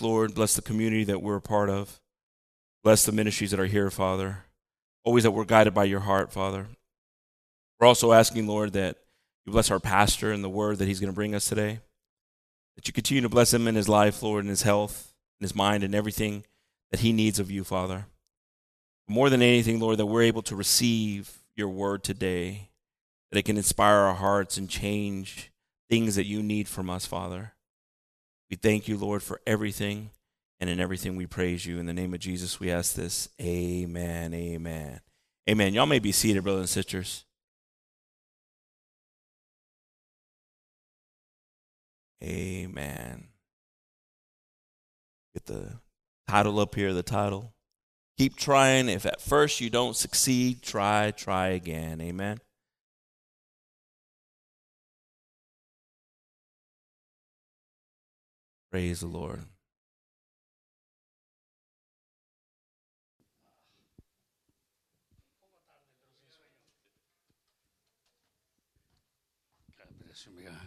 Lord, 0.00 0.34
bless 0.34 0.54
the 0.54 0.62
community 0.62 1.04
that 1.04 1.22
we're 1.22 1.36
a 1.36 1.40
part 1.40 1.70
of. 1.70 2.00
Bless 2.84 3.04
the 3.04 3.12
ministries 3.12 3.50
that 3.50 3.60
are 3.60 3.66
here, 3.66 3.90
Father. 3.90 4.44
Always 5.04 5.24
that 5.24 5.30
we're 5.30 5.44
guided 5.44 5.74
by 5.74 5.84
your 5.84 6.00
heart, 6.00 6.32
Father. 6.32 6.66
We're 7.80 7.86
also 7.86 8.12
asking, 8.12 8.46
Lord, 8.46 8.72
that 8.74 8.98
you 9.44 9.52
bless 9.52 9.70
our 9.70 9.80
pastor 9.80 10.32
and 10.32 10.44
the 10.44 10.48
word 10.48 10.78
that 10.78 10.88
he's 10.88 11.00
going 11.00 11.12
to 11.12 11.14
bring 11.14 11.34
us 11.34 11.48
today. 11.48 11.80
That 12.76 12.86
you 12.86 12.92
continue 12.92 13.22
to 13.22 13.28
bless 13.28 13.54
him 13.54 13.66
in 13.66 13.74
his 13.74 13.88
life, 13.88 14.22
Lord, 14.22 14.44
in 14.44 14.50
his 14.50 14.62
health, 14.62 15.14
in 15.40 15.44
his 15.44 15.54
mind, 15.54 15.82
and 15.82 15.94
everything 15.94 16.44
that 16.90 17.00
he 17.00 17.12
needs 17.12 17.38
of 17.38 17.50
you, 17.50 17.64
Father. 17.64 18.06
More 19.08 19.30
than 19.30 19.42
anything, 19.42 19.80
Lord, 19.80 19.98
that 19.98 20.06
we're 20.06 20.22
able 20.22 20.42
to 20.42 20.56
receive 20.56 21.38
your 21.54 21.68
word 21.68 22.04
today, 22.04 22.70
that 23.30 23.38
it 23.38 23.44
can 23.44 23.56
inspire 23.56 23.96
our 23.96 24.14
hearts 24.14 24.56
and 24.56 24.68
change 24.68 25.50
things 25.88 26.16
that 26.16 26.26
you 26.26 26.42
need 26.42 26.68
from 26.68 26.90
us, 26.90 27.06
Father. 27.06 27.52
We 28.50 28.56
thank 28.56 28.88
you, 28.88 28.96
Lord, 28.96 29.22
for 29.22 29.40
everything, 29.46 30.10
and 30.60 30.70
in 30.70 30.80
everything 30.80 31.16
we 31.16 31.26
praise 31.26 31.66
you. 31.66 31.78
In 31.78 31.86
the 31.86 31.92
name 31.92 32.14
of 32.14 32.20
Jesus, 32.20 32.60
we 32.60 32.70
ask 32.70 32.94
this. 32.94 33.28
Amen. 33.40 34.32
Amen. 34.34 35.00
Amen. 35.48 35.74
Y'all 35.74 35.86
may 35.86 35.98
be 35.98 36.12
seated, 36.12 36.44
brothers 36.44 36.60
and 36.60 36.68
sisters. 36.68 37.24
Amen. 42.22 43.28
Get 45.34 45.46
the 45.46 45.80
title 46.28 46.58
up 46.58 46.74
here, 46.74 46.92
the 46.92 47.02
title. 47.02 47.52
Keep 48.16 48.36
trying. 48.36 48.88
If 48.88 49.04
at 49.04 49.20
first 49.20 49.60
you 49.60 49.70
don't 49.70 49.94
succeed, 49.94 50.62
try, 50.62 51.10
try 51.10 51.48
again. 51.48 52.00
Amen. 52.00 52.38
Praise 58.76 59.00
the 59.00 59.06
Lord. 59.06 59.40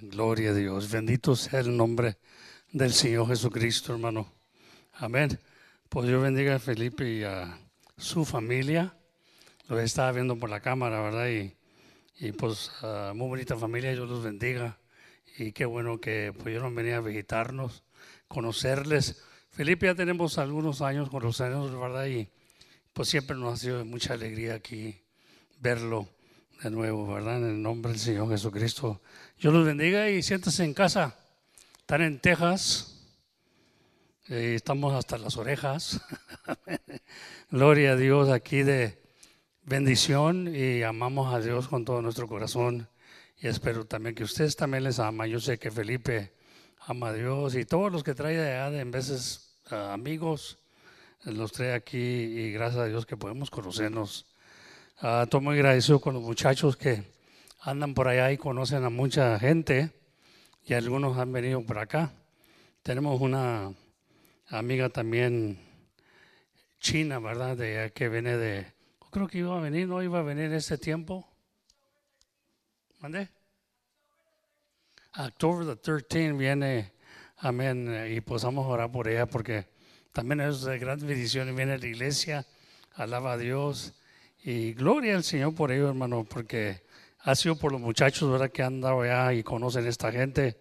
Gloria 0.01 0.49
a 0.49 0.53
Dios. 0.55 0.91
Bendito 0.91 1.35
sea 1.35 1.59
el 1.59 1.77
nombre 1.77 2.17
del 2.71 2.93
Señor 2.93 3.27
Jesucristo, 3.27 3.93
hermano. 3.93 4.33
Amén. 4.93 5.39
Pues 5.87 6.07
Dios 6.07 6.19
bendiga 6.19 6.55
a 6.55 6.59
Felipe 6.59 7.07
y 7.07 7.23
a 7.23 7.59
su 7.95 8.25
familia. 8.25 8.97
Lo 9.67 9.79
estaba 9.79 10.11
viendo 10.13 10.35
por 10.35 10.49
la 10.49 10.61
cámara, 10.61 10.99
¿verdad? 10.99 11.29
Y, 11.29 11.55
y 12.17 12.31
pues 12.31 12.71
uh, 12.81 13.13
muy 13.13 13.27
bonita 13.27 13.55
familia, 13.55 13.91
Dios 13.91 14.09
los 14.09 14.23
bendiga. 14.23 14.79
Y 15.37 15.51
qué 15.51 15.65
bueno 15.65 16.01
que 16.01 16.33
pudieron 16.33 16.73
venir 16.73 16.95
a 16.95 17.01
visitarnos, 17.01 17.83
conocerles. 18.29 19.21
Felipe 19.49 19.87
ya 19.87 19.95
tenemos 19.95 20.37
algunos 20.37 20.81
años 20.81 21.09
conocernos, 21.09 21.77
¿verdad? 21.77 22.05
Y 22.05 22.29
pues 22.93 23.09
siempre 23.09 23.35
nos 23.35 23.53
ha 23.53 23.57
sido 23.57 23.83
mucha 23.83 24.13
alegría 24.13 24.53
aquí 24.53 25.01
verlo 25.59 26.07
de 26.63 26.69
nuevo, 26.69 27.13
¿verdad? 27.13 27.37
En 27.37 27.49
el 27.49 27.61
nombre 27.61 27.91
del 27.91 27.99
Señor 27.99 28.29
Jesucristo. 28.29 29.01
Dios 29.39 29.53
los 29.53 29.65
bendiga 29.65 30.09
y 30.09 30.21
siéntese 30.23 30.63
en 30.63 30.73
casa. 30.73 31.17
Están 31.79 32.01
en 32.03 32.19
Texas. 32.19 32.95
Eh, 34.27 34.53
estamos 34.55 34.93
hasta 34.93 35.17
las 35.17 35.35
orejas. 35.37 35.99
Gloria 37.51 37.93
a 37.93 37.95
Dios 37.95 38.29
aquí 38.29 38.61
de 38.61 39.01
bendición 39.63 40.53
y 40.55 40.83
amamos 40.83 41.33
a 41.33 41.39
Dios 41.39 41.67
con 41.67 41.83
todo 41.83 42.01
nuestro 42.01 42.27
corazón. 42.27 42.87
Y 43.41 43.47
espero 43.47 43.85
también 43.85 44.13
que 44.13 44.23
ustedes 44.23 44.55
también 44.55 44.83
les 44.83 44.99
aman. 44.99 45.29
Yo 45.29 45.39
sé 45.39 45.57
que 45.57 45.71
Felipe 45.71 46.38
ama 46.79 47.13
Dios 47.13 47.55
y 47.55 47.65
todos 47.65 47.91
los 47.91 48.03
que 48.03 48.15
trae 48.15 48.35
de 48.35 48.55
allá, 48.55 48.79
en 48.79 48.91
veces 48.91 49.59
amigos, 49.71 50.57
los 51.23 51.51
trae 51.51 51.73
aquí 51.73 51.97
y 51.97 52.51
gracias 52.51 52.81
a 52.81 52.85
Dios 52.85 53.05
que 53.05 53.17
podemos 53.17 53.49
conocernos. 53.49 54.25
Uh, 55.01 55.23
estoy 55.23 55.41
muy 55.41 55.55
agradecido 55.55 55.99
con 56.01 56.13
los 56.13 56.23
muchachos 56.23 56.75
que 56.75 57.03
andan 57.61 57.93
por 57.93 58.07
allá 58.07 58.31
y 58.31 58.37
conocen 58.37 58.83
a 58.83 58.89
mucha 58.89 59.37
gente 59.39 59.91
y 60.65 60.73
algunos 60.73 61.17
han 61.17 61.31
venido 61.31 61.61
por 61.61 61.79
acá. 61.79 62.11
Tenemos 62.83 63.19
una 63.21 63.73
amiga 64.47 64.89
también 64.89 65.59
china, 66.79 67.19
¿verdad? 67.19 67.55
De 67.57 67.91
que 67.93 68.09
viene 68.09 68.37
de, 68.37 68.65
creo 69.11 69.27
que 69.27 69.39
iba 69.39 69.57
a 69.57 69.61
venir, 69.61 69.87
no 69.87 70.01
iba 70.01 70.19
a 70.19 70.23
venir 70.23 70.51
ese 70.53 70.77
tiempo. 70.77 71.27
¿Mande? 72.99 73.29
October 75.17 75.65
the 75.65 75.75
13 75.75 76.33
viene, 76.33 76.93
amén, 77.37 78.07
y 78.11 78.21
pues 78.21 78.43
vamos 78.43 78.67
orar 78.67 78.91
por 78.91 79.07
ella 79.07 79.25
porque 79.25 79.67
también 80.13 80.39
es 80.41 80.61
de 80.61 80.77
gran 80.77 80.99
bendición, 80.99 81.55
viene 81.55 81.73
a 81.73 81.77
la 81.77 81.87
iglesia, 81.87 82.45
alaba 82.93 83.33
a 83.33 83.37
Dios 83.37 83.95
y 84.43 84.73
gloria 84.73 85.15
al 85.15 85.23
Señor 85.23 85.55
por 85.55 85.71
ello, 85.71 85.89
hermano, 85.89 86.25
porque 86.29 86.83
ha 87.21 87.33
sido 87.33 87.55
por 87.55 87.71
los 87.71 87.81
muchachos, 87.81 88.31
¿verdad? 88.31 88.51
Que 88.51 88.61
han 88.61 88.81
dado 88.81 89.01
allá 89.01 89.33
y 89.33 89.43
conocen 89.43 89.87
esta 89.87 90.11
gente, 90.11 90.59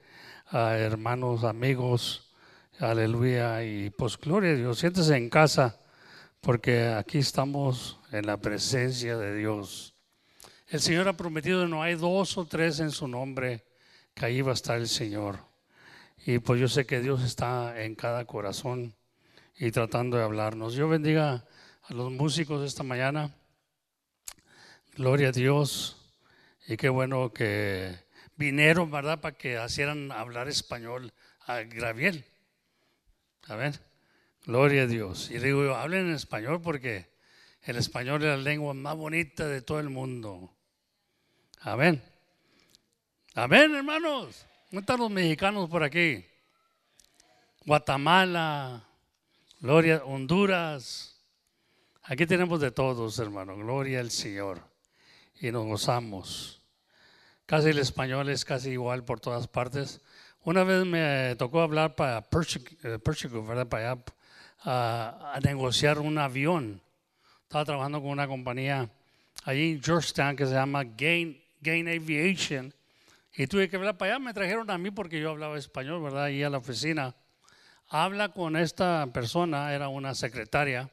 hermanos, 0.51 1.45
amigos, 1.45 2.33
aleluya, 2.81 3.63
y 3.63 3.91
pues 3.91 4.17
gloria 4.17 4.53
a 4.53 4.55
Dios, 4.55 4.79
siéntese 4.79 5.15
en 5.15 5.29
casa 5.29 5.79
porque 6.41 6.89
aquí 6.89 7.19
estamos 7.19 8.01
en 8.13 8.27
la 8.27 8.39
presencia 8.39 9.19
de 9.19 9.37
Dios. 9.37 9.95
El 10.69 10.81
Señor 10.81 11.07
ha 11.07 11.17
prometido 11.17 11.69
no 11.69 11.83
hay 11.83 11.97
dos 11.97 12.39
o 12.39 12.47
tres 12.47 12.81
en 12.81 12.91
su 12.91 13.07
nombre, 13.07 13.68
que 14.19 14.27
ahí 14.27 14.43
va 14.43 14.51
a 14.51 14.55
estar 14.55 14.77
el 14.79 14.89
Señor. 14.89 15.39
Y 16.27 16.41
pues 16.41 16.61
yo 16.61 16.69
sé 16.69 16.87
que 16.87 17.01
Dios 17.01 17.23
está 17.23 17.81
en 17.85 17.95
cada 17.95 18.25
corazón 18.25 18.97
y 19.57 19.71
tratando 19.71 20.17
de 20.17 20.25
hablarnos. 20.25 20.75
Yo 20.75 20.89
bendiga 20.89 21.47
a 21.83 21.95
los 21.95 22.11
músicos 22.11 22.67
esta 22.67 22.83
mañana. 22.83 23.33
Gloria 24.97 25.29
a 25.29 25.33
Dios. 25.33 25.97
Y 26.67 26.77
qué 26.77 26.89
bueno 26.89 27.33
que 27.33 27.95
vinieron, 28.37 28.91
¿verdad? 28.91 29.21
Para 29.21 29.37
que 29.37 29.63
hicieran 29.65 30.11
hablar 30.11 30.49
español 30.49 31.13
a 31.47 31.61
Graviel. 31.61 32.25
A 33.47 33.55
ver, 33.55 33.81
gloria 34.45 34.83
a 34.83 34.87
Dios. 34.87 35.31
Y 35.31 35.39
digo, 35.39 35.75
hablen 35.77 36.09
en 36.09 36.15
español 36.15 36.61
porque 36.61 37.09
el 37.63 37.77
español 37.77 38.23
es 38.23 38.29
la 38.29 38.37
lengua 38.37 38.75
más 38.75 38.97
bonita 38.97 39.47
de 39.47 39.63
todo 39.63 39.79
el 39.79 39.91
mundo. 39.91 40.53
Amén. 41.61 42.03
Amén, 43.41 43.73
hermanos. 43.73 44.45
¿Dónde 44.69 44.81
están 44.81 44.99
los 44.99 45.13
mexicanos 45.13 45.71
por 45.71 45.85
aquí? 45.85 46.27
Guatemala, 47.65 48.83
Gloria, 49.61 50.03
Honduras. 50.05 51.23
Aquí 52.03 52.27
tenemos 52.27 52.61
de 52.61 52.73
todos, 52.73 53.17
hermano. 53.21 53.57
Gloria 53.57 54.01
al 54.01 54.11
Señor. 54.11 54.61
Y 55.41 55.53
nos 55.53 55.67
gozamos. 55.67 56.61
Casi 57.47 57.69
el 57.69 57.79
español 57.79 58.29
es 58.29 58.45
casi 58.45 58.71
igual 58.71 59.05
por 59.05 59.21
todas 59.21 59.47
partes. 59.47 60.01
Una 60.43 60.65
vez 60.65 60.85
me 60.85 61.37
tocó 61.37 61.61
hablar 61.61 61.95
para 61.95 62.23
Perchico, 62.23 63.47
¿verdad? 63.47 63.69
Para 63.69 63.93
allá, 63.93 64.03
a, 64.65 65.33
a 65.37 65.39
negociar 65.39 66.01
un 66.01 66.19
avión. 66.19 66.83
Estaba 67.45 67.65
trabajando 67.65 68.01
con 68.01 68.11
una 68.11 68.27
compañía 68.27 68.91
allí 69.45 69.75
en 69.75 69.81
Georgetown 69.81 70.35
que 70.35 70.45
se 70.45 70.55
llama 70.55 70.83
Gain 70.83 71.41
Gain 71.61 71.87
Aviation. 71.87 72.75
Y 73.39 73.47
tuve 73.47 73.71
que 73.71 73.77
hablar 73.77 73.97
para 73.97 74.15
allá. 74.15 74.19
Me 74.19 74.35
trajeron 74.35 74.69
a 74.69 74.77
mí 74.79 74.91
porque 74.91 75.21
yo 75.21 75.31
hablaba 75.31 75.57
español, 75.57 76.03
¿verdad? 76.03 76.25
Ahí 76.25 76.43
a 76.43 76.51
la 76.51 76.59
oficina. 76.59 77.15
Habla 77.87 78.31
con 78.31 78.57
esta 78.57 79.07
persona, 79.13 79.73
era 79.73 79.87
una 79.89 80.15
secretaria, 80.17 80.91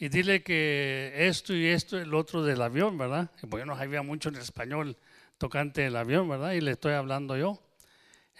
y 0.00 0.08
dile 0.08 0.42
que 0.42 1.12
esto 1.14 1.54
y 1.54 1.66
esto, 1.66 1.96
el 1.96 2.12
otro 2.12 2.42
del 2.42 2.60
avión, 2.60 2.98
¿verdad? 2.98 3.30
Y 3.40 3.48
yo 3.48 3.64
no 3.64 3.76
sabía 3.76 4.02
mucho 4.02 4.28
en 4.30 4.34
español 4.34 4.96
tocante 5.38 5.86
el 5.86 5.96
avión, 5.96 6.28
¿verdad? 6.28 6.52
Y 6.52 6.60
le 6.60 6.72
estoy 6.72 6.92
hablando 6.92 7.36
yo. 7.36 7.62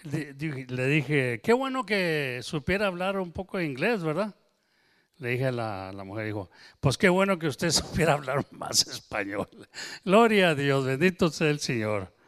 Le 0.03 0.33
dije, 0.33 1.39
qué 1.41 1.53
bueno 1.53 1.85
que 1.85 2.41
supiera 2.43 2.87
hablar 2.87 3.17
un 3.17 3.31
poco 3.31 3.57
de 3.57 3.65
inglés, 3.65 4.03
¿verdad? 4.03 4.35
Le 5.17 5.29
dije 5.29 5.47
a 5.47 5.51
la, 5.51 5.91
la, 5.93 6.03
mujer, 6.03 6.25
dijo, 6.25 6.49
pues 6.81 6.97
qué 6.97 7.07
bueno 7.09 7.39
que 7.39 7.47
usted 7.47 7.69
supiera 7.71 8.13
hablar 8.13 8.45
más 8.51 8.85
español. 8.87 9.49
Gloria 10.03 10.49
a 10.49 10.55
Dios, 10.55 10.85
bendito 10.85 11.29
sea 11.29 11.49
el 11.49 11.59
Señor. 11.59 12.18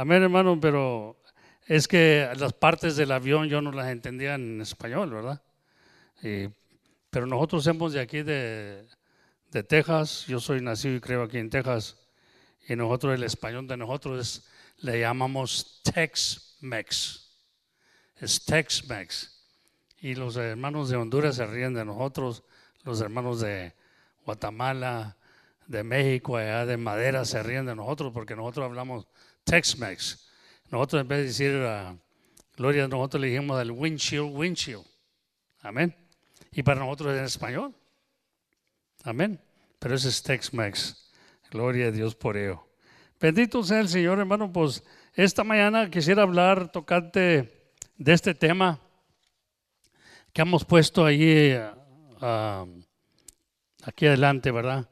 Amén, 0.00 0.22
hermano, 0.22 0.58
pero 0.58 1.20
es 1.66 1.86
que 1.86 2.26
las 2.38 2.54
partes 2.54 2.96
del 2.96 3.12
avión 3.12 3.50
yo 3.50 3.60
no 3.60 3.70
las 3.70 3.88
entendía 3.88 4.34
en 4.34 4.62
español, 4.62 5.10
¿verdad? 5.10 5.42
Pero 7.10 7.26
nosotros 7.26 7.64
somos 7.64 7.92
de 7.92 8.00
aquí, 8.00 8.22
de, 8.22 8.88
de 9.50 9.62
Texas, 9.62 10.24
yo 10.26 10.40
soy 10.40 10.62
nacido 10.62 10.94
y 10.94 11.00
creo 11.00 11.24
aquí 11.24 11.36
en 11.36 11.50
Texas, 11.50 11.98
y 12.66 12.76
nosotros 12.76 13.14
el 13.14 13.24
español 13.24 13.68
de 13.68 13.76
nosotros 13.76 14.20
es, 14.26 14.48
le 14.78 15.00
llamamos 15.00 15.82
Tex-Mex. 15.84 17.28
Es 18.22 18.42
Tex-Mex. 18.46 19.30
Y 20.00 20.14
los 20.14 20.34
hermanos 20.36 20.88
de 20.88 20.96
Honduras 20.96 21.36
se 21.36 21.44
ríen 21.44 21.74
de 21.74 21.84
nosotros, 21.84 22.42
los 22.84 23.02
hermanos 23.02 23.42
de 23.42 23.74
Guatemala, 24.24 25.18
de 25.66 25.84
México, 25.84 26.38
allá 26.38 26.64
de 26.64 26.78
Madera 26.78 27.26
se 27.26 27.42
ríen 27.42 27.66
de 27.66 27.76
nosotros 27.76 28.14
porque 28.14 28.34
nosotros 28.34 28.64
hablamos 28.64 29.06
Tex-Mex. 29.50 30.30
Nosotros 30.70 31.02
en 31.02 31.08
vez 31.08 31.18
de 31.18 31.24
decir 31.24 31.56
uh, 31.56 31.98
gloria, 32.56 32.86
nosotros 32.86 33.20
le 33.20 33.26
dijimos 33.26 33.58
al 33.58 33.72
windshield, 33.72 34.30
windshield. 34.32 34.86
Amén. 35.60 35.92
Y 36.52 36.62
para 36.62 36.78
nosotros 36.78 37.16
en 37.18 37.24
español. 37.24 37.74
Amén. 39.02 39.40
Pero 39.80 39.96
ese 39.96 40.08
es 40.08 40.22
Tex-Mex. 40.22 41.10
Gloria 41.50 41.88
a 41.88 41.90
Dios 41.90 42.14
por 42.14 42.36
ello. 42.36 42.64
Bendito 43.18 43.64
sea 43.64 43.80
el 43.80 43.88
Señor, 43.88 44.20
hermano. 44.20 44.52
Pues 44.52 44.84
esta 45.14 45.42
mañana 45.42 45.90
quisiera 45.90 46.22
hablar, 46.22 46.70
tocarte 46.70 47.72
de 47.96 48.12
este 48.12 48.34
tema 48.34 48.78
que 50.32 50.42
hemos 50.42 50.64
puesto 50.64 51.04
ahí, 51.04 51.58
ah, 52.20 52.66
aquí 53.82 54.06
adelante, 54.06 54.52
¿verdad? 54.52 54.88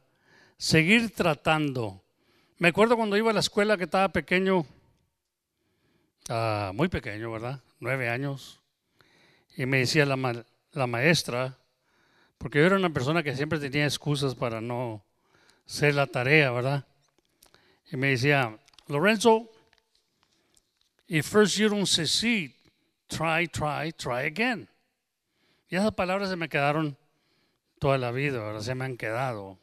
Seguir 0.56 1.14
tratando. 1.14 2.02
Me 2.60 2.68
acuerdo 2.68 2.96
cuando 2.96 3.16
iba 3.16 3.30
a 3.30 3.32
la 3.32 3.38
escuela 3.38 3.76
que 3.76 3.84
estaba 3.84 4.08
pequeño, 4.08 4.66
ah, 6.28 6.72
muy 6.74 6.88
pequeño, 6.88 7.30
¿verdad? 7.30 7.60
Nueve 7.78 8.08
años. 8.08 8.58
Y 9.56 9.64
me 9.64 9.78
decía 9.78 10.04
la, 10.04 10.86
maestra, 10.88 11.56
porque 12.36 12.58
yo 12.58 12.66
era 12.66 12.74
una 12.74 12.90
persona 12.90 13.22
que 13.22 13.36
siempre 13.36 13.60
tenía 13.60 13.84
excusas 13.84 14.34
para 14.34 14.60
no 14.60 15.04
hacer 15.68 15.94
la 15.94 16.08
tarea, 16.08 16.50
¿verdad? 16.50 16.84
Y 17.92 17.96
me 17.96 18.08
decía, 18.08 18.58
Lorenzo, 18.88 19.48
if 21.06 21.28
first 21.28 21.58
you 21.58 21.68
don't 21.68 21.86
succeed, 21.86 22.50
try, 23.06 23.46
try, 23.46 23.92
try 23.92 24.26
again. 24.26 24.68
Y 25.68 25.76
esas 25.76 25.92
palabras 25.94 26.28
se 26.28 26.34
me 26.34 26.48
quedaron 26.48 26.96
toda 27.78 27.98
la 27.98 28.10
vida, 28.10 28.40
¿verdad? 28.40 28.62
se 28.62 28.74
me 28.74 28.84
han 28.84 28.96
quedado. 28.96 29.58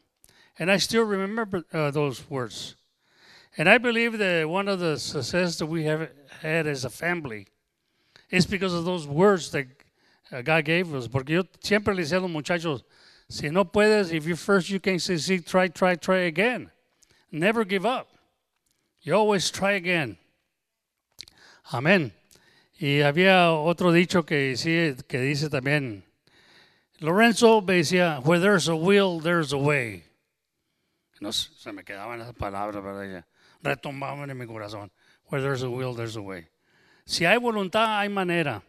And 0.58 0.70
I 0.70 0.78
still 0.78 1.04
remember 1.04 1.62
uh, 1.74 1.90
those 1.90 2.24
words. 2.30 2.74
And 3.58 3.68
I 3.68 3.78
believe 3.78 4.18
that 4.18 4.48
one 4.48 4.68
of 4.68 4.80
the 4.80 4.98
success 4.98 5.56
that 5.58 5.66
we 5.66 5.84
have 5.84 6.10
had 6.40 6.66
as 6.66 6.84
a 6.84 6.90
family 6.90 7.46
is 8.30 8.44
because 8.44 8.74
of 8.74 8.84
those 8.84 9.06
words 9.06 9.50
that 9.52 9.66
uh, 10.30 10.42
God 10.42 10.64
gave 10.64 10.94
us. 10.94 11.08
Porque 11.08 11.30
yo 11.30 11.44
siempre 11.60 11.94
le 11.94 12.02
decía 12.02 12.18
a 12.18 12.20
los 12.20 12.30
muchachos, 12.30 12.82
si 13.28 13.48
no 13.48 13.64
puedes, 13.64 14.12
if 14.12 14.26
you 14.26 14.36
first 14.36 14.68
you 14.68 14.78
can 14.78 14.98
succeed, 14.98 15.46
try, 15.46 15.68
try, 15.68 15.94
try 15.94 16.18
again. 16.18 16.70
Never 17.32 17.64
give 17.64 17.86
up. 17.86 18.08
You 19.00 19.14
always 19.14 19.50
try 19.50 19.72
again. 19.72 20.18
Amén. 21.72 22.12
Y 22.78 23.00
había 23.00 23.52
otro 23.52 23.90
dicho 23.90 24.24
que, 24.26 24.54
sí, 24.56 24.94
que 25.08 25.20
dice 25.20 25.48
también, 25.48 26.02
Lorenzo 27.00 27.62
me 27.62 27.78
decía, 27.78 28.20
where 28.24 28.38
there's 28.38 28.68
a 28.68 28.76
will, 28.76 29.18
there's 29.18 29.52
a 29.52 29.58
way. 29.58 30.04
No 31.20 31.30
se 31.32 31.72
me 31.72 31.82
quedaban 31.82 32.20
esas 32.20 32.34
palabras, 32.34 32.82
¿verdad? 32.84 33.24
Retombaban 33.66 34.30
en 34.30 34.38
mi 34.38 34.46
corazón. 34.46 34.90
Where 35.28 35.42
there's 35.42 35.62
a 35.62 35.70
will, 35.70 35.94
there's 35.94 36.16
a 36.16 36.20
way. 36.20 36.48
Si 37.04 37.24
hay 37.24 37.38
voluntad, 37.38 37.98
hay 37.98 38.08
manera. 38.08 38.62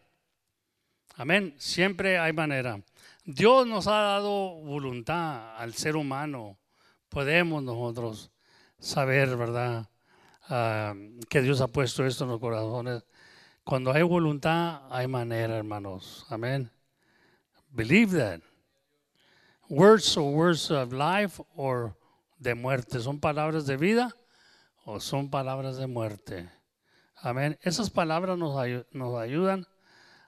Amén. 1.16 1.56
Siempre 1.58 2.20
hay 2.20 2.34
manera. 2.34 2.82
Dios 3.26 3.68
nos 3.68 3.88
ha 3.88 4.02
dado 4.02 4.56
voluntad 4.62 5.58
al 5.58 5.74
ser 5.74 5.96
humano. 5.96 6.58
Podemos 7.10 7.64
nosotros 7.64 8.32
saber, 8.80 9.36
¿verdad? 9.36 9.90
Ah, 10.50 10.94
que 11.30 11.42
Dios 11.42 11.62
ha 11.62 11.68
puesto 11.68 12.06
esto 12.06 12.24
en 12.24 12.32
los 12.32 12.40
corazones 12.40 13.04
cuando 13.68 13.92
hay 13.92 14.02
voluntad, 14.02 14.84
hay 14.90 15.08
manera, 15.08 15.58
hermanos. 15.58 16.26
Amén. 16.30 16.72
Believe 17.70 18.18
that. 18.18 18.40
Words 19.68 20.16
or 20.16 20.32
words 20.34 20.72
of 20.72 20.94
life 20.94 21.44
or 21.54 21.94
de 22.40 22.56
muerte. 22.56 23.02
¿Son 23.02 23.20
palabras 23.20 23.66
de 23.66 23.76
vida 23.76 24.16
o 24.90 25.02
son 25.02 25.30
palabras 25.30 25.76
de 25.76 25.86
muerte? 25.86 26.50
Amén. 27.18 27.60
Esas 27.62 27.90
palabras 27.90 28.38
nos, 28.38 28.56
nos 28.92 29.20
ayudan 29.20 29.68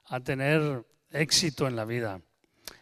a 0.04 0.20
tener 0.20 0.84
éxito 1.10 1.66
en 1.66 1.76
la 1.76 1.86
vida. 1.86 2.20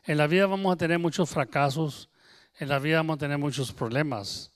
En 0.04 0.18
la 0.18 0.26
vida 0.26 0.48
vamos 0.48 0.74
a 0.74 0.76
tener 0.76 0.98
muchos 0.98 1.30
fracasos. 1.30 2.10
En 2.58 2.68
la 2.68 2.80
vida 2.80 2.96
vamos 2.96 3.14
a 3.14 3.18
tener 3.20 3.38
muchos 3.38 3.72
problemas, 3.72 4.50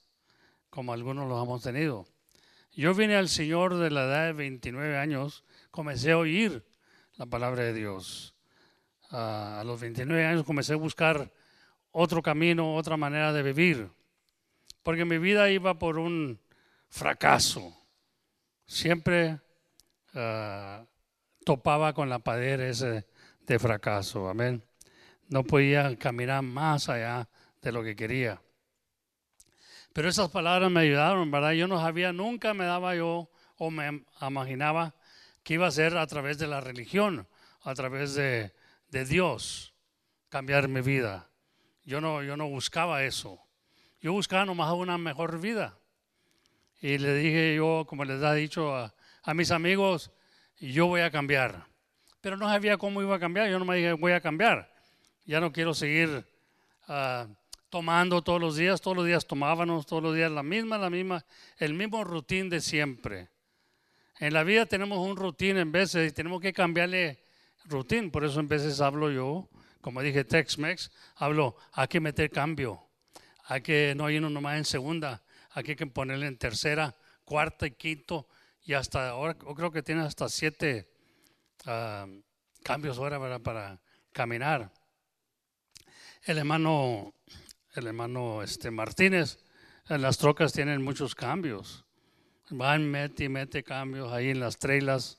como 0.68 0.92
algunos 0.92 1.28
los 1.28 1.40
hemos 1.40 1.62
tenido. 1.62 2.08
Yo 2.72 2.92
vine 2.92 3.14
al 3.14 3.28
Señor 3.28 3.76
de 3.76 3.90
la 3.92 4.02
edad 4.02 4.26
de 4.26 4.32
29 4.32 4.98
años 4.98 5.44
comencé 5.70 6.10
a 6.10 6.18
oír 6.18 6.66
la 7.14 7.26
palabra 7.26 7.62
de 7.62 7.72
Dios. 7.72 8.34
a 9.10 9.62
los 9.64 9.80
29 9.80 10.26
años 10.26 10.44
comencé 10.44 10.72
a 10.72 10.76
buscar 10.76 11.30
otro 11.92 12.20
camino, 12.20 12.74
otra 12.74 12.96
manera 12.96 13.32
de 13.32 13.44
vivir, 13.44 13.90
porque 14.82 15.04
mi 15.04 15.18
vida 15.18 15.50
iba 15.50 15.78
por 15.78 15.98
un 15.98 16.40
fracaso. 16.92 17.74
Siempre 18.66 19.40
ah, 20.14 20.84
topaba 21.44 21.94
con 21.94 22.10
la 22.10 22.18
pared 22.18 22.60
ese 22.60 23.06
de 23.40 23.58
fracaso, 23.58 24.28
amén. 24.28 24.62
No 25.28 25.42
podía 25.42 25.96
caminar 25.96 26.42
más 26.42 26.90
allá 26.90 27.28
de 27.62 27.72
lo 27.72 27.82
que 27.82 27.96
quería. 27.96 28.42
Pero 29.94 30.08
esas 30.08 30.30
palabras 30.30 30.70
me 30.70 30.80
ayudaron, 30.80 31.30
¿verdad? 31.30 31.52
Yo 31.52 31.66
no 31.66 31.80
sabía, 31.80 32.12
nunca 32.12 32.52
me 32.52 32.66
daba 32.66 32.94
yo 32.94 33.30
o 33.56 33.70
me 33.70 34.04
imaginaba 34.20 34.94
que 35.42 35.54
iba 35.54 35.66
a 35.66 35.70
ser 35.70 35.96
a 35.96 36.06
través 36.06 36.38
de 36.38 36.46
la 36.46 36.60
religión, 36.60 37.26
a 37.62 37.74
través 37.74 38.14
de, 38.14 38.52
Dios, 38.90 39.74
cambiar 40.28 40.68
mi 40.68 40.82
vida. 40.82 41.30
Yo 41.84 42.00
no, 42.02 42.22
yo 42.22 42.36
no 42.36 42.48
buscaba 42.48 43.02
eso. 43.04 43.40
Yo 44.00 44.12
buscaba 44.12 44.44
nomás 44.44 44.72
una 44.72 44.98
mejor 44.98 45.40
vida. 45.40 45.78
Y 46.82 46.98
le 46.98 47.14
dije 47.14 47.54
yo, 47.54 47.86
como 47.88 48.04
les 48.04 48.20
he 48.20 48.34
dicho 48.34 48.74
a, 48.74 48.92
mis 49.34 49.52
amigos, 49.52 50.10
yo 50.58 50.88
voy 50.88 51.02
a 51.02 51.12
cambiar. 51.12 51.64
Pero 52.20 52.36
no 52.36 52.48
sabía 52.48 52.76
cómo 52.76 53.00
iba 53.00 53.14
a 53.14 53.20
cambiar. 53.20 53.48
Yo 53.48 53.60
no 53.60 53.64
me 53.64 53.76
dije, 53.76 53.92
voy 53.92 54.10
a 54.10 54.20
cambiar. 54.20 54.68
Ya 55.24 55.38
no 55.38 55.52
quiero 55.52 55.74
seguir 55.74 56.26
ah, 56.88 57.28
tomando 57.70 58.20
todos 58.20 58.40
los 58.40 58.56
días. 58.56 58.80
Todos 58.80 58.96
los 58.96 59.06
días 59.06 59.24
tomábamos, 59.24 59.86
todos 59.86 60.02
los 60.02 60.16
días 60.16 60.32
la 60.32 60.42
misma, 60.42 60.76
la 60.76 60.90
misma, 60.90 61.24
el 61.58 61.72
mismo 61.72 62.02
rutín 62.02 62.50
de 62.50 62.60
siempre. 62.60 63.28
En 64.18 64.34
la 64.34 64.42
vida 64.42 64.66
tenemos 64.66 64.98
un 64.98 65.16
rutina 65.16 65.60
en 65.60 65.70
veces 65.70 66.10
y 66.10 66.12
tenemos 66.12 66.40
que 66.40 66.52
cambiarle 66.52 67.22
rutina. 67.66 68.10
Por 68.10 68.24
eso 68.24 68.40
en 68.40 68.48
veces 68.48 68.80
hablo 68.80 69.08
yo, 69.08 69.48
como 69.80 70.02
dije 70.02 70.24
Tex-Mex, 70.24 70.90
hablo, 71.14 71.56
hay 71.74 71.86
que 71.86 72.00
meter 72.00 72.28
cambio. 72.28 72.82
Hay 73.44 73.60
que 73.60 73.94
no 73.96 74.10
irnos 74.10 74.32
nomás 74.32 74.58
en 74.58 74.64
segunda, 74.64 75.22
hay 75.54 75.64
que 75.64 75.86
ponerle 75.86 76.26
en 76.26 76.38
tercera, 76.38 76.94
cuarta 77.24 77.66
y 77.66 77.72
quinto 77.72 78.28
y 78.64 78.74
hasta 78.74 79.10
ahora 79.10 79.34
creo 79.34 79.70
que 79.70 79.82
tiene 79.82 80.02
hasta 80.02 80.28
siete 80.28 80.88
ah, 81.66 82.06
cambios 82.62 82.98
ahora 82.98 83.38
para 83.38 83.80
caminar. 84.12 84.72
El 86.24 86.38
hermano, 86.38 87.14
el 87.74 87.86
hermano 87.86 88.42
este, 88.42 88.70
Martínez, 88.70 89.38
en 89.88 90.02
las 90.02 90.18
trocas 90.18 90.52
tienen 90.52 90.82
muchos 90.82 91.14
cambios 91.14 91.84
van, 92.52 92.90
mete 92.90 93.24
y 93.24 93.28
mete 93.28 93.62
cambios 93.62 94.12
ahí 94.12 94.30
en 94.30 94.40
las 94.40 94.58
trailas. 94.58 95.18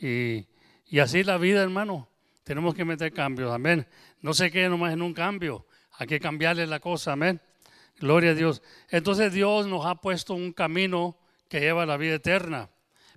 Y, 0.00 0.46
y 0.86 0.98
así 0.98 1.22
la 1.22 1.38
vida, 1.38 1.62
hermano. 1.62 2.08
Tenemos 2.42 2.74
que 2.74 2.84
meter 2.84 3.12
cambios, 3.12 3.52
amén. 3.52 3.86
No 4.20 4.34
se 4.34 4.50
quede 4.50 4.68
nomás 4.68 4.92
en 4.92 5.02
un 5.02 5.14
cambio, 5.14 5.66
hay 5.92 6.06
que 6.06 6.18
cambiarle 6.18 6.66
la 6.66 6.80
cosa, 6.80 7.12
amén. 7.12 7.40
Gloria 8.00 8.30
a 8.30 8.34
Dios. 8.34 8.62
Entonces 8.88 9.32
Dios 9.32 9.66
nos 9.66 9.84
ha 9.84 9.94
puesto 9.96 10.34
un 10.34 10.52
camino 10.52 11.18
que 11.48 11.60
lleva 11.60 11.82
a 11.82 11.86
la 11.86 11.98
vida 11.98 12.14
eterna. 12.14 12.70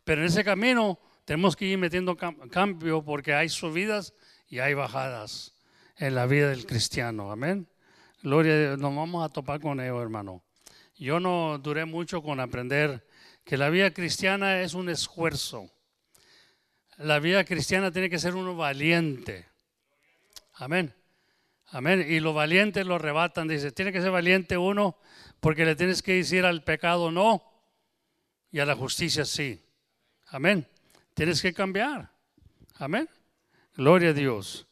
Pero 0.03 0.21
en 0.21 0.27
ese 0.27 0.43
camino 0.43 0.99
tenemos 1.23 1.55
que 1.55 1.65
ir 1.65 1.77
metiendo 1.77 2.17
cambio 2.17 3.01
porque 3.03 3.33
hay 3.33 3.47
subidas 3.47 4.13
y 4.49 4.59
hay 4.59 4.73
bajadas 4.73 5.53
en 5.95 6.15
la 6.15 6.25
vida 6.25 6.49
del 6.49 6.65
cristiano. 6.65 7.31
Amén. 7.31 7.69
Gloria 8.21 8.53
a 8.53 8.57
Dios. 8.59 8.79
Nos 8.79 8.93
vamos 8.93 9.25
a 9.25 9.29
topar 9.29 9.61
con 9.61 9.79
ello, 9.79 10.01
hermano. 10.01 10.43
Yo 10.97 11.19
no 11.21 11.57
duré 11.59 11.85
mucho 11.85 12.21
con 12.21 12.41
aprender 12.41 13.07
que 13.45 13.57
la 13.57 13.69
vida 13.69 13.91
cristiana 13.91 14.61
es 14.61 14.73
un 14.73 14.89
esfuerzo. 14.89 15.71
La 16.97 17.19
vida 17.19 17.45
cristiana 17.45 17.89
tiene 17.89 18.09
que 18.09 18.19
ser 18.19 18.35
uno 18.35 18.55
valiente. 18.55 19.47
Amén. 20.55 20.93
Amén. 21.73 22.05
Y 22.07 22.19
lo 22.19 22.33
valiente 22.33 22.83
lo 22.83 22.95
arrebatan. 22.95 23.47
Dice, 23.47 23.71
tiene 23.71 23.91
que 23.91 23.99
ser 23.99 24.11
valiente 24.11 24.57
uno 24.57 24.95
porque 25.39 25.65
le 25.65 25.75
tienes 25.75 26.03
que 26.03 26.13
decir 26.13 26.45
al 26.45 26.63
pecado 26.63 27.11
no 27.11 27.43
y 28.51 28.59
a 28.59 28.65
la 28.65 28.75
justicia 28.75 29.25
sí. 29.25 29.59
Amén. 30.27 30.67
Tienes 31.15 31.41
que 31.41 31.51
cambiar. 31.51 32.11
Amén. 32.75 33.09
Gloria 33.75 34.11
a 34.11 34.13
Dios. 34.13 34.67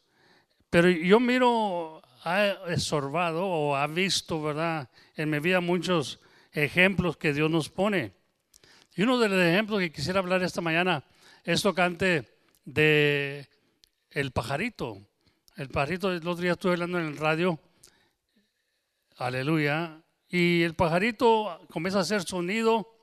Pero 0.70 0.88
yo 0.88 1.18
miro, 1.18 2.00
ha 2.22 2.46
esorbado 2.68 3.46
o 3.46 3.74
ha 3.74 3.88
visto, 3.88 4.40
¿verdad? 4.40 4.88
En 5.16 5.28
mi 5.28 5.40
vida 5.40 5.60
muchos 5.60 6.20
ejemplos 6.52 7.16
que 7.16 7.32
Dios 7.32 7.50
nos 7.50 7.68
pone. 7.68 8.12
Y 8.94 9.02
uno 9.02 9.18
de 9.18 9.28
los 9.28 9.40
ejemplos 9.40 9.80
que 9.80 9.90
quisiera 9.90 10.20
hablar 10.20 10.40
esta 10.44 10.60
mañana 10.60 11.02
es 11.42 11.62
tocante 11.62 12.28
de 12.64 13.48
el 14.10 14.30
pajarito. 14.30 15.00
El 15.62 15.68
pajarito, 15.68 16.10
el 16.10 16.26
otro 16.26 16.42
día 16.42 16.52
estuve 16.54 16.72
hablando 16.72 16.98
en 16.98 17.06
el 17.06 17.16
radio, 17.16 17.56
aleluya, 19.16 20.02
y 20.28 20.64
el 20.64 20.74
pajarito 20.74 21.64
comienza 21.70 22.00
a 22.00 22.02
hacer 22.02 22.24
sonido 22.24 22.98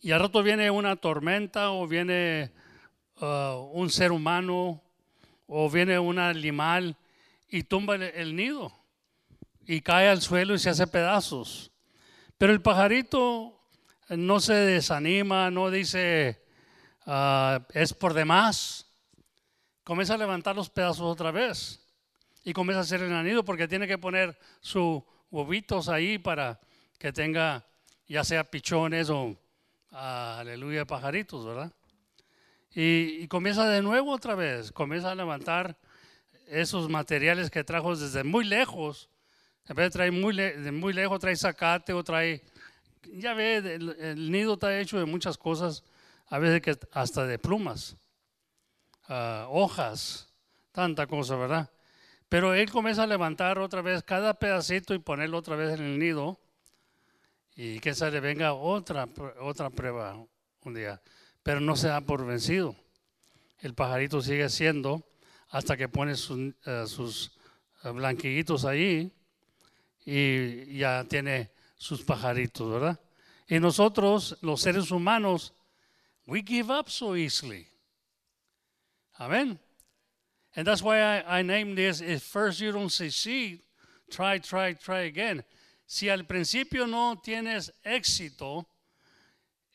y 0.00 0.10
al 0.10 0.18
rato 0.18 0.42
viene 0.42 0.72
una 0.72 0.96
tormenta 0.96 1.70
o 1.70 1.86
viene 1.86 2.50
uh, 3.20 3.70
un 3.74 3.90
ser 3.90 4.10
humano 4.10 4.82
o 5.46 5.70
viene 5.70 6.00
un 6.00 6.18
animal 6.18 6.96
y 7.48 7.62
tumba 7.62 7.94
el, 7.94 8.34
nido 8.34 8.76
y 9.68 9.82
cae 9.82 10.08
al 10.08 10.20
suelo 10.20 10.54
y 10.54 10.58
se 10.58 10.70
hace 10.70 10.88
pedazos. 10.88 11.70
Pero 12.38 12.52
el 12.52 12.60
pajarito 12.60 13.56
no 14.08 14.40
se 14.40 14.54
desanima, 14.54 15.48
no 15.52 15.70
dice 15.70 16.44
ah, 17.06 17.64
es 17.72 17.94
por 17.94 18.14
demás. 18.14 18.87
Comienza 19.88 20.12
a 20.12 20.18
levantar 20.18 20.54
los 20.54 20.68
pedazos 20.68 21.00
otra 21.00 21.30
vez 21.30 21.80
y 22.44 22.52
comienza 22.52 22.80
a 22.80 22.82
hacer 22.82 23.00
el 23.00 23.24
nido 23.24 23.42
porque 23.42 23.66
tiene 23.66 23.86
que 23.86 23.96
poner 23.96 24.38
sus 24.60 25.00
huevitos 25.30 25.88
ahí 25.88 26.18
para 26.18 26.60
que 26.98 27.10
tenga 27.10 27.64
ya 28.06 28.22
sea 28.22 28.44
pichones 28.44 29.08
o 29.08 29.34
aleluya 29.90 30.84
pajaritos, 30.84 31.46
¿verdad? 31.46 31.72
Y, 32.74 33.22
y 33.22 33.28
comienza 33.28 33.66
de 33.66 33.80
nuevo 33.80 34.12
otra 34.12 34.34
vez, 34.34 34.72
comienza 34.72 35.10
a 35.10 35.14
levantar 35.14 35.78
esos 36.48 36.90
materiales 36.90 37.50
que 37.50 37.64
trajo 37.64 37.96
desde 37.96 38.24
muy 38.24 38.44
lejos. 38.44 39.08
En 39.68 39.74
vez 39.74 39.86
de 39.86 39.90
traer 39.90 40.12
muy, 40.12 40.34
le- 40.34 40.58
de 40.58 40.70
muy 40.70 40.92
lejos, 40.92 41.18
trae 41.18 41.34
zacate 41.34 41.94
o 41.94 42.04
trae, 42.04 42.42
ya 43.14 43.32
ve, 43.32 43.56
el, 43.56 43.96
el 43.98 44.30
nido 44.30 44.52
está 44.52 44.78
hecho 44.78 44.98
de 44.98 45.06
muchas 45.06 45.38
cosas, 45.38 45.82
a 46.26 46.38
veces 46.38 46.60
que 46.60 46.76
hasta 46.92 47.24
de 47.24 47.38
plumas, 47.38 47.96
ah, 49.08 49.46
hojas, 49.50 50.28
tanta 50.72 51.06
cosa, 51.06 51.36
¿verdad? 51.36 51.70
Pero 52.28 52.54
él 52.54 52.70
comienza 52.70 53.04
a 53.04 53.06
levantar 53.06 53.58
otra 53.58 53.82
vez 53.82 54.02
cada 54.02 54.34
pedacito 54.34 54.94
y 54.94 54.98
ponerlo 54.98 55.38
otra 55.38 55.56
vez 55.56 55.78
en 55.78 55.84
el 55.84 55.98
nido 55.98 56.38
y 57.56 57.80
que 57.80 57.94
se 57.94 58.10
le 58.10 58.20
venga 58.20 58.52
otra, 58.52 59.08
otra 59.40 59.70
prueba 59.70 60.16
un 60.64 60.74
día. 60.74 61.00
Pero 61.42 61.60
no 61.60 61.74
se 61.74 61.88
da 61.88 62.00
por 62.00 62.24
vencido. 62.26 62.76
El 63.60 63.74
pajarito 63.74 64.20
sigue 64.20 64.48
siendo 64.48 65.02
hasta 65.48 65.76
que 65.76 65.88
pone 65.88 66.14
sus, 66.14 66.54
eh, 66.66 66.84
sus 66.86 67.32
eh, 67.82 67.90
blanquillitos 67.90 68.64
ahí 68.64 69.10
y 70.04 70.76
ya 70.78 71.04
tiene 71.04 71.50
sus 71.76 72.02
pajaritos, 72.02 72.70
¿verdad? 72.70 73.00
Y 73.48 73.58
nosotros, 73.58 74.36
los 74.42 74.60
seres 74.60 74.90
humanos, 74.90 75.54
we 76.26 76.42
give 76.46 76.72
up 76.72 76.90
so 76.90 77.16
easily. 77.16 77.66
Amen. 79.18 79.58
And 80.56 80.66
that's 80.66 80.82
why 80.82 81.00
I, 81.00 81.40
I 81.40 81.42
named 81.42 81.76
this, 81.76 82.00
if 82.00 82.22
first 82.22 82.60
you 82.60 82.72
don't 82.72 82.90
succeed, 82.90 83.60
try, 84.10 84.38
try, 84.38 84.74
try 84.74 85.00
again. 85.02 85.44
Si 85.86 86.08
al 86.08 86.24
principio 86.24 86.86
no 86.86 87.16
tienes 87.22 87.72
éxito, 87.84 88.66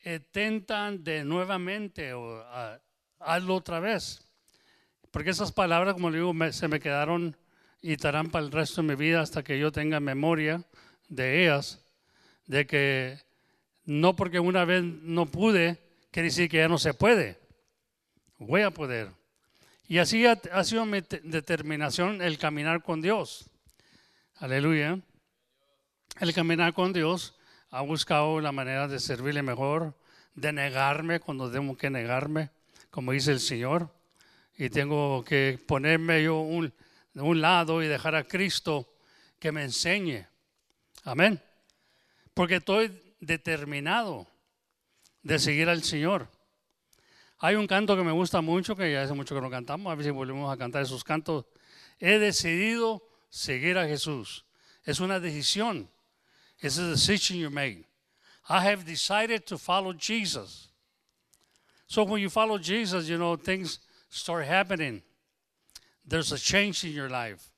eh, 0.04 0.20
tentan 0.32 1.02
de 1.02 1.24
nuevamente 1.24 2.12
o 2.12 2.40
ah, 2.46 2.78
hazlo 3.20 3.56
otra 3.56 3.80
vez. 3.80 4.20
Porque 5.10 5.30
esas 5.30 5.52
palabras, 5.52 5.94
como 5.94 6.10
le 6.10 6.18
digo, 6.18 6.34
me- 6.34 6.52
se 6.52 6.68
me 6.68 6.80
quedaron 6.80 7.36
y 7.80 7.92
estarán 7.92 8.30
para 8.30 8.44
el 8.44 8.52
resto 8.52 8.82
de 8.82 8.88
mi 8.88 8.94
vida 8.94 9.20
hasta 9.20 9.42
que 9.42 9.58
yo 9.58 9.72
tenga 9.72 10.00
memoria 10.00 10.62
de 11.08 11.42
ellas, 11.44 11.84
de 12.46 12.66
que 12.66 13.18
no 13.84 14.14
porque 14.16 14.40
una 14.40 14.64
vez 14.64 14.82
no 14.84 15.26
pude, 15.26 15.78
quiere 16.10 16.28
decir 16.28 16.48
que 16.48 16.58
ya 16.58 16.68
no 16.68 16.78
se 16.78 16.94
puede. 16.94 17.38
Voy 18.38 18.62
a 18.62 18.70
poder. 18.70 19.10
Y 19.86 19.98
así 19.98 20.24
ha, 20.26 20.64
sido 20.64 20.86
mi 20.86 21.02
te- 21.02 21.20
determinación 21.20 22.22
el 22.22 22.38
caminar 22.38 22.82
con 22.82 23.02
Dios. 23.02 23.50
Aleluya. 24.36 24.98
El 26.20 26.32
caminar 26.32 26.72
con 26.72 26.92
Dios 26.92 27.36
ha 27.70 27.82
buscado 27.82 28.40
la 28.40 28.52
manera 28.52 28.88
de 28.88 28.98
servirle 28.98 29.42
mejor, 29.42 29.94
de 30.34 30.52
negarme 30.52 31.20
cuando 31.20 31.50
tengo 31.50 31.76
que 31.76 31.90
negarme, 31.90 32.50
como 32.90 33.12
dice 33.12 33.32
el 33.32 33.40
Señor. 33.40 33.92
Y 34.56 34.70
tengo 34.70 35.24
que 35.24 35.58
ponerme 35.66 36.22
yo 36.22 36.38
un, 36.40 36.72
de 37.12 37.22
un 37.22 37.40
lado 37.40 37.82
y 37.82 37.86
dejar 37.86 38.14
a 38.14 38.24
Cristo 38.24 38.94
que 39.38 39.52
me 39.52 39.64
enseñe. 39.64 40.26
Amén. 41.02 41.42
Porque 42.32 42.56
estoy 42.56 43.16
determinado 43.20 44.26
de 45.22 45.38
seguir 45.38 45.68
al 45.68 45.82
Señor. 45.82 46.28
Hay 47.44 47.56
un 47.56 47.66
canto 47.66 47.94
que 47.94 48.02
me 48.02 48.10
gusta 48.10 48.40
mucho, 48.40 48.74
que 48.74 48.90
ya 48.90 49.02
hace 49.02 49.12
mucho 49.12 49.34
que 49.34 49.40
no 49.42 49.50
cantamos, 49.50 49.92
a 49.92 49.94
ver 49.94 50.02
si 50.06 50.10
volvemos 50.10 50.50
a 50.50 50.56
cantar 50.56 50.80
esos 50.80 51.04
cantos. 51.04 51.44
He 52.00 52.18
decidido 52.18 53.02
seguir 53.28 53.76
a 53.76 53.86
Jesús. 53.86 54.46
Es 54.86 54.98
una 54.98 55.20
decisión. 55.20 55.90
It's 56.62 56.78
a 56.78 56.88
decision 56.88 57.38
you 57.38 57.50
made. 57.50 57.84
I 58.48 58.66
have 58.66 58.86
decided 58.86 59.44
to 59.48 59.58
follow 59.58 59.92
Jesus. 59.92 60.70
So 61.86 62.02
when 62.04 62.22
you 62.22 62.30
follow 62.30 62.56
Jesus, 62.56 63.10
you 63.10 63.18
know, 63.18 63.36
things 63.36 63.78
start 64.08 64.46
happening. 64.46 65.02
There's 66.02 66.32
a 66.32 66.38
change 66.38 66.82
in 66.82 66.92
your 66.92 67.10
life. 67.10 67.50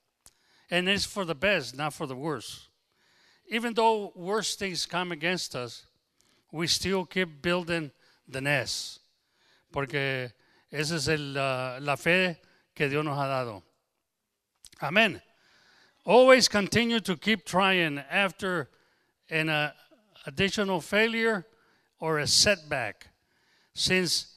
And 0.69 0.88
it's 0.88 1.07
for 1.07 1.25
the 1.25 1.37
best, 1.37 1.76
not 1.76 1.95
for 1.95 2.09
the 2.09 2.16
worst. 2.16 2.71
Even 3.47 3.73
though 3.73 4.11
worse 4.16 4.57
things 4.57 4.85
come 4.85 5.12
against 5.12 5.55
us, 5.55 5.87
we 6.50 6.66
still 6.66 7.05
keep 7.05 7.40
building 7.40 7.93
the 8.26 8.40
nest. 8.40 8.99
Porque 9.73 10.32
esa 10.70 10.96
es 10.96 11.08
el, 11.08 11.37
uh, 11.37 11.80
la 11.80 11.96
fe 11.96 12.40
que 12.75 12.88
Dios 12.88 13.04
nos 13.04 13.18
ha 13.18 13.26
dado. 13.26 13.62
Amén. 14.80 15.23
Always 16.04 16.49
continue 16.49 17.00
to 17.00 17.16
keep 17.16 17.44
trying 17.44 17.99
after 18.11 18.68
an 19.30 19.49
uh, 19.49 19.73
additional 20.26 20.80
failure 20.80 21.46
or 21.99 22.18
a 22.18 22.26
setback. 22.26 23.08
Since 23.75 24.37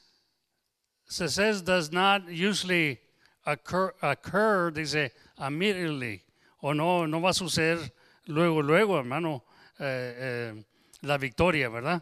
success 1.07 1.62
does 1.62 1.91
not 1.91 2.29
usually 2.29 3.00
occur, 3.45 3.93
occur 4.01 4.71
dice, 4.71 5.12
immediately, 5.39 6.24
o 6.62 6.74
no, 6.74 7.05
no 7.05 7.19
va 7.19 7.29
a 7.29 7.33
suceder 7.33 7.91
luego, 8.27 8.62
luego, 8.62 8.98
hermano, 8.98 9.43
eh, 9.79 10.15
eh, 10.17 10.63
la 11.01 11.17
victoria, 11.17 11.69
¿verdad? 11.69 12.01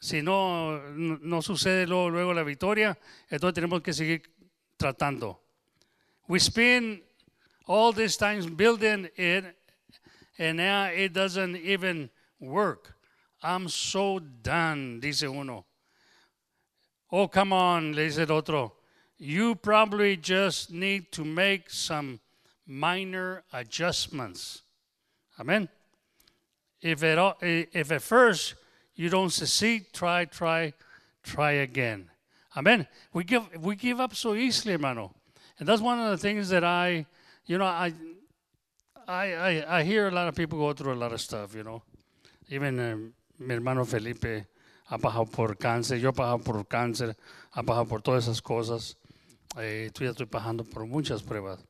Si 0.00 0.22
no, 0.22 0.80
no, 0.92 1.42
sucede 1.42 1.86
luego, 1.86 2.10
luego 2.10 2.32
la 2.32 2.44
victoria, 2.44 2.96
entonces 3.28 3.54
tenemos 3.54 3.82
que 3.82 3.92
seguir 3.92 4.22
tratando. 4.76 5.40
We 6.28 6.38
spend 6.38 7.02
all 7.66 7.92
these 7.92 8.16
times 8.16 8.46
building 8.46 9.08
it, 9.16 9.44
and 10.38 10.58
now 10.58 10.84
it 10.84 11.12
doesn't 11.12 11.56
even 11.56 12.10
work. 12.38 12.94
I'm 13.42 13.68
so 13.68 14.20
done, 14.20 15.00
dice 15.00 15.24
uno. 15.24 15.64
Oh, 17.10 17.26
come 17.26 17.52
on, 17.52 17.92
le 17.94 18.04
dice 18.04 18.18
el 18.18 18.32
otro. 18.32 18.74
You 19.18 19.56
probably 19.56 20.16
just 20.16 20.70
need 20.70 21.10
to 21.12 21.24
make 21.24 21.70
some 21.70 22.20
minor 22.66 23.42
adjustments. 23.52 24.62
Amen. 25.40 25.68
If 26.80 27.02
at, 27.02 27.36
if 27.42 27.90
at 27.90 28.02
first 28.02 28.54
you 28.98 29.08
don't 29.08 29.30
succeed, 29.30 29.92
try, 29.92 30.24
try, 30.24 30.72
try 31.22 31.52
again. 31.52 32.10
Amen. 32.56 32.88
We 33.12 33.22
give 33.22 33.44
we 33.62 33.76
give 33.76 34.00
up 34.00 34.12
so 34.14 34.34
easily, 34.34 34.72
hermano, 34.72 35.14
and 35.60 35.68
that's 35.68 35.80
one 35.80 36.00
of 36.00 36.10
the 36.10 36.18
things 36.18 36.48
that 36.48 36.64
I, 36.64 37.06
you 37.46 37.58
know, 37.58 37.64
I, 37.64 37.92
I, 39.06 39.24
I, 39.34 39.78
I 39.78 39.84
hear 39.84 40.08
a 40.08 40.10
lot 40.10 40.26
of 40.26 40.34
people 40.34 40.58
go 40.58 40.72
through 40.72 40.94
a 40.94 41.00
lot 41.00 41.12
of 41.12 41.20
stuff, 41.20 41.54
you 41.54 41.62
know. 41.62 41.82
Even 42.48 42.80
um, 42.80 43.12
mi 43.38 43.54
hermano 43.54 43.84
Felipe 43.84 44.46
ha 44.90 44.98
pasado 44.98 45.30
por 45.30 45.54
cáncer, 45.54 46.00
yo 46.00 46.08
he 46.08 46.12
pasado 46.12 46.44
por 46.44 46.64
cáncer, 46.64 47.14
ha 47.54 47.62
pasado 47.62 47.88
por 47.88 48.00
todas 48.00 48.26
esas 48.26 48.42
cosas. 48.42 48.96
Eh, 49.56 49.90
estoy 49.94 50.26
pasando 50.26 50.64
por 50.64 50.86
muchas 50.86 51.22
pruebas, 51.22 51.60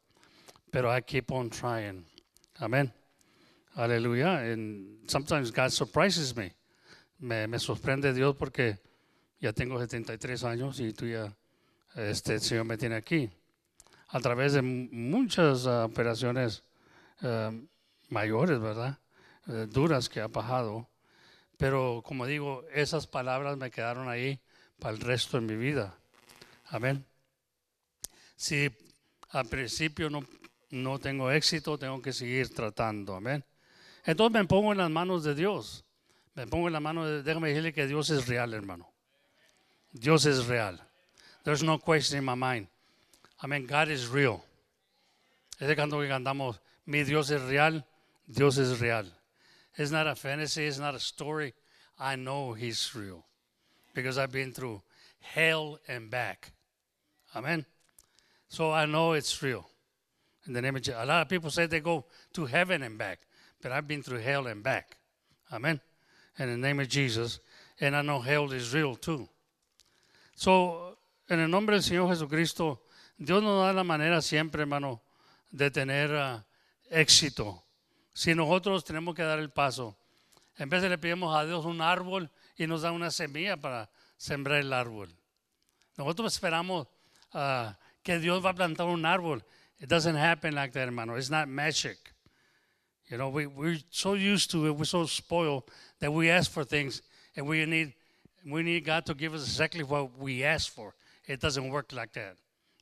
pero 0.73 0.91
I 0.91 1.03
keep 1.03 1.31
on 1.31 1.51
trying. 1.51 2.07
Amen. 2.63 2.91
Hallelujah. 3.77 4.51
And 4.51 5.11
sometimes 5.11 5.51
God 5.51 5.73
surprises 5.73 6.35
me. 6.35 6.53
Me, 7.19 7.59
sorprende 7.59 8.13
Dios 8.13 8.37
porque 8.37 8.79
ya 9.41 9.53
tengo 9.53 9.79
73 9.79 10.45
años 10.45 10.79
y 10.81 10.93
tú 10.93 11.07
ya, 11.07 11.35
este 11.97 12.35
el 12.35 12.41
Señor 12.41 12.65
me 12.65 12.79
tiene 12.79 12.97
aquí. 12.97 13.31
A 14.09 14.21
través 14.21 14.53
de 14.53 14.63
mu- 14.63 14.89
muchas 14.93 15.67
ah, 15.67 15.85
operaciones 15.85 16.63
ah, 17.23 17.53
mayores, 18.09 18.61
¿verdad? 18.61 18.99
Eh, 19.49 19.67
duras 19.69 20.09
que 20.09 20.21
ha 20.21 20.29
pasado. 20.29 20.89
Pero 21.57 22.03
como 22.05 22.27
digo, 22.27 22.65
esas 22.73 23.07
palabras 23.07 23.57
me 23.57 23.71
quedaron 23.71 24.09
ahí 24.09 24.41
para 24.79 24.95
el 24.95 25.01
resto 25.01 25.41
de 25.41 25.47
mi 25.47 25.57
vida. 25.57 25.99
Amén. 26.67 27.05
Si 28.37 28.71
al 29.31 29.47
principio 29.47 30.09
no, 30.09 30.25
no 30.71 30.99
tengo 31.01 31.31
éxito, 31.33 31.79
tengo 31.79 32.01
que 32.01 32.13
seguir 32.13 32.55
tratando. 32.55 33.17
Amén. 33.17 33.45
Entonces 34.05 34.41
me 34.41 34.47
pongo 34.47 34.71
en 34.73 34.79
las 34.79 34.91
manos 34.91 35.25
de 35.25 35.35
Dios. 35.35 35.85
Me 36.39 36.47
pongo 36.47 36.69
en 36.69 36.73
las 36.73 36.83
manos 36.83 37.05
de 37.09 37.23
Déjame 37.25 37.49
decirle 37.49 37.73
que 37.73 37.89
Dios 37.89 38.11
es 38.11 38.29
real, 38.29 38.55
hermano. 38.55 38.89
Dios 39.91 40.25
es 40.25 40.47
real. 40.47 40.81
There's 41.43 41.65
no 41.65 41.81
question 41.81 42.17
in 42.17 42.25
my 42.25 42.37
mind. 42.37 42.69
Amén. 43.43 43.67
God 43.67 43.89
is 43.89 44.07
real. 44.07 44.45
Ese 45.59 45.75
canto 45.75 45.99
que 45.99 46.07
cantamos, 46.07 46.61
mi 46.87 47.03
Dios 47.03 47.33
es 47.33 47.43
real, 47.43 47.85
Dios 48.29 48.57
es 48.59 48.79
real. 48.79 49.07
It's 49.77 49.91
not 49.91 50.07
a 50.07 50.15
fantasy, 50.15 50.67
it's 50.67 50.79
not 50.79 50.95
a 50.95 51.01
story. 51.01 51.55
I 51.99 52.15
know 52.15 52.53
He's 52.53 52.95
real 52.95 53.25
because 53.93 54.17
I've 54.17 54.31
been 54.31 54.53
through 54.53 54.81
hell 55.19 55.81
and 55.89 56.09
back. 56.09 56.53
Amen. 57.35 57.67
So 58.49 58.71
I 58.71 58.87
know 58.87 59.15
it's 59.15 59.43
real. 59.43 59.69
In 60.47 60.53
the 60.53 60.63
name 60.63 60.77
of 60.77 60.83
Jesus. 60.83 61.01
A 61.03 61.05
lot 61.05 61.23
of 61.23 61.29
people 61.29 61.51
say 61.51 61.67
they 61.67 61.81
go 61.81 62.05
to 62.35 62.47
heaven 62.47 62.85
and 62.85 62.97
back, 62.97 63.19
but 63.61 63.73
I've 63.73 63.89
been 63.89 64.05
through 64.05 64.21
hell 64.21 64.47
and 64.47 64.63
back. 64.63 64.99
Amen. 65.53 65.81
In 66.39 66.47
the 66.49 66.57
name 66.57 66.81
of 66.81 66.89
Jesus. 66.89 67.41
And 67.81 67.97
I 67.97 68.03
know 68.03 68.21
hell 68.21 68.53
is 68.53 68.73
real 68.73 68.97
too. 68.97 69.29
So, 70.35 70.97
en 71.29 71.41
el 71.41 71.49
nombre 71.49 71.77
del 71.77 71.83
Señor 71.83 72.09
Jesucristo, 72.09 72.81
Dios 73.17 73.43
nos 73.43 73.67
da 73.67 73.73
la 73.73 73.85
manera 73.85 74.23
siempre, 74.23 74.63
hermano, 74.63 75.03
de 75.51 75.71
tener 75.71 76.11
uh, 76.13 76.41
éxito. 76.91 77.65
Si 78.15 78.35
nosotros 78.35 78.85
tenemos 78.85 79.15
que 79.15 79.23
dar 79.23 79.39
el 79.39 79.51
paso, 79.51 79.97
en 80.57 80.69
vez 80.69 80.83
de 80.83 80.89
le 80.89 80.99
pedimos 80.99 81.37
a 81.37 81.45
Dios 81.45 81.65
un 81.65 81.81
árbol 81.81 82.31
y 82.57 82.67
nos 82.67 82.83
da 82.83 82.93
una 82.93 83.11
semilla 83.11 83.57
para 83.57 83.91
sembrar 84.17 84.59
el 84.61 84.73
árbol. 84.73 85.15
Nosotros 85.97 86.33
esperamos 86.35 86.87
uh, 87.35 87.73
que 88.03 88.19
Dios 88.19 88.45
va 88.45 88.51
a 88.51 88.55
plantar 88.55 88.87
un 88.87 89.05
árbol. 89.05 89.45
It 89.81 89.89
doesn't 89.89 90.17
happen 90.17 90.55
like 90.55 90.73
that, 90.73 90.83
hermano. 90.83 91.17
It's 91.17 91.31
not 91.31 91.49
magic. 91.49 91.99
You 93.09 93.17
know, 93.17 93.31
we, 93.31 93.47
we're 93.47 93.79
so 93.91 94.15
used 94.15 94.51
to 94.51 94.67
it, 94.67 94.77
we're 94.77 94.85
so 94.85 95.07
spoiled 95.07 95.65
that 96.01 96.13
we 96.13 96.29
ask 96.29 96.51
for 96.51 96.65
things 96.65 97.01
and 97.37 97.47
we 97.47 97.65
need, 97.65 97.95
we 98.47 98.63
need 98.63 98.85
God 98.85 99.07
to 99.07 99.15
give 99.15 99.35
us 99.35 99.43
exactly 99.43 99.83
what 99.83 100.19
we 100.19 100.45
ask 100.45 100.71
for. 100.71 100.95
It 101.27 101.41
doesn't 101.41 101.71
work 101.71 101.93
like 101.93 102.13
that. 102.15 102.37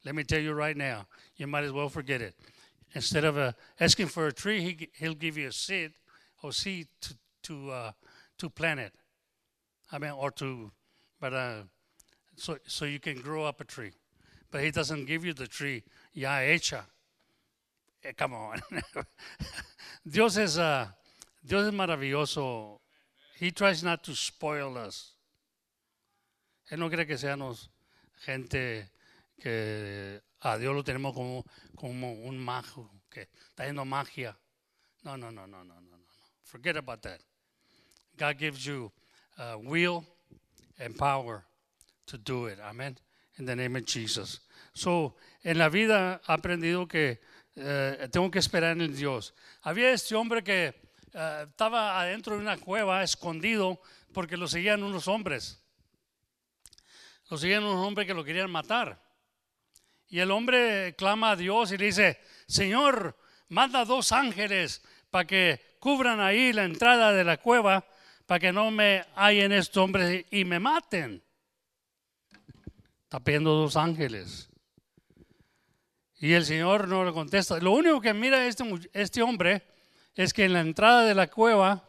Let 0.05 0.15
me 0.15 0.25
tell 0.25 0.41
you 0.41 0.53
right 0.53 0.77
now, 0.77 1.07
you 1.37 1.47
might 1.47 1.65
as 1.65 1.73
well 1.73 1.89
forget 1.89 2.21
it. 2.21 2.35
Instead 2.95 3.25
of 3.25 3.37
uh, 3.37 3.53
asking 3.81 4.07
for 4.07 4.27
a 4.27 4.33
tree, 4.33 4.61
he, 4.61 4.89
he'll 4.99 5.15
give 5.15 5.37
you 5.37 5.49
a 5.49 5.53
seed 5.53 5.93
or 6.43 6.53
seed 6.53 6.89
to, 7.01 7.15
to, 7.43 7.71
uh, 7.71 7.93
to 8.39 8.49
plant 8.49 8.81
it. 8.81 8.95
I 9.93 9.99
mean, 9.99 10.13
or 10.13 10.31
to, 10.33 10.71
but 11.21 11.33
uh, 11.33 11.55
so, 12.37 12.59
so 12.67 12.85
you 12.85 12.99
can 13.01 13.21
grow 13.21 13.45
up 13.45 13.61
a 13.61 13.65
tree. 13.65 13.93
But 14.51 14.63
he 14.63 14.71
doesn't 14.71 15.07
give 15.07 15.25
you 15.25 15.35
the 15.35 15.47
tree 15.47 15.83
ya 16.13 16.31
hecha. 16.31 16.79
Eh, 16.79 16.83
come 18.15 18.35
on. 18.35 18.61
Dios 20.05 20.37
es, 20.37 20.59
uh, 20.59 20.87
Dios 21.43 21.67
es 21.67 21.73
maravilloso. 21.73 22.81
He 23.39 23.51
tries 23.51 23.83
not 23.83 24.03
to 24.05 24.15
spoil 24.15 24.77
us. 24.77 25.13
Él 26.71 26.79
no 26.79 26.89
quiere 26.89 27.07
que 27.07 27.17
seamos 27.17 27.69
gente 28.25 28.89
que 29.41 30.21
a 30.41 30.59
Dios 30.59 30.75
lo 30.75 30.83
tenemos 30.83 31.15
como, 31.15 31.45
como 31.77 32.13
un 32.13 32.39
mago, 32.39 32.91
que 33.11 33.29
está 33.49 33.65
haciendo 33.65 33.85
magia. 33.85 34.37
No, 35.05 35.17
no, 35.17 35.31
no, 35.31 35.47
no, 35.47 35.63
no, 35.63 35.75
no, 35.75 35.97
no. 35.97 36.07
Forget 36.43 36.77
about 36.77 37.03
that. 37.03 37.21
God 38.17 38.39
gives 38.39 38.65
you 38.65 38.91
uh, 39.39 39.59
will 39.59 40.05
and 40.79 40.97
power 40.97 41.45
to 42.07 42.19
do 42.19 42.47
it. 42.47 42.59
Amen. 42.61 42.97
In 43.39 43.45
the 43.45 43.55
name 43.55 43.77
of 43.77 43.85
Jesus. 43.85 44.41
So, 44.73 45.15
en 45.45 45.59
la 45.59 45.69
vida 45.69 46.21
he 46.27 46.33
aprendido 46.33 46.89
que 46.89 47.19
eh, 47.57 48.09
tengo 48.13 48.31
que 48.31 48.39
esperar 48.39 48.79
en 48.79 48.95
Dios. 48.95 49.35
Había 49.63 49.91
este 49.91 50.15
hombre 50.15 50.45
que 50.45 50.75
eh, 51.13 51.47
estaba 51.49 51.99
adentro 52.01 52.35
de 52.35 52.43
una 52.43 52.59
cueva, 52.59 53.03
escondido, 53.03 53.81
porque 54.13 54.37
lo 54.37 54.47
seguían 54.47 54.83
unos 54.83 55.09
hombres. 55.09 55.63
Lo 57.31 57.39
seguían 57.39 57.65
unos 57.65 57.87
hombres 57.87 58.07
que 58.07 58.15
lo 58.15 58.25
querían 58.25 58.51
matar. 58.51 59.03
Y 60.09 60.21
el 60.21 60.31
hombre 60.31 60.95
clama 60.97 61.31
a 61.33 61.37
Dios 61.37 61.73
y 61.73 61.79
le 61.79 61.87
dice, 61.87 62.21
Señor, 62.47 63.19
manda 63.49 63.85
dos 63.85 64.13
ángeles 64.13 64.83
para 65.11 65.27
que 65.27 65.77
cubran 65.81 66.21
ahí 66.21 66.53
la 66.53 66.65
entrada 66.65 67.13
de 67.13 67.25
la 67.25 67.39
cueva, 67.39 67.87
para 68.27 68.39
que 68.39 68.53
no 68.53 68.71
me 68.71 69.05
hallen 69.17 69.53
estos 69.53 69.83
hombres 69.83 70.27
y 70.31 70.45
me 70.45 70.61
maten. 70.61 71.23
Está 73.05 73.21
pidiendo 73.21 73.53
dos 73.55 73.77
ángeles. 73.77 74.51
Y 76.19 76.33
el 76.33 76.45
Señor 76.45 76.89
no 76.89 77.05
le 77.05 77.13
contesta. 77.13 77.59
Lo 77.59 77.73
único 77.73 78.01
que 78.01 78.15
mira 78.15 78.47
este, 78.47 78.65
este 78.93 79.23
hombre 79.23 79.63
es 80.15 80.33
que 80.33 80.45
en 80.45 80.55
la 80.55 80.61
entrada 80.61 81.05
de 81.05 81.15
la 81.15 81.29
cueva 81.29 81.89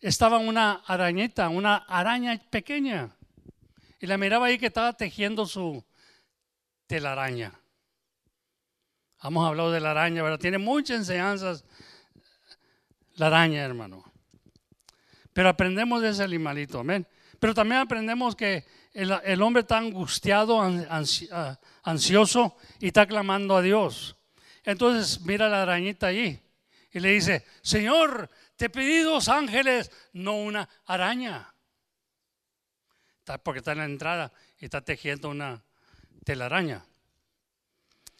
estaba 0.00 0.38
una 0.38 0.82
arañita, 0.86 1.48
una 1.48 1.76
araña 1.76 2.38
pequeña. 2.50 3.16
Y 3.98 4.06
la 4.06 4.18
miraba 4.18 4.46
ahí 4.46 4.58
que 4.58 4.66
estaba 4.66 4.92
tejiendo 4.92 5.46
su 5.46 5.82
telaraña. 6.86 7.58
Hemos 9.22 9.48
hablado 9.48 9.72
de 9.72 9.80
la 9.80 9.92
araña, 9.92 10.22
¿verdad? 10.22 10.38
Tiene 10.38 10.58
muchas 10.58 10.98
enseñanzas 10.98 11.64
la 13.14 13.28
araña, 13.28 13.64
hermano. 13.64 14.04
Pero 15.32 15.48
aprendemos 15.48 16.02
de 16.02 16.10
ese 16.10 16.22
animalito, 16.22 16.80
amén. 16.80 17.06
Pero 17.38 17.54
también 17.54 17.80
aprendemos 17.80 18.36
que 18.36 18.64
el, 18.96 19.42
hombre 19.42 19.60
está 19.60 19.76
angustiado, 19.76 20.62
ah, 20.62 21.58
ansioso 21.82 22.56
y 22.80 22.86
está 22.86 23.06
clamando 23.06 23.54
a 23.54 23.60
Dios. 23.60 24.16
Entonces 24.64 25.20
mira 25.20 25.50
la 25.50 25.62
arañita 25.62 26.06
allí 26.06 26.40
y 26.92 27.00
le 27.00 27.10
dice, 27.10 27.44
Señor, 27.60 28.30
te 28.56 28.70
pedí 28.70 29.00
dos 29.00 29.28
ángeles, 29.28 29.90
no 30.14 30.36
una 30.36 30.66
araña. 30.86 31.52
porque 33.42 33.58
está 33.58 33.72
en 33.72 33.78
la 33.78 33.84
entrada 33.84 34.32
y 34.58 34.64
está 34.64 34.80
tejiendo 34.80 35.28
una 35.28 35.62
telaraña. 36.24 36.82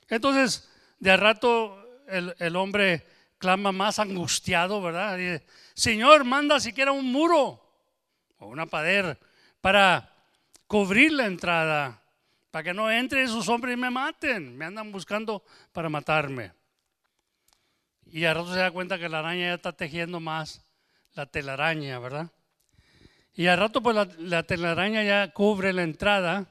Entonces, 0.09 0.69
de 0.99 1.11
a 1.11 1.17
rato 1.17 2.05
el, 2.07 2.37
el 2.39 2.55
hombre 2.55 3.07
clama 3.39 3.73
más 3.73 3.99
angustiado, 3.99 4.83
¿verdad? 4.83 5.17
Dice, 5.17 5.47
Señor, 5.73 6.25
manda 6.25 6.61
siquiera 6.61 6.93
un 6.93 7.11
muro 7.11 7.63
o 8.37 8.47
una 8.47 8.67
pader 8.67 9.19
para 9.63 10.16
cubrir 10.67 11.13
la 11.13 11.27
entrada, 11.27 12.03
para 12.51 12.65
que 12.65 12.75
no 12.75 12.91
entren 12.91 13.25
esos 13.25 13.49
hombres 13.49 13.75
y 13.75 13.81
me 13.81 13.91
maten. 13.91 14.57
Me 14.57 14.65
andan 14.65 14.91
buscando 14.91 15.45
para 15.73 15.89
matarme. 15.89 16.53
Y 18.07 18.25
a 18.25 18.33
rato 18.33 18.53
se 18.53 18.61
da 18.61 18.71
cuenta 18.71 18.99
que 18.99 19.09
la 19.09 19.19
araña 19.19 19.49
ya 19.49 19.55
está 19.55 19.73
tejiendo 19.73 20.21
más 20.21 20.65
la 21.13 21.27
telaraña, 21.27 21.99
¿verdad? 21.99 22.31
Y 23.35 23.49
a 23.49 23.57
rato 23.57 23.83
pues 23.83 23.97
la, 24.19 24.43
telaraña 24.45 25.03
ya 25.03 25.33
cubre 25.33 25.73
la 25.73 25.83
entrada 25.83 26.47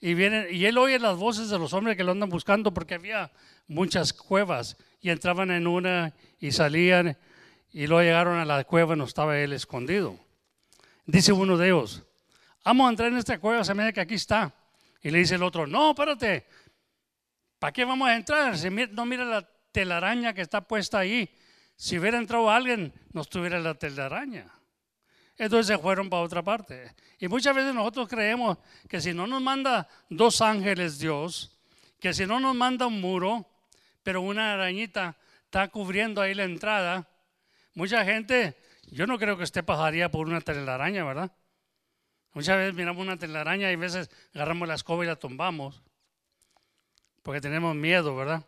y 0.00 0.14
vienen 0.14 0.46
y 0.50 0.64
él 0.64 0.78
oye 0.78 0.98
las 0.98 1.16
voces 1.16 1.50
de 1.50 1.58
los 1.58 1.72
hombres 1.72 1.96
que 1.96 2.02
lo 2.02 2.10
andan 2.10 2.30
buscando 2.30 2.74
porque 2.74 2.94
había 2.94 3.30
muchas 3.68 4.12
cuevas 4.12 4.76
y 5.00 5.10
entraban 5.10 5.52
en 5.52 5.68
una 5.68 6.12
y 6.40 6.50
salían 6.50 7.16
y 7.70 7.86
luego 7.86 8.02
llegaron 8.02 8.38
a 8.38 8.44
la 8.44 8.64
cueva 8.64 8.94
y 8.94 8.98
no 8.98 9.04
estaba 9.04 9.38
él 9.38 9.52
escondido. 9.52 10.18
Dice 11.06 11.32
uno 11.32 11.56
de 11.56 11.68
ellos, 11.68 12.02
vamos 12.64 12.86
a 12.86 12.90
entrar 12.90 13.12
en 13.12 13.18
esta 13.18 13.38
cueva, 13.38 13.64
se 13.64 13.74
me 13.74 13.92
que 13.92 14.00
aquí 14.00 14.14
está. 14.14 14.52
Y 15.02 15.10
le 15.10 15.18
dice 15.18 15.36
el 15.36 15.42
otro, 15.42 15.66
no, 15.66 15.90
espérate, 15.90 16.46
¿para 17.58 17.72
qué 17.72 17.84
vamos 17.84 18.08
a 18.08 18.16
entrar? 18.16 18.56
Si 18.56 18.68
no 18.70 19.06
mira 19.06 19.24
la 19.24 19.48
telaraña 19.72 20.34
que 20.34 20.42
está 20.42 20.60
puesta 20.60 20.98
ahí. 20.98 21.28
Si 21.76 21.98
hubiera 21.98 22.18
entrado 22.18 22.50
alguien, 22.50 22.92
no 23.12 23.22
estuviera 23.22 23.58
la 23.58 23.74
telaraña. 23.74 24.46
Entonces 25.38 25.68
se 25.68 25.78
fueron 25.78 26.10
para 26.10 26.22
otra 26.22 26.42
parte. 26.42 26.94
Y 27.18 27.28
muchas 27.28 27.54
veces 27.54 27.74
nosotros 27.74 28.08
creemos 28.08 28.58
que 28.88 29.00
si 29.00 29.14
no 29.14 29.26
nos 29.26 29.40
manda 29.40 29.88
dos 30.10 30.42
ángeles 30.42 30.98
Dios, 30.98 31.58
que 31.98 32.12
si 32.12 32.26
no 32.26 32.40
nos 32.40 32.54
manda 32.54 32.86
un 32.86 33.00
muro, 33.00 33.46
pero 34.02 34.20
una 34.20 34.52
arañita 34.52 35.16
está 35.44 35.68
cubriendo 35.68 36.20
ahí 36.20 36.34
la 36.34 36.44
entrada, 36.44 37.08
mucha 37.74 38.04
gente, 38.04 38.58
yo 38.90 39.06
no 39.06 39.18
creo 39.18 39.38
que 39.38 39.44
esté 39.44 39.62
pasaría 39.62 40.10
por 40.10 40.26
una 40.28 40.42
telaraña, 40.42 41.04
¿verdad? 41.04 41.32
Muchas 42.32 42.56
veces 42.56 42.74
miramos 42.74 43.02
una 43.02 43.18
telaraña 43.18 43.70
y 43.70 43.74
a 43.74 43.76
veces 43.76 44.08
agarramos 44.34 44.68
la 44.68 44.74
escoba 44.74 45.04
y 45.04 45.08
la 45.08 45.16
tumbamos. 45.16 45.82
Porque 47.22 47.40
tenemos 47.40 47.74
miedo, 47.74 48.14
¿verdad? 48.14 48.44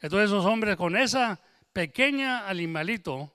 Entonces 0.00 0.30
esos 0.30 0.44
hombres 0.44 0.76
con 0.76 0.96
esa 0.96 1.40
pequeña 1.72 2.48
animalito, 2.48 3.32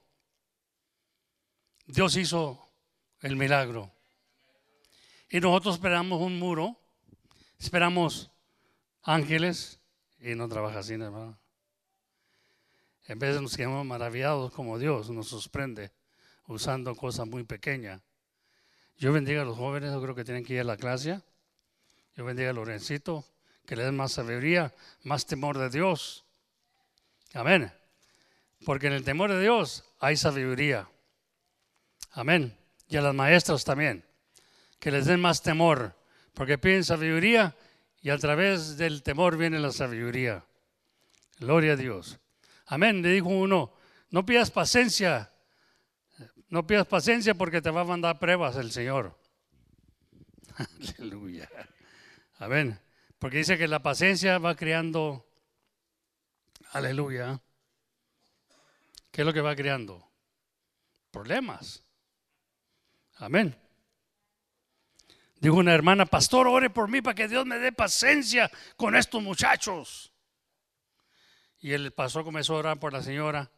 Dios 1.86 2.16
hizo 2.18 2.70
el 3.22 3.36
milagro. 3.36 3.92
Y 5.30 5.40
nosotros 5.40 5.76
esperamos 5.76 6.22
un 6.22 6.38
muro, 6.38 6.78
esperamos 7.58 8.32
ángeles 9.04 9.80
y 10.20 10.36
no 10.36 10.50
trabaja 10.50 10.80
así, 10.80 10.94
hermano. 10.94 11.40
En 13.06 13.18
vez 13.18 13.42
nos 13.42 13.56
quedamos 13.56 13.86
maravillados 13.86 14.52
como 14.54 14.78
Dios 14.78 15.10
nos 15.10 15.30
sorprende 15.30 15.92
usando 16.46 16.96
cosas 16.96 17.28
muy 17.28 17.44
pequeñas 17.44 18.02
yo 19.00 19.14
bendiga 19.14 19.44
a 19.44 19.46
los 19.46 19.58
jóvenes, 19.58 19.94
yo 19.94 20.02
creo 20.02 20.14
que 20.14 20.26
tienen 20.26 20.44
que 20.44 20.56
ir 20.56 20.60
a 20.60 20.66
la 20.66 20.76
clase. 20.76 21.22
Yo 22.16 22.26
bendiga 22.26 22.50
a 22.50 22.54
Lorencito, 22.54 23.26
que 23.66 23.78
le 23.78 23.86
den 23.86 23.96
más 23.96 24.12
sabiduría, 24.12 24.74
más 25.04 25.26
temor 25.26 25.58
de 25.58 25.70
Dios. 25.70 26.26
Amén. 27.34 27.72
Porque 28.66 28.88
en 28.88 28.94
el 28.94 29.06
temor 29.06 29.32
de 29.32 29.42
Dios 29.42 29.86
hay 30.00 30.18
sabiduría. 30.18 30.90
Amén. 32.12 32.58
Y 32.90 32.98
a 32.98 33.02
las 33.02 33.16
maestras 33.16 33.64
también, 33.64 34.04
que 34.80 34.92
les 34.92 35.06
den 35.06 35.22
más 35.22 35.42
temor, 35.42 35.96
porque 36.34 36.58
piden 36.58 36.84
sabiduría 36.84 37.56
y 38.02 38.10
a 38.10 38.18
través 38.18 38.76
del 38.76 39.02
temor 39.02 39.38
viene 39.38 39.60
la 39.60 39.72
sabiduría. 39.72 40.44
Gloria 41.40 41.74
a 41.74 41.78
Dios. 41.78 42.20
Amén. 42.66 43.02
Le 43.02 43.14
dijo 43.14 43.30
uno, 43.30 43.74
no 44.10 44.26
pidas 44.26 44.52
paciencia 44.52 45.32
no 46.50 46.66
pidas 46.66 46.88
paciencia 46.88 47.36
porque 47.36 47.62
te 47.62 47.70
va 47.70 47.82
a 47.82 47.86
mandar 47.86 48.20
pruebas 48.20 48.56
el 48.58 48.72
Señor. 48.72 49.18
Aleluya. 50.98 51.50
Amén. 52.40 52.80
Porque 53.20 53.38
dice 53.38 53.58
que 53.58 53.68
la 53.68 53.84
paciencia 53.84 54.38
va 54.38 54.56
creando, 54.56 55.28
aleluya, 56.72 57.42
¿qué 59.12 59.22
es 59.22 59.26
lo 59.26 59.34
que 59.34 59.42
va 59.42 59.56
creando? 59.56 60.10
Problemas. 61.12 61.84
Amén. 63.18 63.56
Dijo 65.36 65.56
una 65.56 65.74
hermana, 65.74 66.06
pastor, 66.06 66.48
ore 66.48 66.70
por 66.70 66.90
mí 66.90 67.02
para 67.02 67.16
que 67.16 67.28
Dios 67.28 67.46
me 67.46 67.60
dé 67.60 67.72
paciencia 67.72 68.50
con 68.78 68.96
estos 68.96 69.22
muchachos. 69.22 70.14
Y 71.60 71.74
el 71.74 71.92
pastor 71.92 72.24
comenzó 72.24 72.56
a 72.56 72.60
orar 72.60 72.80
por 72.80 72.94
la 72.94 73.04
señora. 73.04 73.52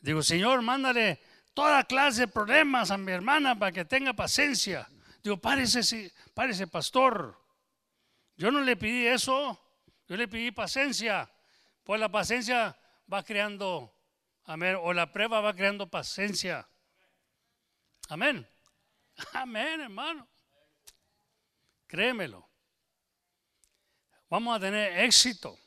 Digo, 0.00 0.22
Señor, 0.22 0.62
mándale 0.62 1.20
toda 1.60 1.84
clase 1.84 2.22
de 2.22 2.28
problemas 2.28 2.90
a 2.90 2.96
mi 2.96 3.12
hermana 3.12 3.54
para 3.54 3.70
que 3.70 3.84
tenga 3.84 4.14
paciencia. 4.14 4.88
Digo, 5.22 5.36
párese, 5.36 6.10
párese, 6.32 6.66
pastor. 6.66 7.38
Yo 8.34 8.50
no 8.50 8.62
le 8.62 8.76
pedí 8.76 9.06
eso, 9.06 9.60
yo 10.08 10.16
le 10.16 10.26
pedí 10.26 10.52
paciencia. 10.52 11.30
Pues 11.84 12.00
la 12.00 12.08
paciencia 12.08 12.74
va 13.12 13.22
creando, 13.22 13.94
amén, 14.44 14.78
o 14.80 14.94
la 14.94 15.12
prueba 15.12 15.42
va 15.42 15.54
creando 15.54 15.86
paciencia. 15.86 16.66
Amén. 18.08 18.48
Amén, 19.34 19.82
hermano. 19.82 20.26
Créemelo. 21.86 22.48
Vamos 24.30 24.56
a 24.56 24.60
tener 24.60 24.98
éxito. 25.00 25.58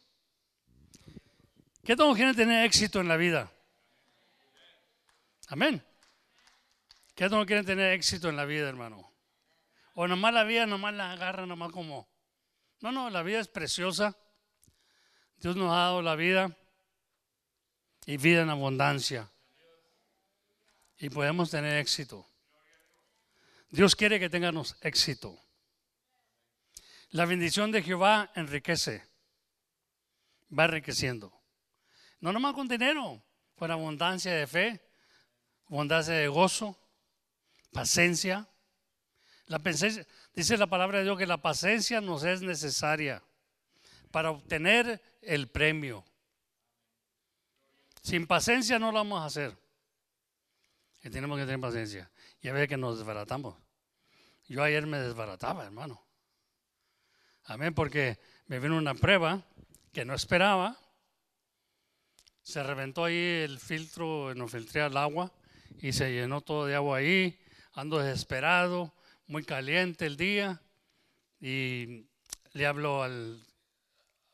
¿Qué 1.84 1.96
todos 1.96 2.16
quieren 2.16 2.36
tener 2.36 2.66
éxito 2.66 3.00
en 3.00 3.08
la 3.08 3.16
vida? 3.16 3.52
Amén. 5.54 5.86
¿Qué 7.14 7.30
todos 7.30 7.46
quieren 7.46 7.64
tener 7.64 7.94
éxito 7.94 8.28
en 8.28 8.36
la 8.36 8.44
vida, 8.44 8.68
hermano? 8.68 9.14
O 9.94 10.08
nomás 10.08 10.34
la 10.34 10.44
vida, 10.44 10.66
nomás 10.66 10.96
la 10.96 11.12
agarra, 11.12 11.46
nomás 11.46 11.72
como. 11.72 12.10
No, 12.82 12.92
no, 12.92 13.12
la 13.12 13.22
vida 13.22 13.40
es 13.40 13.50
preciosa. 13.50 14.18
Dios 15.38 15.56
nos 15.56 15.72
ha 15.72 15.76
dado 15.76 16.02
la 16.02 16.16
vida 16.16 16.58
y 18.08 18.18
vida 18.18 18.42
en 18.42 18.50
abundancia. 18.50 19.32
Y 20.98 21.12
podemos 21.12 21.52
tener 21.52 21.78
éxito. 21.78 22.28
Dios 23.70 23.96
quiere 23.96 24.20
que 24.20 24.32
tengamos 24.32 24.76
éxito. 24.82 25.40
La 27.12 27.26
bendición 27.26 27.72
de 27.72 27.84
Jehová 27.84 28.32
enriquece, 28.34 29.08
va 30.50 30.66
enriqueciendo. 30.66 31.32
No 32.22 32.34
nomás 32.34 32.56
con 32.56 32.68
dinero, 32.68 33.24
con 33.54 33.70
abundancia 33.70 34.34
de 34.34 34.48
fe, 34.48 34.93
abundancia 35.74 36.14
de 36.14 36.28
gozo, 36.28 36.78
paciencia. 37.72 38.48
La 39.48 39.58
dice 39.58 40.58
la 40.58 40.68
palabra 40.68 41.00
de 41.00 41.04
Dios 41.04 41.18
que 41.18 41.26
la 41.26 41.42
paciencia 41.42 42.00
nos 42.00 42.24
es 42.24 42.42
necesaria 42.42 43.24
para 44.12 44.30
obtener 44.30 45.02
el 45.22 45.48
premio. 45.50 46.06
Sin 48.04 48.28
paciencia 48.28 48.78
no 48.78 48.92
lo 48.92 49.00
vamos 49.00 49.22
a 49.22 49.26
hacer. 49.26 49.58
Y 51.04 51.10
tenemos 51.10 51.40
que 51.40 51.46
tener 51.46 51.60
paciencia. 51.60 52.10
Y 52.42 52.50
a 52.50 52.54
ver 52.54 52.70
que 52.70 52.78
nos 52.78 53.00
desbaratamos. 53.00 53.56
Yo 54.48 54.62
ayer 54.62 54.86
me 54.86 55.00
desbarataba, 55.00 55.66
hermano. 55.66 56.06
Amén, 57.46 57.74
porque 57.74 58.20
me 58.46 58.60
vino 58.60 58.78
una 58.78 58.94
prueba 58.94 59.42
que 59.92 60.06
no 60.06 60.14
esperaba. 60.14 60.78
Se 62.44 62.62
reventó 62.62 63.06
ahí 63.06 63.42
el 63.44 63.60
filtro, 63.60 64.36
no 64.36 64.48
filtré 64.48 64.86
el 64.86 64.96
agua 64.98 65.32
y 65.80 65.94
se 65.94 66.12
llenó 66.12 66.42
todo 66.42 66.66
de 66.66 66.76
agua 66.76 66.98
ahí. 66.98 67.40
Ando 67.74 68.00
desesperado, 68.00 68.94
muy 69.28 69.44
caliente 69.44 70.06
el 70.06 70.18
día. 70.18 70.62
Y 71.40 72.06
le 72.54 72.66
hablo 72.66 73.04
al, 73.04 73.46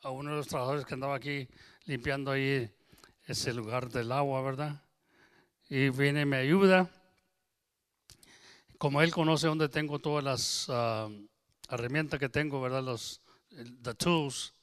a 0.01 0.11
uno 0.11 0.31
de 0.31 0.37
los 0.37 0.47
trabajadores 0.47 0.85
que 0.85 0.93
andaba 0.93 1.15
aquí 1.15 1.47
limpiando 1.85 2.31
ahí 2.31 2.69
ese 3.25 3.53
lugar 3.53 3.89
del 3.89 4.11
agua, 4.11 4.41
¿verdad? 4.41 4.83
Y 5.69 5.89
viene 5.89 6.21
y 6.21 6.25
me 6.25 6.37
ayuda. 6.37 6.89
Como 8.77 9.01
él 9.01 9.11
conoce 9.11 9.47
dónde 9.47 9.69
tengo 9.69 9.99
todas 9.99 10.23
las 10.23 10.67
ah, 10.69 11.09
herramienta 11.69 12.17
que 12.17 12.29
tengo, 12.29 12.61
¿verdad? 12.61 12.83
Los 12.83 13.21
the 13.81 13.93
tools, 13.93 14.53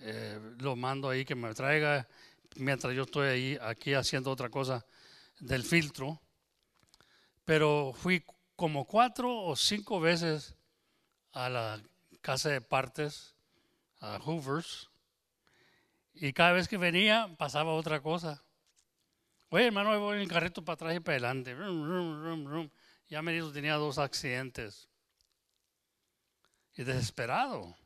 eh, 0.00 0.38
lo 0.58 0.76
mando 0.76 1.08
ahí 1.08 1.24
que 1.24 1.34
me 1.34 1.52
traiga 1.54 2.08
mientras 2.56 2.94
yo 2.94 3.02
estoy 3.02 3.28
ahí, 3.28 3.58
aquí 3.60 3.94
haciendo 3.94 4.30
otra 4.30 4.48
cosa 4.48 4.84
del 5.40 5.64
filtro. 5.64 6.20
Pero 7.44 7.92
fui 7.94 8.24
como 8.54 8.86
cuatro 8.86 9.36
o 9.36 9.56
cinco 9.56 10.00
veces 10.00 10.54
a 11.32 11.48
la 11.48 11.82
casa 12.20 12.50
de 12.50 12.60
partes, 12.60 13.34
a 14.00 14.18
Hoover's, 14.18 14.90
y 16.14 16.32
cada 16.32 16.52
vez 16.52 16.68
que 16.68 16.76
venía 16.76 17.34
pasaba 17.38 17.72
otra 17.72 18.00
cosa. 18.00 18.44
Oye, 19.48 19.66
hermano, 19.66 19.98
voy 19.98 20.16
en 20.16 20.22
el 20.22 20.28
carrito 20.28 20.64
para 20.64 20.74
atrás 20.74 20.96
y 20.96 21.00
para 21.00 21.16
adelante. 21.16 21.56
Ya 23.08 23.22
me 23.22 23.32
dijo, 23.32 23.50
tenía 23.50 23.74
dos 23.74 23.98
accidentes 23.98 24.88
y 26.76 26.84
desesperado. 26.84 27.76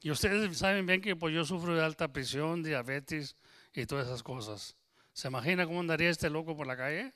Y 0.00 0.10
ustedes 0.10 0.56
saben 0.56 0.86
bien 0.86 1.00
que 1.00 1.16
pues, 1.16 1.34
yo 1.34 1.44
sufro 1.44 1.74
de 1.74 1.84
alta 1.84 2.12
presión, 2.12 2.62
diabetes 2.62 3.36
y 3.74 3.84
todas 3.86 4.06
esas 4.06 4.22
cosas. 4.22 4.76
¿Se 5.16 5.28
imagina 5.28 5.64
cómo 5.64 5.80
andaría 5.80 6.10
este 6.10 6.28
loco 6.28 6.54
por 6.54 6.66
la 6.66 6.76
calle? 6.76 7.10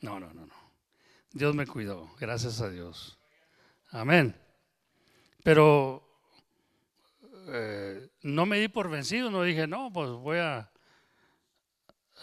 No, 0.00 0.18
no, 0.18 0.34
no, 0.34 0.46
no. 0.46 0.54
Dios 1.30 1.54
me 1.54 1.64
cuidó, 1.64 2.12
gracias 2.18 2.60
a 2.60 2.68
Dios. 2.68 3.20
Amén. 3.90 4.34
Pero 5.44 6.02
eh, 7.50 8.10
no 8.22 8.46
me 8.46 8.58
di 8.58 8.66
por 8.66 8.90
vencido, 8.90 9.30
no 9.30 9.44
dije, 9.44 9.68
no, 9.68 9.92
pues 9.92 10.10
voy 10.10 10.38
a... 10.38 10.72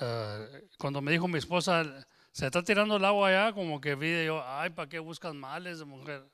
Eh, 0.01 0.67
cuando 0.77 0.99
me 0.99 1.13
dijo 1.13 1.29
mi 1.29 1.39
esposa, 1.39 2.05
se 2.33 2.45
está 2.45 2.61
tirando 2.61 2.97
el 2.97 3.05
agua 3.05 3.29
allá, 3.29 3.53
como 3.53 3.79
que 3.79 3.95
vi 3.95 4.25
yo, 4.25 4.43
ay, 4.45 4.71
¿para 4.71 4.89
qué 4.89 4.99
buscas 4.99 5.33
males 5.33 5.79
de 5.79 5.85
mujer? 5.85 6.29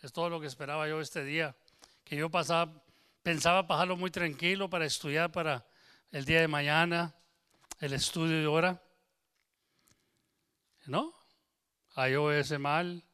Es 0.00 0.10
todo 0.10 0.30
lo 0.30 0.40
que 0.40 0.46
esperaba 0.46 0.88
yo 0.88 1.02
este 1.02 1.22
día. 1.22 1.54
Que 2.02 2.16
yo 2.16 2.30
pasaba, 2.30 2.82
pensaba 3.22 3.66
pasarlo 3.66 3.94
muy 3.94 4.10
tranquilo 4.10 4.70
para 4.70 4.86
estudiar 4.86 5.30
para 5.30 5.66
el 6.10 6.24
día 6.24 6.40
de 6.40 6.48
mañana, 6.48 7.14
el 7.78 7.92
estudio 7.92 8.38
de 8.38 8.46
hora. 8.46 8.82
¿No? 10.86 11.12
Halló 11.94 12.32
ese 12.32 12.58
mal, 12.58 13.04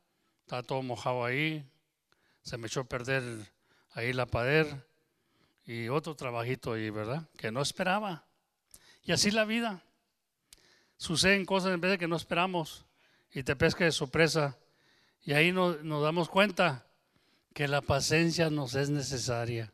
está 0.43 0.63
todo 0.63 0.83
mojado 0.83 1.25
ahí, 1.25 1.69
se 2.43 2.57
me 2.59 2.67
echó 2.67 2.81
a 2.81 2.85
perder 2.85 3.25
ahí 3.93 4.13
la 4.13 4.27
pader 4.27 4.87
y 5.65 5.89
otro 5.89 6.15
trabajito 6.15 6.75
ahí, 6.75 6.91
¿verdad? 6.91 7.29
Que 7.37 7.51
no 7.51 7.63
esperaba. 7.63 8.27
Y 9.03 9.13
así 9.13 9.31
la 9.31 9.45
vida. 9.45 9.83
Suceden 10.97 11.45
cosas 11.45 11.73
en 11.73 11.81
vez 11.81 11.93
de 11.93 11.99
que 11.99 12.09
no 12.09 12.17
esperamos 12.17 12.85
y 13.33 13.43
te 13.43 13.57
pesca 13.57 13.85
de 13.85 13.93
sorpresa 13.93 14.59
y 15.25 15.33
ahí 15.33 15.53
nos, 15.53 15.83
damos 16.03 16.29
cuenta 16.29 16.87
que 17.55 17.67
la 17.67 17.81
paciencia 17.81 18.51
nos 18.51 18.75
es 18.75 18.91
necesaria. 18.91 19.73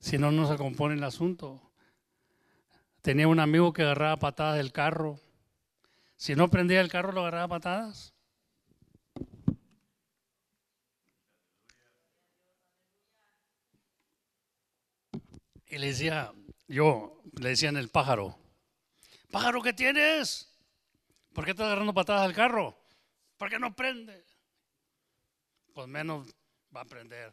Si 0.00 0.16
no 0.16 0.32
nos 0.32 0.50
acompone 0.50 0.94
el 0.94 1.04
asunto. 1.04 1.69
Tenía 3.02 3.28
un 3.28 3.40
amigo 3.40 3.72
que 3.72 3.82
agarraba 3.82 4.16
patadas 4.18 4.56
del 4.56 4.72
carro. 4.72 5.18
Si 6.16 6.34
no 6.34 6.48
prendía 6.48 6.80
el 6.80 6.90
carro, 6.90 7.12
lo 7.12 7.22
agarraba 7.22 7.48
patadas. 7.48 8.12
Y 15.66 15.78
le 15.78 15.86
decía, 15.86 16.32
yo 16.66 17.22
le 17.40 17.50
decía 17.50 17.68
en 17.68 17.76
el 17.76 17.88
pájaro, 17.88 18.36
pájaro, 19.30 19.62
¿qué 19.62 19.72
tienes? 19.72 20.52
¿Por 21.32 21.44
qué 21.44 21.52
estás 21.52 21.66
agarrando 21.66 21.94
patadas 21.94 22.24
al 22.24 22.34
carro? 22.34 22.76
¿Por 23.36 23.48
qué 23.48 23.58
no 23.58 23.74
prende? 23.74 24.24
Pues 25.72 25.86
menos 25.86 26.28
va 26.74 26.80
a 26.80 26.84
prender. 26.84 27.32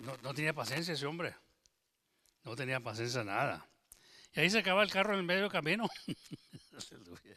Y 0.00 0.02
no, 0.02 0.34
tenía 0.34 0.54
paciencia 0.54 0.94
ese 0.94 1.06
hombre. 1.06 1.34
No 2.42 2.56
tenía 2.56 2.80
paciencia 2.80 3.22
nada. 3.22 3.66
Y 4.34 4.40
ahí 4.40 4.50
se 4.50 4.58
acaba 4.58 4.82
el 4.82 4.90
carro 4.90 5.12
en 5.12 5.20
el 5.20 5.26
medio 5.26 5.42
del 5.42 5.52
camino. 5.52 5.88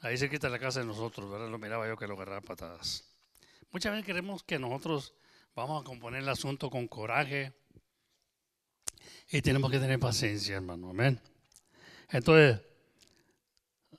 ahí 0.00 0.18
se 0.18 0.28
quita 0.28 0.48
la 0.48 0.58
casa 0.58 0.80
de 0.80 0.86
nosotros, 0.86 1.30
¿verdad? 1.30 1.48
Lo 1.48 1.58
miraba 1.58 1.86
yo 1.86 1.96
que 1.96 2.06
lo 2.06 2.14
agarraba 2.14 2.40
patadas. 2.40 3.04
Muchas 3.70 3.92
veces 3.92 4.04
queremos 4.06 4.42
que 4.42 4.58
nosotros 4.58 5.14
vamos 5.54 5.80
a 5.80 5.84
componer 5.84 6.22
el 6.22 6.28
asunto 6.28 6.70
con 6.70 6.88
coraje. 6.88 7.52
Y 9.30 9.40
tenemos 9.40 9.70
que 9.70 9.78
tener 9.78 10.00
paciencia, 10.00 10.56
hermano. 10.56 10.90
Amén. 10.90 11.20
Entonces, 12.10 12.60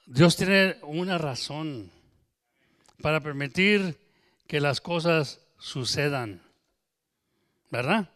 Dios 0.06 0.36
tiene 0.36 0.78
una 0.82 1.17
razón 1.17 1.91
para 3.02 3.21
permitir 3.21 3.97
que 4.47 4.60
las 4.60 4.82
cosas 4.82 5.39
sucedan, 5.60 6.41
¿verdad? 7.69 8.10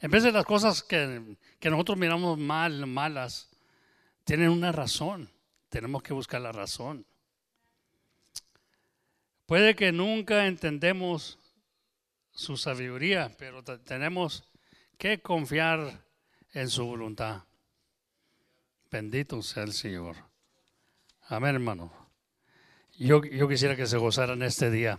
En 0.00 0.10
vez 0.10 0.22
de 0.22 0.32
las 0.32 0.44
cosas 0.44 0.82
que, 0.82 1.36
nosotros 1.62 1.98
miramos 1.98 2.38
mal, 2.38 2.86
malas, 2.86 3.48
tienen 4.24 4.50
una 4.50 4.70
razón. 4.72 5.28
Tenemos 5.68 6.02
que 6.02 6.12
buscar 6.12 6.40
la 6.40 6.52
razón. 6.52 7.04
Puede 9.46 9.74
que 9.74 9.92
nunca 9.92 10.46
entendemos 10.46 11.38
su 12.32 12.56
sabiduría, 12.56 13.34
pero 13.38 13.64
te- 13.64 13.78
tenemos 13.78 14.44
que 14.98 15.20
confiar 15.20 16.04
en 16.52 16.68
su 16.68 16.84
voluntad. 16.84 17.42
Bendito 18.90 19.42
sea 19.42 19.64
el 19.64 19.72
Señor. 19.72 20.16
Amén, 21.28 21.54
hermano. 21.56 21.92
Yo, 22.98 23.22
yo 23.24 23.48
quisiera 23.48 23.76
que 23.76 23.86
se 23.86 23.96
gozaran 23.96 24.42
este 24.42 24.70
día, 24.70 24.98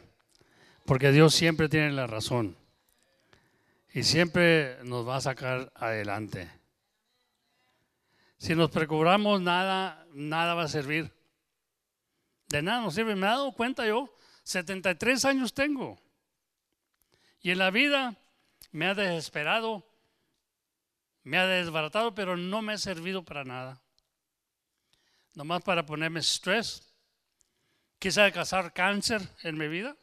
porque 0.85 1.11
Dios 1.11 1.33
siempre 1.33 1.69
tiene 1.69 1.91
la 1.91 2.07
razón 2.07 2.55
y 3.93 4.03
siempre 4.03 4.77
nos 4.83 5.07
va 5.07 5.17
a 5.17 5.21
sacar 5.21 5.71
adelante. 5.75 6.49
Si 8.37 8.55
nos 8.55 8.69
preocupamos, 8.69 9.41
nada, 9.41 10.05
nada 10.13 10.53
va 10.53 10.63
a 10.63 10.67
servir. 10.67 11.13
De 12.47 12.61
nada 12.61 12.81
nos 12.81 12.95
sirve. 12.95 13.15
Me 13.15 13.27
he 13.27 13.29
dado 13.29 13.51
cuenta 13.51 13.85
yo, 13.85 14.13
73 14.43 15.25
años 15.25 15.53
tengo. 15.53 15.99
Y 17.41 17.51
en 17.51 17.57
la 17.57 17.71
vida 17.71 18.15
me 18.71 18.85
ha 18.85 18.93
desesperado, 18.93 19.85
me 21.23 21.37
ha 21.37 21.45
desbaratado, 21.45 22.13
pero 22.13 22.37
no 22.37 22.61
me 22.61 22.73
ha 22.73 22.77
servido 22.77 23.23
para 23.23 23.43
nada. 23.43 23.81
Nomás 25.35 25.61
para 25.61 25.85
ponerme 25.85 26.19
estrés. 26.19 26.85
Quise 27.97 28.31
causar 28.31 28.73
cáncer 28.73 29.21
en 29.43 29.57
mi 29.57 29.67
vida. 29.67 29.95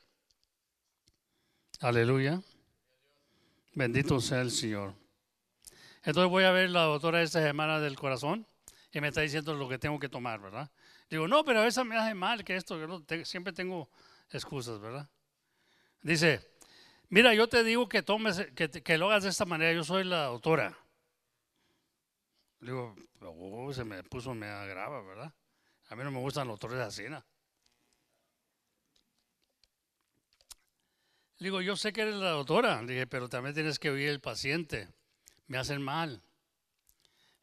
Aleluya. 1.81 2.42
Bendito 3.77 4.19
sea 4.23 4.41
el 4.41 4.51
Señor. 4.51 4.95
Entonces 6.03 6.31
voy 6.31 6.45
a 6.45 6.51
ver 6.51 6.71
la 6.71 6.85
doctora 6.85 7.21
esta 7.21 7.43
semana 7.43 7.79
del 7.79 7.95
corazón 7.95 8.47
y 8.91 9.03
me 9.03 9.09
está 9.09 9.21
diciendo 9.21 9.55
lo 9.55 9.69
que 9.69 9.79
tengo 9.79 9.99
que 9.99 10.09
tomar, 10.09 10.41
¿verdad? 10.41 10.71
Digo, 11.11 11.29
no, 11.29 11.45
pero 11.45 11.62
esa 11.62 11.85
me 11.85 11.95
hace 11.95 12.15
mal, 12.15 12.43
que 12.43 12.57
esto, 12.57 12.79
que 13.07 13.27
siempre 13.27 13.53
tengo 13.53 13.91
excusas, 14.31 14.81
¿verdad? 14.81 15.11
Dice, 16.01 16.41
mira, 17.11 17.35
yo 17.35 17.51
te 17.51 17.62
digo 17.65 17.87
que 17.87 18.01
tomes, 18.01 18.47
que, 18.55 18.97
lo 18.97 19.11
hagas 19.11 19.25
de 19.25 19.29
esta 19.29 19.45
manera, 19.45 19.75
yo 19.75 19.85
soy 19.85 20.05
la 20.05 20.25
doctora. 20.25 20.75
Digo, 22.61 22.97
oh, 23.21 23.71
se 23.75 23.85
me 23.85 24.03
puso, 24.05 24.35
me 24.35 24.47
agrava, 24.47 25.03
¿verdad? 25.03 25.35
A 25.91 25.97
mí 25.97 26.03
no 26.03 26.11
me 26.11 26.21
gustan 26.21 26.49
los 26.49 26.59
doctores 26.59 26.83
así, 26.83 27.11
¿no? 27.11 27.23
Digo, 31.38 31.61
yo 31.61 31.77
sé 31.77 31.92
que 31.92 32.01
eres 32.01 32.14
la 32.14 32.31
doctora, 32.31 32.83
dije, 32.83 33.07
pero 33.07 33.29
también 33.29 33.55
tienes 33.55 33.79
que 33.79 33.90
oír 33.90 34.09
el 34.09 34.20
paciente. 34.20 34.88
Me 35.46 35.59
hacen 35.59 35.83
mal. 35.83 36.22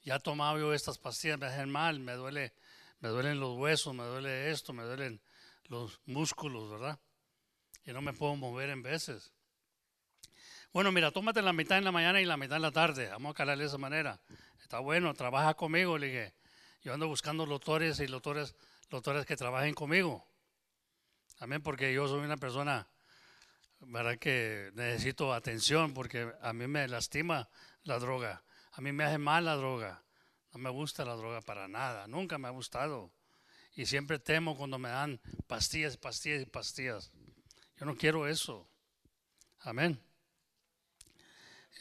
Ya 0.02 0.16
he 0.16 0.20
tomado 0.20 0.58
yo 0.58 0.74
estas 0.74 0.98
pastillas, 0.98 1.40
me 1.40 1.46
hacen 1.46 1.70
mal, 1.70 2.00
me 2.00 2.14
duele, 2.14 2.54
me 3.00 3.10
duelen 3.10 3.40
los 3.40 3.58
huesos, 3.58 3.94
me 3.94 4.04
duele 4.04 4.50
esto, 4.52 4.74
me 4.74 4.84
duelen 4.84 5.22
los 5.66 6.02
músculos, 6.06 6.70
¿verdad? 6.72 7.00
Y 7.86 7.92
no 7.94 8.02
me 8.02 8.14
puedo 8.14 8.36
mover 8.36 8.70
en 8.70 8.82
veces. 8.82 9.32
Bueno, 10.74 10.92
mira, 10.92 11.12
tómate 11.12 11.42
la 11.44 11.54
mitad 11.54 11.78
en 11.78 11.84
la 11.84 11.92
mañana 11.92 12.20
y 12.20 12.26
la 12.26 12.36
mitad 12.36 12.56
en 12.56 12.64
la 12.64 12.72
tarde. 12.72 13.08
Vamos 13.10 13.32
a 13.32 13.34
calarle 13.36 13.64
de 13.64 13.68
esa 13.68 13.78
manera. 13.78 14.20
Está 14.62 14.80
bueno, 14.80 15.14
trabaja 15.14 15.54
conmigo, 15.54 15.98
le 16.00 16.08
dije. 16.08 16.34
Yo 16.82 16.94
ando 16.94 17.08
buscando 17.08 17.46
doctores 17.46 18.00
y 18.00 18.08
doctores, 18.08 18.56
doctores 18.90 19.26
que 19.26 19.38
trabajen 19.38 19.76
conmigo. 19.76 20.28
Amén, 21.38 21.62
porque 21.62 21.94
yo 21.94 22.08
soy 22.08 22.20
una 22.22 22.38
persona, 22.38 22.88
¿verdad? 23.88 24.18
Que 24.18 24.72
necesito 24.74 25.34
atención 25.34 25.94
porque 25.94 26.32
a 26.42 26.54
mí 26.54 26.68
me 26.68 26.88
lastima 26.88 27.50
la 27.84 28.00
droga. 28.00 28.44
A 28.72 28.82
mí 28.82 28.92
me 28.92 29.04
hace 29.04 29.18
mal 29.18 29.46
la 29.46 29.56
droga. 29.56 30.04
No 30.52 30.60
me 30.60 30.70
gusta 30.70 31.06
la 31.06 31.16
droga 31.16 31.42
para 31.42 31.68
nada. 31.68 32.08
Nunca 32.08 32.38
me 32.38 32.48
ha 32.48 32.52
gustado. 32.52 33.12
Y 33.76 33.86
siempre 33.86 34.20
temo 34.20 34.56
cuando 34.56 34.78
me 34.78 34.90
dan 34.90 35.20
pastillas, 35.48 35.98
pastillas 35.98 36.42
y 36.42 36.46
pastillas. 36.46 37.12
Yo 37.78 37.86
no 37.86 37.96
quiero 37.96 38.28
eso. 38.28 38.70
Amén. 39.62 40.00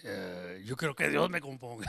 Eh, 0.04 0.62
yo 0.64 0.76
quiero 0.76 0.94
que 0.94 1.08
Dios 1.10 1.28
me 1.28 1.40
componga. 1.40 1.86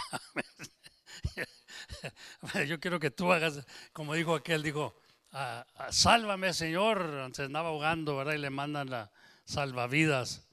yo 2.67 2.79
quiero 2.79 2.99
que 2.99 3.11
tú 3.11 3.31
hagas, 3.31 3.65
como 3.93 4.13
dijo 4.13 4.35
aquel, 4.35 4.61
dijo, 4.61 4.95
"Ah, 5.31 5.65
ah, 5.75 5.91
sálvame 5.91 6.53
Señor. 6.53 7.01
Antes 7.23 7.45
andaba 7.45 7.69
ahogando, 7.69 8.17
¿verdad? 8.17 8.33
Y 8.33 8.39
le 8.39 8.49
mandan 8.49 8.89
la 8.89 9.11
salvavidas 9.45 10.47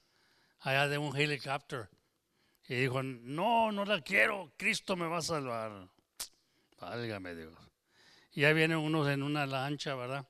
allá 0.61 0.89
de 0.89 0.99
un 0.99 1.17
helicóptero. 1.17 1.89
Y 2.69 2.75
dijo, 2.77 3.03
no, 3.03 3.73
no 3.73 3.85
la 3.85 4.01
quiero, 4.01 4.53
Cristo 4.57 4.97
me 4.97 5.07
va 5.07 5.19
a 5.19 5.23
salvar. 5.23 5.89
Válgame 6.79 7.35
Dios. 7.35 7.53
Y 8.33 8.45
ahí 8.45 8.55
vienen 8.55 8.79
unos 8.79 9.09
en 9.09 9.23
una 9.23 9.45
lancha, 9.47 9.95
¿verdad? 9.95 10.27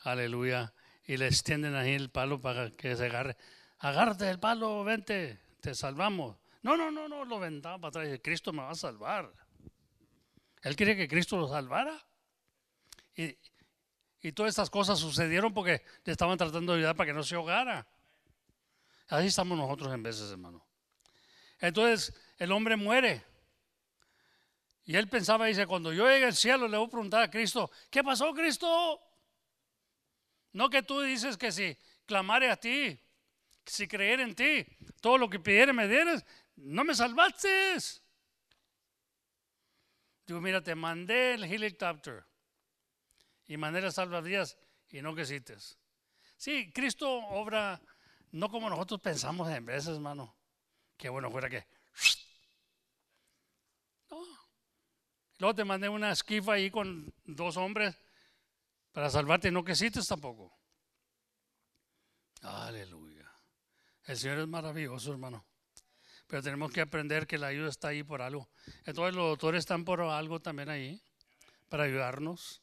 Aleluya. 0.00 0.74
Y 1.04 1.16
le 1.16 1.26
extienden 1.26 1.74
ahí 1.74 1.94
el 1.94 2.10
palo 2.10 2.40
para 2.40 2.70
que 2.70 2.94
se 2.94 3.06
agarre. 3.06 3.36
Agárrate 3.78 4.28
el 4.28 4.38
palo, 4.38 4.84
vente, 4.84 5.40
te 5.60 5.74
salvamos. 5.74 6.36
No, 6.62 6.76
no, 6.76 6.90
no, 6.90 7.08
no, 7.08 7.24
lo 7.24 7.38
vendaba 7.38 7.78
para 7.78 7.88
atrás. 7.88 8.04
Dice, 8.04 8.20
Cristo 8.20 8.52
me 8.52 8.62
va 8.62 8.70
a 8.70 8.74
salvar. 8.74 9.32
Él 10.62 10.76
quería 10.76 10.94
que 10.94 11.08
Cristo 11.08 11.38
lo 11.38 11.48
salvara. 11.48 12.06
Y, 13.16 13.36
y 14.22 14.32
todas 14.32 14.50
estas 14.50 14.68
cosas 14.68 14.98
sucedieron 14.98 15.54
porque 15.54 15.82
le 16.04 16.12
estaban 16.12 16.36
tratando 16.36 16.72
de 16.72 16.78
ayudar 16.78 16.96
para 16.96 17.08
que 17.08 17.14
no 17.14 17.22
se 17.22 17.34
ahogara. 17.34 17.86
Así 19.08 19.28
estamos 19.28 19.56
nosotros 19.56 19.92
en 19.94 20.02
veces, 20.02 20.30
hermano. 20.30 20.64
Entonces, 21.58 22.14
el 22.38 22.52
hombre 22.52 22.76
muere. 22.76 23.24
Y 24.84 24.96
él 24.96 25.08
pensaba, 25.08 25.46
dice, 25.46 25.66
cuando 25.66 25.92
yo 25.92 26.06
llegue 26.08 26.26
al 26.26 26.34
cielo 26.34 26.68
le 26.68 26.76
voy 26.76 26.86
a 26.86 26.90
preguntar 26.90 27.22
a 27.22 27.30
Cristo, 27.30 27.70
¿qué 27.90 28.02
pasó, 28.02 28.32
Cristo? 28.34 29.00
No 30.52 30.68
que 30.68 30.82
tú 30.82 31.00
dices 31.00 31.36
que 31.36 31.52
si 31.52 31.76
clamare 32.06 32.50
a 32.50 32.56
ti, 32.56 32.98
si 33.64 33.86
creer 33.86 34.20
en 34.20 34.34
ti, 34.34 34.66
todo 35.00 35.16
lo 35.16 35.30
que 35.30 35.38
pidiere 35.38 35.72
me 35.72 35.86
dieres, 35.86 36.24
no 36.56 36.84
me 36.84 36.94
salvaste. 36.94 37.76
Digo, 40.26 40.40
mira, 40.40 40.62
te 40.62 40.74
mandé 40.74 41.34
el 41.34 41.44
helicóptero 41.44 42.29
y 43.50 43.56
mandé 43.56 43.80
las 43.80 43.96
salvavidas 43.96 44.56
y 44.90 45.02
no 45.02 45.12
quisites. 45.12 45.76
Sí, 46.36 46.70
Cristo 46.72 47.10
obra 47.10 47.82
no 48.30 48.48
como 48.48 48.70
nosotros 48.70 49.00
pensamos 49.00 49.50
en 49.50 49.66
veces, 49.66 49.88
hermano. 49.88 50.36
Qué 50.96 51.08
bueno 51.08 51.32
fuera 51.32 51.50
que. 51.50 51.66
No. 54.08 54.24
Luego 55.38 55.54
te 55.56 55.64
mandé 55.64 55.88
una 55.88 56.12
esquifa 56.12 56.52
ahí 56.52 56.70
con 56.70 57.12
dos 57.24 57.56
hombres 57.56 57.96
para 58.92 59.10
salvarte 59.10 59.48
y 59.48 59.50
no 59.50 59.64
quisites 59.64 60.06
tampoco. 60.06 60.56
Aleluya. 62.42 63.28
El 64.04 64.16
Señor 64.16 64.38
es 64.38 64.46
maravilloso, 64.46 65.10
hermano. 65.10 65.44
Pero 66.28 66.40
tenemos 66.40 66.70
que 66.70 66.82
aprender 66.82 67.26
que 67.26 67.36
la 67.36 67.48
ayuda 67.48 67.68
está 67.68 67.88
ahí 67.88 68.04
por 68.04 68.22
algo. 68.22 68.48
Entonces 68.84 69.12
los 69.16 69.30
doctores 69.30 69.58
están 69.58 69.84
por 69.84 70.02
algo 70.02 70.38
también 70.38 70.68
ahí, 70.68 71.02
para 71.68 71.82
ayudarnos. 71.82 72.62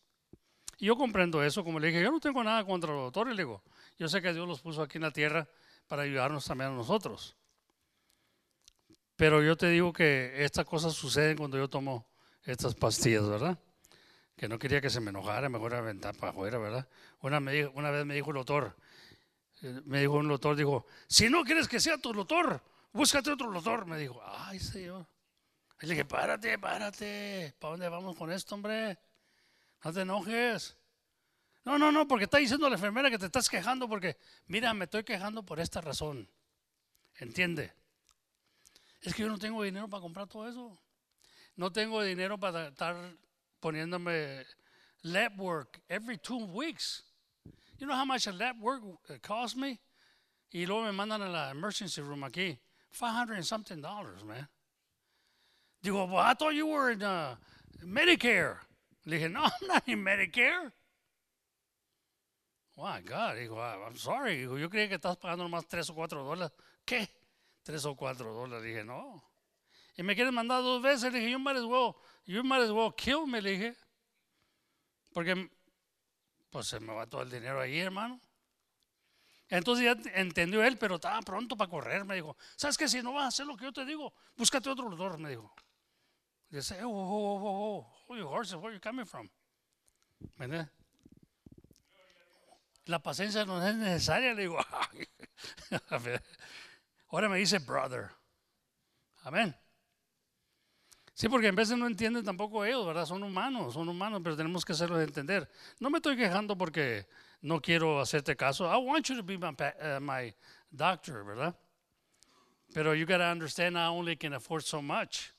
Y 0.77 0.85
yo 0.85 0.95
comprendo 0.95 1.43
eso, 1.43 1.63
como 1.63 1.79
le 1.79 1.87
dije, 1.87 2.01
yo 2.01 2.11
no 2.11 2.19
tengo 2.19 2.43
nada 2.43 2.63
contra 2.65 2.91
los 2.93 3.05
doctores, 3.05 3.35
le 3.35 3.43
digo. 3.43 3.63
Yo 3.97 4.07
sé 4.07 4.21
que 4.21 4.33
Dios 4.33 4.47
los 4.47 4.61
puso 4.61 4.81
aquí 4.81 4.97
en 4.97 5.03
la 5.03 5.11
tierra 5.11 5.47
para 5.87 6.03
ayudarnos 6.03 6.45
también 6.45 6.71
a 6.71 6.73
nosotros. 6.73 7.35
Pero 9.15 9.41
yo 9.41 9.57
te 9.57 9.69
digo 9.69 9.91
que 9.91 10.43
estas 10.43 10.65
cosas 10.65 10.93
suceden 10.93 11.37
cuando 11.37 11.57
yo 11.57 11.67
tomo 11.67 12.07
estas 12.43 12.75
pastillas, 12.75 13.27
¿verdad? 13.27 13.57
Que 14.35 14.47
no 14.47 14.59
quería 14.59 14.79
que 14.79 14.91
se 14.91 14.99
me 14.99 15.09
enojara, 15.09 15.49
mejor 15.49 15.73
aventar 15.73 16.15
para 16.15 16.31
afuera, 16.31 16.59
¿verdad? 16.59 16.87
Una, 17.21 17.39
me 17.39 17.65
una 17.67 17.89
vez 17.89 18.05
me 18.05 18.13
dijo 18.13 18.29
el 18.29 18.35
doctor, 18.35 18.77
eh, 19.63 19.81
me 19.85 20.01
dijo 20.01 20.13
un 20.13 20.27
doctor, 20.27 20.55
dijo, 20.55 20.85
si 21.07 21.29
no 21.29 21.43
quieres 21.43 21.67
que 21.67 21.79
sea 21.79 21.97
tu 21.97 22.13
doctor, 22.13 22.61
búscate 22.93 23.31
otro 23.31 23.51
doctor. 23.51 23.87
Me 23.87 23.97
dijo, 23.97 24.21
ay, 24.23 24.59
señor. 24.59 25.07
Le 25.79 25.89
dije, 25.89 26.05
párate, 26.05 26.57
párate. 26.59 27.55
¿Para 27.59 27.71
dónde 27.71 27.89
vamos 27.89 28.15
con 28.15 28.31
esto, 28.31 28.55
hombre? 28.55 28.99
No 29.87 29.93
te 29.93 30.01
enojes. 30.01 30.75
No, 31.63 31.77
no, 31.79 31.93
no, 31.93 32.05
porque 32.05 32.25
está 32.25 32.39
diciendo 32.39 32.67
la 32.67 32.75
enfermera 32.75 33.09
que 33.09 33.17
te 33.17 33.27
estás 33.27 33.47
quejando 33.47 33.87
porque, 33.87 34.17
mira, 34.47 34.73
me 34.73 34.83
estoy 34.83 35.05
quejando 35.05 35.43
por 35.43 35.61
esta 35.61 35.79
razón. 35.79 36.29
¿Entiende? 37.15 37.71
Es 38.99 39.13
que 39.15 39.21
yo 39.21 39.29
no 39.29 39.37
tengo 39.37 39.63
dinero 39.63 39.87
para 39.87 40.01
comprar 40.01 40.27
todo 40.27 40.49
eso. 40.49 40.77
No 41.55 41.71
tengo 41.71 42.01
dinero 42.01 42.37
para 42.37 42.67
estar 42.67 42.97
poniéndome 43.61 44.45
lab 45.03 45.39
work 45.39 45.81
every 45.87 46.17
two 46.17 46.43
weeks. 46.47 47.05
You 47.77 47.87
know 47.87 47.95
how 47.95 48.03
much 48.03 48.27
a 48.27 48.33
lab 48.33 48.61
work 48.61 48.83
uh, 48.83 49.13
cost 49.21 49.55
me? 49.55 49.79
Y 50.51 50.65
luego 50.65 50.83
me 50.83 50.91
mandan 50.91 51.21
a 51.21 51.29
la 51.29 51.51
emergency 51.51 52.01
room 52.01 52.25
aquí. 52.25 52.59
500 52.91 53.35
and 53.35 53.45
something 53.45 53.79
dollars, 53.79 54.21
man. 54.25 54.49
Digo, 55.81 56.05
well, 56.09 56.17
I 56.17 56.33
thought 56.33 56.55
you 56.55 56.67
were 56.67 56.91
in 56.91 57.01
uh, 57.01 57.37
Medicare. 57.85 58.57
Le 59.07 59.15
dije, 59.15 59.29
no, 59.29 59.41
I'm 59.41 59.51
not 59.67 59.87
in 59.87 60.03
Medicare. 60.03 60.69
Oh 62.75 62.85
my 62.85 63.01
God, 63.01 63.35
digo, 63.35 63.63
"Ah, 63.63 63.77
I'm 63.87 63.95
sorry. 63.95 64.39
Digo, 64.39 64.57
yo 64.57 64.69
creía 64.69 64.89
que 64.89 64.95
estás 64.95 65.15
pagando 65.15 65.45
nomás 65.45 65.65
3 65.65 65.89
o 65.89 65.95
4 65.95 66.23
dólares. 66.23 66.51
¿Qué? 66.83 67.07
3 67.63 67.85
o 67.85 67.95
4 67.95 68.33
dólares. 68.33 68.65
Dije, 68.65 68.83
no. 68.83 69.23
Y 69.95 70.03
me 70.03 70.13
quieren 70.13 70.33
mandar 70.33 70.61
dos 70.61 70.81
veces. 70.81 71.13
Le 71.13 71.19
dije, 71.19 71.31
you 71.31 71.39
might 71.39 71.55
as 71.55 71.63
well, 71.63 71.95
you 72.25 72.43
might 72.43 72.61
as 72.61 72.69
well 72.69 72.93
kill 72.93 73.25
me, 73.25 73.41
le 73.41 73.51
dije. 73.51 73.77
Porque 75.13 75.49
pues 76.49 76.67
se 76.67 76.79
me 76.81 76.93
va 76.93 77.07
todo 77.07 77.21
el 77.21 77.31
dinero 77.31 77.61
ahí, 77.61 77.79
hermano. 77.79 78.19
Entonces 79.47 79.85
ya 79.85 80.19
entendió 80.19 80.61
él, 80.65 80.77
pero 80.77 80.95
estaba 80.95 81.21
pronto 81.21 81.55
para 81.55 81.69
correr. 81.69 82.03
Me 82.03 82.15
dijo, 82.15 82.35
¿sabes 82.57 82.77
qué? 82.77 82.89
Si 82.89 83.01
no 83.01 83.13
vas 83.13 83.23
a 83.23 83.27
hacer 83.27 83.45
lo 83.45 83.55
que 83.55 83.63
yo 83.63 83.71
te 83.71 83.85
digo, 83.85 84.13
búscate 84.35 84.69
otro 84.69 84.89
lugar, 84.89 85.17
me 85.17 85.29
dijo. 85.29 85.55
Dice, 86.49 86.83
oh, 86.83 86.89
oh, 86.89 87.79
oh, 87.79 87.96
your 88.15 88.27
horses, 88.27 88.55
where 88.55 88.71
you 88.71 88.79
coming 88.79 89.05
from? 89.05 89.29
La 92.85 92.99
paciencia 92.99 93.45
no 93.45 93.61
es 93.61 93.75
necesaria, 93.75 94.33
le 94.33 94.43
digo. 94.43 94.57
Ahora 97.09 97.29
me 97.29 97.37
dice 97.37 97.59
brother. 97.59 98.09
Amén. 99.23 99.55
Sí, 101.13 101.27
porque 101.27 101.47
en 101.47 101.55
veces 101.55 101.77
no 101.77 101.87
entienden 101.87 102.23
tampoco 102.23 102.63
ellos, 102.63 102.85
¿verdad? 102.85 103.05
Son 103.05 103.23
humanos, 103.23 103.73
son 103.73 103.89
humanos, 103.89 104.21
pero 104.23 104.37
tenemos 104.37 104.63
que 104.63 104.73
hacerlos 104.73 105.01
entender. 105.01 105.49
No 105.79 105.89
me 105.89 105.97
estoy 105.97 106.15
quejando 106.15 106.55
porque 106.57 107.07
no 107.41 107.59
quiero 107.59 107.99
hacerte 107.99 108.35
caso. 108.35 108.65
I 108.71 108.77
want 108.77 109.07
you 109.09 109.15
to 109.15 109.23
be 109.23 109.37
my, 109.37 109.49
uh, 109.49 109.99
my 109.99 110.33
doctor, 110.71 111.25
¿verdad? 111.25 111.55
Pero 112.73 112.93
you 112.93 113.05
gotta 113.05 113.31
understand 113.31 113.75
I 113.75 113.87
only 113.87 114.15
can 114.15 114.33
afford 114.33 114.63
so 114.63 114.81
much. 114.81 115.33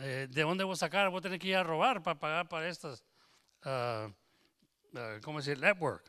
Eh, 0.00 0.28
¿De 0.30 0.42
dónde 0.42 0.64
voy 0.64 0.74
a 0.74 0.76
sacar? 0.76 1.08
Voy 1.08 1.18
a 1.18 1.22
tener 1.22 1.38
que 1.38 1.48
ir 1.48 1.56
a 1.56 1.62
robar 1.62 2.02
para 2.02 2.18
pagar 2.18 2.48
para 2.48 2.68
estas, 2.68 3.02
uh, 3.64 4.08
uh, 4.96 5.20
¿cómo 5.22 5.38
decir? 5.38 5.58
Network. 5.58 6.04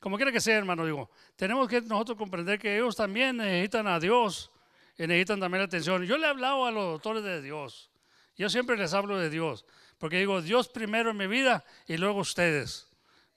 Como 0.00 0.16
quiera 0.16 0.32
que 0.32 0.40
sea, 0.40 0.56
hermano, 0.56 0.84
digo, 0.84 1.10
tenemos 1.36 1.68
que 1.68 1.80
nosotros 1.80 2.16
comprender 2.16 2.58
que 2.58 2.76
ellos 2.76 2.96
también 2.96 3.36
necesitan 3.36 3.86
a 3.86 3.98
Dios 3.98 4.50
y 4.96 5.06
necesitan 5.06 5.40
también 5.40 5.60
la 5.60 5.66
atención. 5.66 6.04
Yo 6.04 6.16
le 6.18 6.26
he 6.26 6.30
hablado 6.30 6.66
a 6.66 6.70
los 6.70 6.84
doctores 6.84 7.22
de 7.22 7.42
Dios. 7.42 7.90
Yo 8.36 8.48
siempre 8.48 8.76
les 8.76 8.94
hablo 8.94 9.18
de 9.18 9.30
Dios, 9.30 9.66
porque 9.98 10.18
digo, 10.18 10.40
Dios 10.40 10.68
primero 10.68 11.10
en 11.10 11.16
mi 11.16 11.26
vida 11.26 11.64
y 11.86 11.96
luego 11.96 12.20
ustedes, 12.20 12.88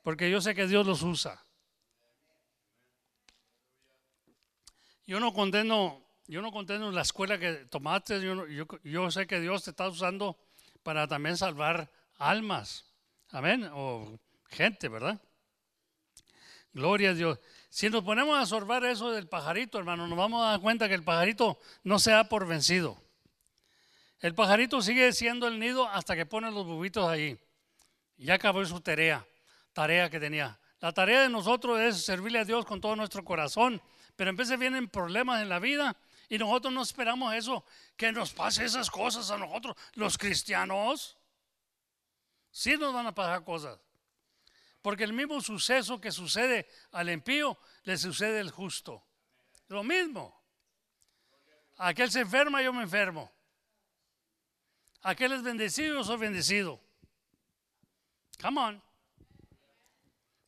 porque 0.04 0.30
yo 0.30 0.42
sé 0.42 0.54
que 0.54 0.68
Dios 0.68 0.86
los 0.86 1.02
usa. 1.02 1.44
Yo 5.08 5.20
no 5.20 5.34
condeno, 5.34 6.01
yo 6.28 6.42
no 6.42 6.52
condeno 6.52 6.92
la 6.92 7.02
escuela 7.02 7.38
que 7.38 7.66
tomaste, 7.66 8.22
yo, 8.22 8.46
yo, 8.84 9.12
sé 9.12 9.28
que 9.28 9.40
Dios 9.40 9.64
te 9.64 9.72
está 9.72 9.88
usando 9.88 10.38
para 10.84 11.08
también 11.08 11.38
salvar 11.38 11.92
almas, 12.18 12.86
amén, 13.30 13.70
o 13.74 14.20
gente, 14.50 14.88
¿verdad? 14.88 15.20
Gloria 16.74 17.10
a 17.10 17.14
Dios. 17.14 17.40
Si 17.70 17.90
nos 17.90 18.04
ponemos 18.04 18.38
a 18.38 18.42
absorber 18.42 18.84
eso 18.86 19.12
del 19.12 19.28
pajarito, 19.28 19.78
hermano, 19.78 20.08
nos 20.08 20.18
vamos 20.18 20.42
a 20.44 20.52
dar 20.52 20.62
cuenta 20.62 20.88
que 20.88 20.94
el 20.94 21.04
pajarito 21.04 21.60
no 21.84 22.00
se 22.00 22.12
da 22.12 22.30
por 22.30 22.48
vencido. 22.48 22.98
El 24.20 24.36
pajarito 24.36 24.82
sigue 24.82 25.12
siendo 25.14 25.48
el 25.48 25.60
nido 25.60 25.88
hasta 25.88 26.16
que 26.16 26.26
pone 26.26 26.52
los 26.52 26.66
bubitos 26.66 27.10
ahí. 27.10 27.38
Ya 28.18 28.36
acabó 28.36 28.64
su 28.66 28.80
tarea, 28.80 29.26
tarea 29.74 30.10
que 30.10 30.20
tenía. 30.20 30.60
La 30.80 30.94
tarea 30.94 31.22
de 31.22 31.30
nosotros 31.30 31.80
es 31.80 32.06
servirle 32.06 32.40
a 32.40 32.46
Dios 32.46 32.66
con 32.66 32.80
todo 32.80 32.96
nuestro 32.96 33.26
corazón, 33.26 33.82
pero 34.16 34.30
en 34.30 34.36
vez 34.36 34.58
vienen 34.58 34.88
problemas 34.88 35.42
en 35.42 35.50
la 35.50 35.60
vida 35.60 35.98
y 36.32 36.38
nosotros 36.38 36.74
no 36.74 36.82
esperamos 36.82 37.34
eso, 37.34 37.66
que 37.98 38.10
nos 38.14 38.32
pase 38.32 38.64
esas 38.64 38.90
cosas 38.90 39.30
a 39.32 39.38
nosotros, 39.38 39.76
los 39.96 40.18
cristianos. 40.18 41.18
Sí 42.52 42.78
nos 42.78 42.94
van 42.94 43.06
a 43.06 43.14
pasar 43.14 43.44
cosas. 43.44 43.78
Porque 44.82 45.04
el 45.04 45.12
mismo 45.12 45.42
suceso 45.42 46.00
que 46.00 46.10
sucede 46.10 46.70
al 46.94 47.10
impío, 47.10 47.60
le 47.84 47.98
sucede 47.98 48.40
al 48.40 48.50
justo. 48.50 49.04
Lo 49.68 49.84
mismo. 49.84 50.42
Aquel 51.76 52.10
se 52.10 52.22
enferma, 52.22 52.62
yo 52.62 52.72
me 52.72 52.84
enfermo. 52.84 53.30
Aquel 55.02 55.34
es 55.34 55.44
bendecido, 55.44 55.96
yo 55.96 56.04
soy 56.06 56.16
bendecido. 56.16 56.80
Come 58.42 58.62
on. 58.62 58.84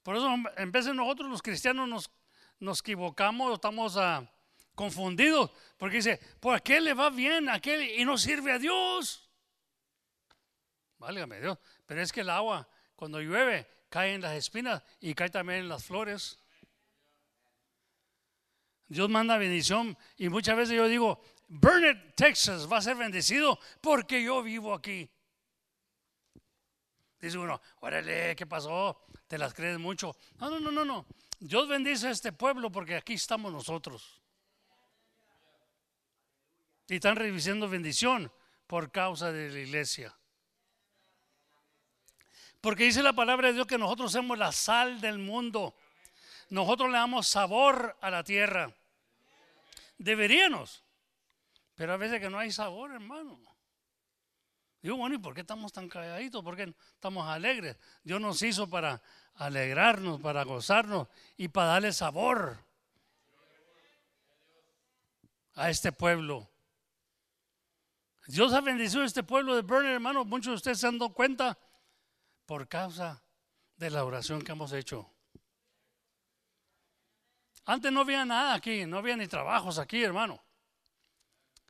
Por 0.02 0.16
eso 0.16 0.34
en 0.56 0.72
vez 0.72 0.86
de 0.86 0.94
nosotros 0.94 1.30
los 1.30 1.42
cristianos 1.42 1.90
nos, 1.90 2.10
nos 2.62 2.80
equivocamos, 2.80 3.54
estamos 3.56 3.98
uh, 3.98 4.26
confundidos, 4.76 5.52
porque 5.78 5.98
dice, 5.98 6.20
por 6.40 6.56
aquel 6.56 6.86
le 6.86 6.94
va 6.94 7.10
bien, 7.10 7.50
aquel 7.50 7.82
y 8.00 8.06
no 8.06 8.18
sirve 8.18 8.52
a 8.52 8.60
Dios. 8.60 9.30
Válgame 10.98 11.42
Dios, 11.42 11.58
pero 11.86 12.02
es 12.02 12.12
que 12.12 12.22
el 12.22 12.30
agua, 12.30 12.68
cuando 12.96 13.20
llueve, 13.20 13.68
cae 13.90 14.14
en 14.14 14.22
las 14.22 14.36
espinas 14.36 14.82
y 15.00 15.14
cae 15.14 15.30
también 15.30 15.60
en 15.60 15.70
las 15.70 15.84
flores. 15.84 16.40
Dios 18.88 19.10
manda 19.10 19.38
bendición 19.38 19.98
y 20.18 20.30
muchas 20.30 20.56
veces 20.56 20.76
yo 20.76 20.88
digo, 20.88 21.22
Burnett, 21.48 22.16
Texas 22.16 22.72
va 22.72 22.78
a 22.78 22.82
ser 22.82 22.96
bendecido 22.96 23.60
porque 23.82 24.24
yo 24.24 24.42
vivo 24.42 24.74
aquí. 24.74 25.10
Dice 27.20 27.38
uno, 27.38 27.62
órale, 27.82 28.36
¿qué 28.36 28.46
pasó? 28.46 29.06
¿Te 29.28 29.38
las 29.38 29.54
crees 29.54 29.78
mucho? 29.78 30.16
No, 30.40 30.50
no, 30.50 30.60
no, 30.60 30.72
no, 30.72 30.84
no. 30.84 31.06
Dios 31.40 31.68
bendice 31.68 32.08
a 32.08 32.12
este 32.12 32.34
pueblo 32.34 32.72
porque 32.72 32.96
aquí 32.96 33.14
estamos 33.14 33.52
nosotros. 33.52 34.23
Y 36.88 36.96
están 36.96 37.16
recibiendo 37.16 37.70
bendición 37.70 38.32
por 38.68 38.92
causa 38.92 39.32
de 39.32 39.50
la 39.50 39.60
iglesia. 39.60 40.16
Porque 42.62 42.86
dice 42.86 43.04
la 43.04 43.14
palabra 43.14 43.48
de 43.48 43.56
Dios 43.56 43.68
que 43.68 43.78
nosotros 43.78 44.12
somos 44.12 44.38
la 44.38 44.52
sal 44.52 45.02
del 45.02 45.20
mundo. 45.20 45.76
Nosotros 46.50 46.90
le 46.90 46.98
damos 46.98 47.28
sabor 47.28 47.98
a 48.00 48.10
la 48.10 48.24
tierra. 48.24 48.74
Deberíamos. 49.98 50.84
Pero 51.76 51.94
a 51.94 51.98
veces 51.98 52.20
que 52.20 52.30
no 52.30 52.40
hay 52.40 52.52
sabor, 52.52 52.92
hermano. 52.92 53.40
Digo, 54.82 54.98
bueno, 54.98 55.16
¿y 55.16 55.18
por 55.18 55.34
qué 55.34 55.42
estamos 55.42 55.72
tan 55.72 55.88
calladitos? 55.88 56.44
¿Por 56.44 56.56
qué 56.56 56.74
estamos 56.94 57.28
alegres? 57.28 57.78
Dios 58.04 58.20
nos 58.20 58.42
hizo 58.42 58.70
para 58.70 59.02
alegrarnos, 59.36 60.22
para 60.22 60.44
gozarnos 60.44 61.08
y 61.38 61.48
para 61.48 61.68
darle 61.68 61.94
sabor 61.94 62.58
a 65.56 65.70
este 65.70 65.92
pueblo. 65.92 66.53
Dios 68.28 68.54
ha 68.54 68.62
bendecido 68.62 69.04
a 69.04 69.06
este 69.06 69.24
pueblo 69.24 69.56
de 69.56 69.62
Burner, 69.62 69.94
hermano. 69.94 70.24
Muchos 70.24 70.52
de 70.52 70.56
ustedes 70.56 70.80
se 70.80 70.88
han 70.88 70.98
dado 70.98 71.14
cuenta 71.14 71.58
por 72.46 72.68
causa 72.68 73.24
de 73.76 73.90
la 73.90 74.06
oración 74.06 74.42
que 74.42 74.52
hemos 74.52 74.72
hecho. 74.72 75.10
Antes 77.66 77.92
no 77.92 78.02
había 78.02 78.26
nada 78.26 78.54
aquí, 78.54 78.86
no 78.86 78.98
había 78.98 79.16
ni 79.16 79.28
trabajos 79.28 79.80
aquí, 79.80 80.04
hermano. 80.04 80.44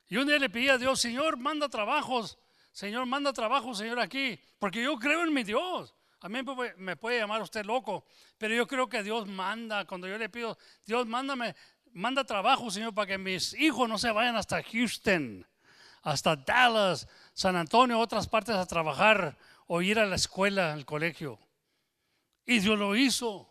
Y 0.08 0.16
un 0.16 0.26
día 0.26 0.38
le 0.38 0.50
pedí 0.50 0.68
a 0.68 0.78
Dios, 0.78 1.00
Señor, 1.00 1.36
manda 1.38 1.68
trabajos, 1.68 2.38
Señor, 2.72 3.06
manda 3.06 3.32
trabajos, 3.32 3.78
Señor, 3.78 3.98
aquí, 4.00 4.38
porque 4.58 4.82
yo 4.82 4.98
creo 4.98 5.22
en 5.22 5.32
mi 5.32 5.44
Dios. 5.44 5.94
A 6.20 6.28
mí 6.28 6.40
me 6.76 6.96
puede 6.96 7.18
llamar 7.18 7.42
usted 7.42 7.64
loco, 7.64 8.04
pero 8.38 8.54
yo 8.54 8.66
creo 8.66 8.88
que 8.88 9.02
Dios 9.02 9.26
manda. 9.26 9.84
Cuando 9.86 10.08
yo 10.08 10.18
le 10.18 10.28
pido, 10.28 10.56
Dios, 10.84 11.06
mándame, 11.06 11.54
manda 11.92 12.24
trabajo, 12.24 12.70
Señor, 12.70 12.94
para 12.94 13.08
que 13.08 13.18
mis 13.18 13.54
hijos 13.54 13.88
no 13.88 13.98
se 13.98 14.10
vayan 14.10 14.36
hasta 14.36 14.62
Houston, 14.62 15.46
hasta 16.04 16.36
Dallas, 16.36 17.08
San 17.32 17.56
Antonio, 17.56 17.98
otras 17.98 18.28
partes 18.28 18.54
a 18.54 18.66
trabajar 18.66 19.36
o 19.66 19.80
ir 19.80 19.98
a 19.98 20.06
la 20.06 20.16
escuela, 20.16 20.72
al 20.72 20.84
colegio. 20.84 21.38
Y 22.44 22.60
Dios 22.60 22.78
lo 22.78 22.94
hizo. 22.94 23.50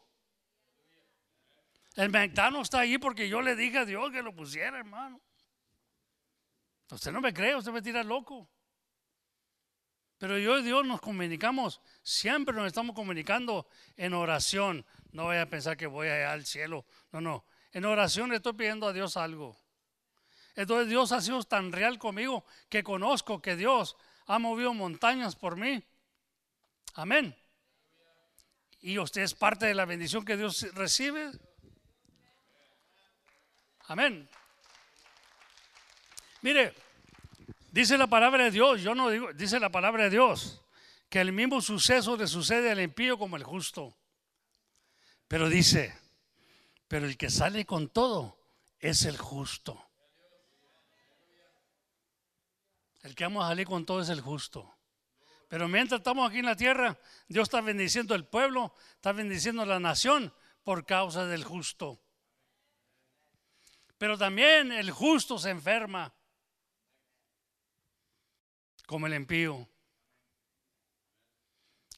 El 1.96 2.10
McDonald's 2.10 2.68
está 2.68 2.80
ahí 2.80 3.00
porque 3.00 3.28
yo 3.28 3.42
le 3.42 3.56
dije 3.56 3.80
a 3.80 3.86
Dios 3.86 4.12
que 4.12 4.22
lo 4.22 4.36
pusiera, 4.36 4.78
hermano. 4.80 5.20
Usted 6.92 7.12
no 7.12 7.22
me 7.22 7.34
cree, 7.34 7.56
usted 7.56 7.72
me 7.72 7.82
tira 7.82 8.04
loco. 8.04 8.48
Pero 10.20 10.38
yo 10.38 10.60
y 10.60 10.63
Dios 10.63 10.86
nos 10.86 11.02
comunicamos, 11.02 11.82
siempre 12.04 12.56
nos 12.56 12.68
estamos 12.68 12.96
comunicando 12.96 13.68
en 13.98 14.13
oración. 14.13 14.86
No 15.12 15.24
voy 15.24 15.38
a 15.38 15.50
pensar 15.50 15.76
que 15.76 15.88
voy 15.88 16.08
allá 16.08 16.32
al 16.32 16.46
cielo. 16.46 16.86
No, 17.12 17.20
no. 17.20 17.46
En 17.72 17.86
oración 17.86 18.30
le 18.30 18.36
estoy 18.36 18.54
pidiendo 18.54 18.88
a 18.88 18.94
Dios 18.94 19.18
algo. 19.18 19.58
Entonces 20.56 20.89
Dios 20.89 21.12
ha 21.12 21.22
sido 21.22 21.42
tan 21.44 21.72
real 21.72 21.98
conmigo 21.98 22.46
que 22.70 22.84
conozco 22.84 23.42
que 23.42 23.56
Dios 23.56 23.96
ha 24.28 24.39
movido 24.39 24.74
montañas 24.74 25.36
por 25.36 25.56
mí. 25.56 25.84
Amén. 26.96 27.36
Y 28.82 28.99
usted 28.99 29.22
es 29.22 29.34
parte 29.34 29.66
de 29.66 29.74
la 29.74 29.86
bendición 29.86 30.26
que 30.26 30.38
Dios 30.38 30.62
recibe. 30.74 31.32
Amén. 33.88 34.30
Mire, 36.41 36.74
dice 37.72 37.97
la 37.97 38.08
palabra 38.08 38.43
de 38.43 38.51
Dios, 38.51 38.82
yo 38.82 38.93
no 38.93 39.10
digo, 39.10 39.34
dice 39.34 39.60
la 39.60 39.70
palabra 39.70 40.04
de 40.04 40.10
Dios, 40.10 40.62
que 41.10 41.22
el 41.22 41.32
mismo 41.32 41.62
suceso 41.62 42.18
le 42.18 42.28
sucede 42.28 42.72
al 42.72 42.82
impío 42.82 43.18
como 43.18 43.38
el 43.38 43.43
justo. 43.43 43.95
Pero 45.28 45.49
dice, 45.49 45.97
pero 46.88 47.06
el 47.06 47.18
que 47.18 47.30
sale 47.30 47.66
con 47.66 47.89
todo 47.89 48.38
es 48.80 49.06
el 49.06 49.18
justo. 49.18 49.93
El 53.04 53.16
que 53.16 53.26
vamos 53.26 53.43
a 53.43 53.49
salir 53.49 53.68
con 53.68 53.86
todo 53.86 54.01
es 54.01 54.10
el 54.10 54.22
justo. 54.22 54.78
Pero 55.49 55.68
mientras 55.68 55.99
estamos 55.99 56.28
aquí 56.28 56.39
en 56.39 56.45
la 56.45 56.56
tierra, 56.56 56.97
Dios 57.28 57.43
está 57.43 57.62
bendiciendo 57.62 58.16
el 58.16 58.26
pueblo, 58.26 58.74
está 58.95 59.12
bendiciendo 59.12 59.66
la 59.66 59.80
nación 59.80 60.34
por 60.64 60.86
causa 60.86 61.26
del 61.26 61.43
justo. 61.43 62.01
Pero 63.97 64.18
también 64.18 64.72
el 64.72 64.89
justo 64.89 65.38
se 65.38 65.49
enferma, 65.49 66.14
como 68.88 69.06
el 69.08 69.14
impío. 69.14 69.68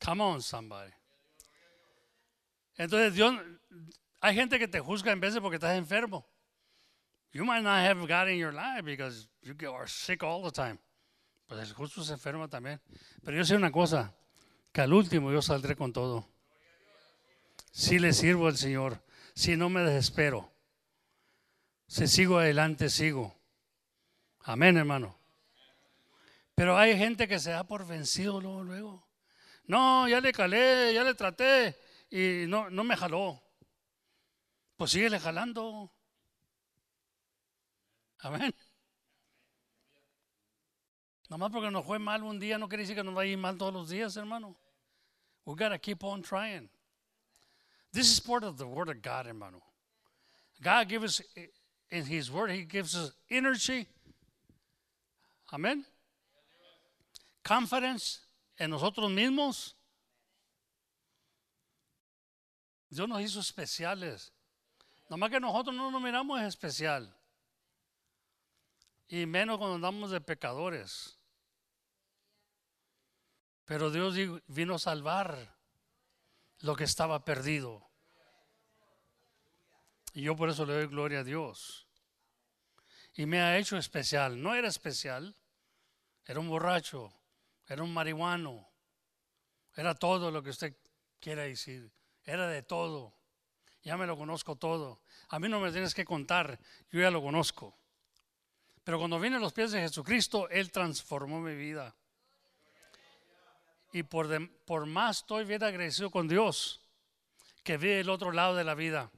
Come 0.03 0.23
on, 0.23 0.41
somebody. 0.41 0.91
Entonces 2.75 3.13
Dios, 3.13 3.33
hay 4.19 4.35
gente 4.35 4.59
que 4.59 4.67
te 4.67 4.79
juzga 4.79 5.11
en 5.11 5.19
de 5.19 5.39
porque 5.39 5.55
estás 5.55 5.77
enfermo. 5.77 6.27
You 7.31 7.43
might 7.43 7.63
not 7.63 7.79
have 7.85 7.99
God 8.01 8.27
in 8.27 8.37
your 8.37 8.53
life 8.53 8.83
because 8.83 9.27
you 9.41 9.55
are 9.71 9.87
sick 9.87 10.23
all 10.23 10.43
the 10.43 10.51
time. 10.51 10.79
Pues 11.47 11.61
el 11.61 11.73
justo 11.73 12.03
se 12.03 12.13
enferma 12.13 12.47
también. 12.47 12.81
Pero 13.23 13.37
yo 13.37 13.45
sé 13.45 13.55
una 13.55 13.71
cosa, 13.71 14.13
que 14.71 14.81
al 14.81 14.93
último 14.93 15.31
yo 15.31 15.41
saldré 15.41 15.75
con 15.75 15.93
todo. 15.93 16.27
Si 17.71 17.99
le 17.99 18.13
sirvo 18.13 18.47
al 18.47 18.57
Señor, 18.57 19.03
si 19.33 19.55
no 19.55 19.69
me 19.69 19.81
desespero, 19.81 20.51
si 21.87 22.07
sigo 22.07 22.39
adelante, 22.39 22.89
sigo. 22.89 23.35
Amén, 24.41 24.77
hermano. 24.77 25.17
Pero 26.55 26.77
hay 26.77 26.97
gente 26.97 27.27
que 27.27 27.39
se 27.39 27.51
da 27.51 27.65
por 27.65 27.85
vencido 27.85 28.39
luego, 28.39 28.63
luego. 28.63 29.07
No, 29.67 30.07
ya 30.07 30.21
le 30.21 30.31
calé, 30.31 30.93
ya 30.93 31.03
le 31.03 31.15
traté 31.15 31.77
y 32.09 32.47
no, 32.47 32.69
no 32.69 32.83
me 32.83 32.95
jaló. 32.95 33.41
Pues 34.77 34.91
síguele 34.91 35.19
jalando. 35.19 35.91
Amén. 38.19 38.55
Nomás 41.29 41.51
porque 41.51 41.71
nos 41.71 41.85
fue 41.85 41.97
mal 41.97 42.23
un 42.23 42.39
día 42.39 42.57
no 42.57 42.67
quiere 42.67 42.83
decir 42.83 42.95
que 42.95 43.03
nos 43.03 43.15
va 43.15 43.21
a 43.21 43.25
ir 43.25 43.37
mal 43.37 43.57
todos 43.57 43.73
los 43.73 43.89
días, 43.89 44.15
hermano. 44.15 44.55
We 45.45 45.55
gotta 45.55 45.77
keep 45.77 46.03
on 46.03 46.21
trying. 46.21 46.69
This 47.91 48.11
is 48.11 48.19
part 48.19 48.43
of 48.43 48.57
the 48.57 48.67
word 48.67 48.89
of 48.89 49.01
God, 49.01 49.25
hermano. 49.25 49.61
God 50.61 50.87
gives 50.89 51.19
us 51.19 51.21
in 51.89 52.05
His 52.05 52.31
word, 52.31 52.51
He 52.51 52.63
gives 52.63 52.95
us 52.95 53.11
energy. 53.29 53.87
Amén. 55.51 55.85
Confidence 57.43 58.19
en 58.59 58.71
nosotros 58.71 59.09
mismos. 59.11 59.73
Dios 62.91 63.07
nos 63.07 63.21
hizo 63.21 63.39
especiales. 63.39 64.31
Nomás 65.09 65.29
que 65.29 65.39
nosotros 65.39 65.75
no 65.75 65.91
nos 65.91 66.01
miramos 66.01 66.41
especial. 66.41 67.07
Y 69.07 69.25
menos 69.25 69.57
cuando 69.57 69.75
andamos 69.75 70.11
de 70.11 70.21
pecadores. 70.21 71.19
Pero 73.65 73.89
Dios 73.91 74.15
di- 74.15 74.41
vino 74.47 74.75
a 74.75 74.79
salvar 74.79 75.55
lo 76.59 76.75
que 76.75 76.83
estaba 76.83 77.23
perdido. 77.25 77.87
Y 80.13 80.21
yo 80.23 80.35
por 80.35 80.49
eso 80.49 80.65
le 80.65 80.73
doy 80.73 80.87
gloria 80.87 81.19
a 81.19 81.23
Dios. 81.23 81.87
Y 83.15 83.25
me 83.25 83.41
ha 83.41 83.57
hecho 83.57 83.77
especial. 83.77 84.41
No 84.41 84.55
era 84.55 84.67
especial. 84.67 85.35
Era 86.25 86.39
un 86.39 86.49
borracho. 86.49 87.13
Era 87.67 87.83
un 87.83 87.93
marihuano. 87.93 88.67
Era 89.75 89.93
todo 89.95 90.31
lo 90.31 90.41
que 90.41 90.49
usted 90.51 90.75
quiera 91.19 91.43
decir. 91.43 91.91
Era 92.23 92.47
de 92.47 92.63
todo. 92.63 93.13
Ya 93.83 93.97
me 93.97 94.07
lo 94.07 94.17
conozco 94.17 94.55
todo. 94.55 95.01
A 95.29 95.39
mí 95.39 95.47
no 95.49 95.59
me 95.59 95.71
tienes 95.71 95.93
que 95.93 96.05
contar. 96.05 96.59
Yo 96.89 97.01
ya 97.01 97.11
lo 97.11 97.21
conozco. 97.21 97.77
Pero 98.85 98.99
cuando 98.99 99.19
vine 99.19 99.37
a 99.37 99.39
los 99.39 99.51
pies 99.51 99.71
de 99.71 99.81
Jesucristo, 99.81 100.47
Él 100.49 100.71
transformó 100.71 101.41
mi 101.41 101.55
vida. 101.55 101.93
Y 103.91 104.03
por, 104.03 104.29
por 104.63 104.85
más 104.85 105.17
estoy 105.17 105.43
bien 105.43 105.63
agradecido 105.63 106.11
con 106.11 106.27
Dios 106.27 106.81
que 107.63 107.77
vi 107.77 107.89
el 107.89 108.09
otro 108.09 108.31
lado 108.31 108.55
de 108.55 108.63
la 108.63 108.75
vida. 108.75 109.09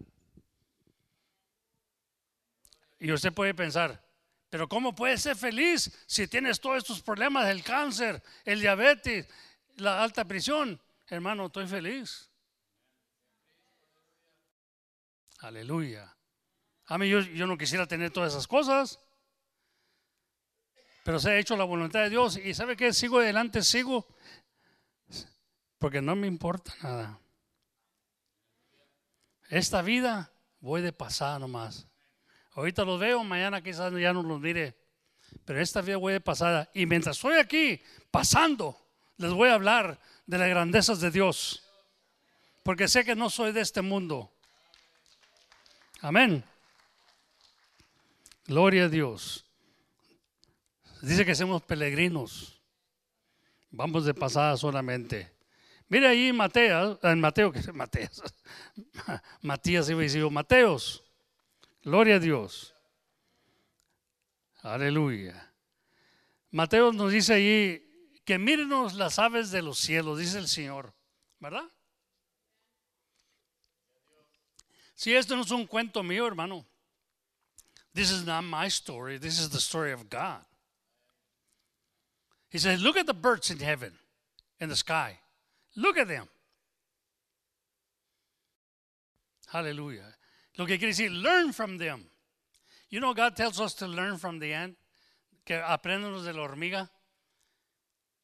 Y 2.97 3.11
usted 3.11 3.34
puede 3.34 3.53
pensar, 3.53 4.01
pero 4.49 4.70
¿cómo 4.70 4.95
puedes 4.95 5.22
ser 5.22 5.36
feliz 5.36 5.91
si 6.07 6.28
tienes 6.30 6.61
todos 6.61 6.78
estos 6.78 7.01
problemas, 7.01 7.49
el 7.49 7.61
cáncer, 7.61 8.24
el 8.45 8.61
diabetes, 8.61 9.28
la 9.76 10.01
alta 10.01 10.24
presión? 10.24 10.80
Hermano, 11.07 11.47
estoy 11.47 11.68
feliz. 11.68 12.30
Aleluya. 15.39 16.15
A 16.86 16.97
mí 16.97 17.09
yo, 17.09 17.20
yo 17.20 17.45
no 17.45 17.57
quisiera 17.57 17.86
tener 17.86 18.11
todas 18.11 18.32
esas 18.32 18.47
cosas, 18.47 18.97
pero 21.08 21.22
se 21.22 21.30
ha 21.30 21.38
hecho 21.38 21.55
la 21.55 21.64
voluntad 21.64 22.01
de 22.01 22.10
Dios 22.10 22.36
y 22.36 22.53
¿sabe 22.53 22.76
qué? 22.76 22.91
Sigo 22.91 23.20
adelante, 23.20 23.64
sigo, 23.64 24.10
porque 25.80 26.01
no 26.01 26.18
me 26.18 26.28
importa 26.28 26.74
nada. 26.84 27.18
Esta 29.47 29.82
vida 29.82 30.30
voy 30.60 30.82
de 30.82 30.91
pasada 30.91 31.39
nomás. 31.39 31.88
Ahorita 32.55 32.84
los 32.84 32.99
veo, 32.99 33.24
mañana 33.24 33.64
quizás 33.64 33.93
ya 33.93 34.12
no 34.12 34.22
los 34.22 34.41
mire, 34.41 34.78
pero 35.45 35.62
esta 35.62 35.80
vida 35.80 35.95
voy 35.95 36.12
de 36.12 36.20
pasada. 36.20 36.70
Y 36.74 36.86
mientras 36.86 37.16
estoy 37.16 37.38
aquí 37.38 37.82
pasando, 38.12 38.78
les 39.16 39.32
voy 39.32 39.47
a 39.47 39.53
hablar 39.53 40.01
de 40.26 40.38
las 40.38 40.49
grandezas 40.49 40.99
de 40.99 41.10
Dios, 41.10 41.64
porque 42.64 42.89
sé 42.89 43.05
que 43.05 43.16
no 43.16 43.30
soy 43.30 43.53
de 43.53 43.62
este 43.62 43.82
mundo. 43.82 44.30
Amén. 46.01 46.43
Gloria 48.45 48.84
a 48.84 48.89
Dios. 48.89 49.47
Dice 51.02 51.26
que 51.26 51.36
somos 51.36 51.62
peregrinos. 51.64 52.62
Vamos 53.70 54.06
de 54.06 54.14
pasada 54.14 54.58
solamente. 54.58 55.32
Mire 55.89 56.08
ahí 56.08 56.34
Mateo, 56.34 57.00
en 57.04 57.20
Mateo, 57.20 57.52
que 57.52 57.72
Mateas, 57.72 58.22
Matías 59.41 59.89
iba 59.89 60.02
a 60.04 60.30
Mateos. 60.30 61.04
Gloria 61.84 62.16
a 62.16 62.20
Dios. 62.20 62.76
Aleluya. 64.62 65.54
Mateo 66.52 66.91
nos 66.91 67.12
dice 67.12 67.34
ahí 67.34 68.20
que 68.26 68.38
mírenos 68.38 68.95
las 68.95 69.20
aves 69.20 69.52
de 69.52 69.62
los 69.62 69.78
cielos, 69.78 70.20
dice 70.20 70.39
el 70.39 70.48
Señor, 70.48 70.93
¿verdad? 71.39 71.64
Si 74.95 75.16
esto 75.16 75.36
no 75.36 75.43
es 75.43 75.52
un 75.52 75.68
cuento 75.68 76.04
mío, 76.04 76.28
hermano. 76.28 76.66
This 77.93 78.12
is 78.12 78.26
not 78.26 78.43
my 78.43 78.68
story. 78.68 79.20
This 79.20 79.39
is 79.39 79.50
the 79.50 79.60
story 79.60 79.93
of 79.93 80.10
God. 80.10 80.43
He 82.50 82.58
says, 82.58 82.82
Look 82.82 82.98
at 82.98 83.06
the 83.06 83.14
birds 83.14 83.52
in 83.52 83.60
heaven, 83.60 83.93
in 84.60 84.70
the 84.70 84.76
sky. 84.76 85.20
Look 85.76 85.98
at 85.98 86.08
them. 86.08 86.28
Hallelujah. 89.48 90.16
Lo 90.58 90.66
que 90.66 90.78
quiere 90.78 90.91
decir, 90.91 91.12
learn 91.12 91.54
from 91.54 91.78
them. 91.78 92.10
You 92.89 93.00
know, 93.00 93.14
God 93.14 93.36
tells 93.36 93.60
us 93.60 93.74
to 93.76 93.88
learn 93.88 94.18
from 94.18 94.39
the 94.39 94.54
ant, 94.54 94.78
que 95.45 95.56
aprendanos 95.56 96.26
de 96.26 96.34
la 96.34 96.41
hormiga, 96.41 96.89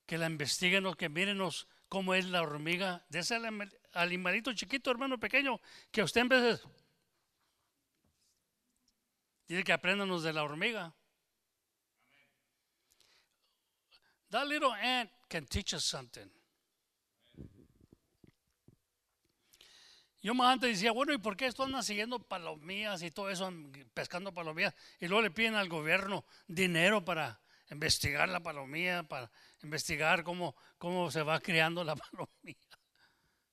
que 0.08 0.18
la 0.18 0.28
investiguenos, 0.28 0.98
que 0.98 1.10
mírenos 1.10 1.66
cómo 1.90 2.14
es 2.14 2.28
la 2.28 2.42
hormiga, 2.42 3.04
de 3.10 3.20
ese 3.20 3.36
anim- 3.36 3.70
animalito 3.94 4.54
chiquito, 4.54 4.90
hermano 4.90 5.20
pequeño, 5.20 5.60
que 5.92 6.02
usted 6.02 6.22
en. 6.22 6.62
Dice 9.48 9.64
que 9.64 9.74
aprendanos 9.74 10.24
de 10.24 10.34
la 10.34 10.44
hormiga. 10.44 10.94
That 14.34 14.48
little 14.48 14.74
ant 14.74 15.12
can 15.30 15.46
teach 15.46 15.76
us 15.76 15.84
something. 15.84 16.28
Yo 20.24 20.34
más 20.34 20.54
antes 20.54 20.72
decía, 20.72 20.92
bueno, 20.92 21.14
¿y 21.14 21.20
por 21.20 21.38
qué 21.38 21.46
esto 21.46 21.62
andan 21.64 21.84
siguiendo 21.84 22.18
palomías 22.18 23.04
y 23.04 23.12
todo 23.12 23.30
eso, 23.30 23.54
pescando 23.94 24.34
palomías? 24.34 24.74
Y 25.00 25.08
luego 25.08 25.22
le 25.22 25.30
piden 25.30 25.54
al 25.54 25.70
gobierno 25.70 26.26
dinero 26.48 27.06
para 27.06 27.40
investigar 27.70 28.28
la 28.28 28.40
palomía, 28.40 29.04
para 29.04 29.30
investigar 29.62 30.24
cómo, 30.24 30.56
cómo 30.80 31.12
se 31.12 31.22
va 31.22 31.40
creando 31.40 31.84
la 31.84 31.96
palomía. 32.12 32.56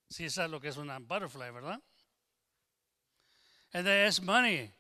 Sí, 0.09 0.25
esa 0.25 0.47
es 0.47 0.51
lo 0.51 0.63
que 0.63 0.69
es 0.69 0.79
una 0.79 0.99
butterfly, 0.99 1.51
¿verdad? 1.51 1.83
And 3.75 3.85
there's 3.85 4.23
money 4.23 4.73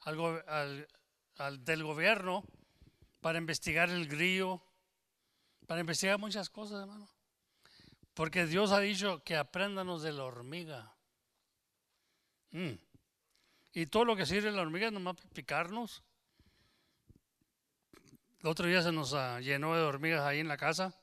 al- 0.00 1.64
del 1.64 1.84
gobierno 1.84 2.42
para 3.20 3.38
investigar 3.38 3.88
el 3.88 4.08
grillo, 4.08 4.60
para 5.66 5.80
investigar 5.80 6.18
muchas 6.18 6.50
cosas, 6.50 6.80
hermano. 6.80 7.08
Porque 8.14 8.46
Dios 8.46 8.70
ha 8.72 8.80
dicho 8.80 9.22
que 9.24 9.36
apréndanos 9.36 10.02
de 10.02 10.12
la 10.12 10.24
hormiga. 10.24 10.94
Mm. 12.52 12.74
Y 13.72 13.86
todo 13.86 14.04
lo 14.04 14.14
que 14.14 14.26
sirve 14.26 14.52
la 14.52 14.62
hormiga 14.62 14.86
es 14.86 14.92
nomás 14.92 15.16
picarnos. 15.32 16.04
El 18.40 18.46
otro 18.48 18.66
día 18.66 18.82
se 18.82 18.92
nos 18.92 19.14
ah, 19.14 19.40
llenó 19.40 19.74
de 19.74 19.82
hormigas 19.82 20.22
ahí 20.22 20.38
en 20.38 20.48
la 20.48 20.56
casa. 20.56 20.94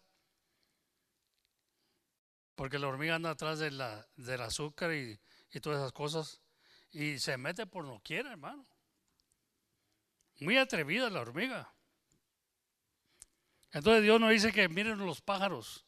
Porque 2.56 2.80
la 2.80 2.88
hormiga 2.88 3.16
anda 3.16 3.32
atrás 3.32 3.60
de 3.60 3.72
la, 3.72 4.08
del 4.16 4.42
azúcar 4.42 4.94
y, 4.94 5.20
y 5.52 5.60
todas 5.60 5.80
esas 5.80 5.92
cosas. 5.92 6.42
Y 6.92 7.20
se 7.20 7.38
mete 7.38 7.66
por 7.66 7.84
no 7.84 8.00
quiere, 8.02 8.30
hermano. 8.30 8.66
Muy 10.40 10.58
atrevida 10.58 11.10
la 11.10 11.22
hormiga. 11.22 11.74
Entonces 13.72 14.04
Dios 14.04 14.20
nos 14.20 14.32
dice 14.32 14.52
que 14.52 14.68
miren 14.68 14.98
los 15.00 15.22
pájaros, 15.22 15.86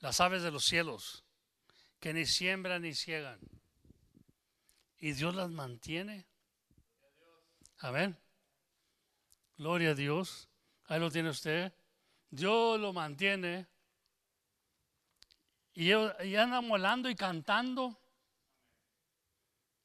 las 0.00 0.20
aves 0.20 0.42
de 0.42 0.50
los 0.50 0.64
cielos, 0.64 1.24
que 2.00 2.12
ni 2.12 2.26
siembran 2.26 2.82
ni 2.82 2.94
ciegan. 2.94 3.38
Y 4.98 5.12
Dios 5.12 5.34
las 5.34 5.50
mantiene. 5.50 6.26
Amén. 7.78 8.18
Gloria 9.56 9.90
a 9.90 9.94
Dios. 9.94 10.48
Ahí 10.86 10.98
lo 10.98 11.10
tiene 11.10 11.30
usted. 11.30 11.72
Dios 12.30 12.80
lo 12.80 12.92
mantiene. 12.92 13.66
Y, 15.74 15.90
y 15.90 16.36
andan 16.36 16.68
volando 16.68 17.08
y 17.08 17.14
cantando. 17.14 18.00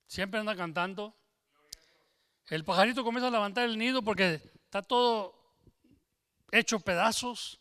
Siempre 0.07 0.39
anda 0.39 0.55
cantando. 0.55 1.15
El 2.47 2.65
pajarito 2.65 3.03
comienza 3.03 3.27
a 3.27 3.31
levantar 3.31 3.65
el 3.65 3.77
nido 3.77 4.01
porque 4.01 4.41
está 4.65 4.81
todo 4.81 5.40
hecho 6.51 6.79
pedazos. 6.79 7.59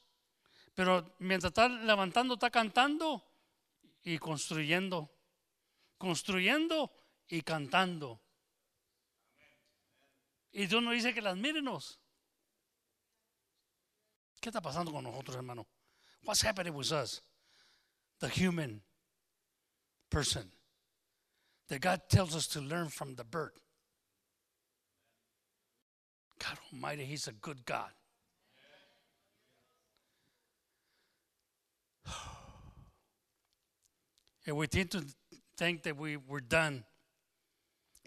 Pero 0.74 1.14
mientras 1.18 1.51
está 1.51 1.68
levantando, 1.68 2.34
está 2.34 2.51
cantando 2.51 3.24
y 4.03 4.18
construyendo. 4.18 5.11
Construyendo 5.99 6.91
y 7.28 7.43
cantando. 7.43 8.20
Y 10.53 10.66
Dios 10.66 10.82
nos 10.82 10.95
dice 10.95 11.14
que 11.14 11.22
las 11.22 11.36
mírenos. 11.36 12.01
¿Qué 14.41 14.49
está 14.49 14.61
pasando 14.61 14.91
con 14.91 15.05
nosotros, 15.05 15.36
hermano? 15.36 15.66
What's 16.22 16.43
happening 16.45 16.74
with 16.74 16.93
us? 16.93 17.22
The 18.20 18.28
human 18.28 18.82
person. 20.11 20.51
That 21.68 21.80
God 21.80 22.09
tells 22.09 22.34
us 22.34 22.49
to 22.49 22.61
learn 22.61 22.88
from 22.88 23.14
the 23.14 23.24
bird. 23.24 23.53
God 26.38 26.59
Almighty, 26.72 27.05
He's 27.05 27.28
a 27.28 27.32
good 27.32 27.64
God. 27.64 27.93
And 34.46 34.57
we 34.57 34.66
tend 34.66 34.90
to 34.92 35.05
think 35.57 35.82
that 35.82 35.96
we, 35.96 36.16
we're 36.16 36.40
done. 36.40 36.84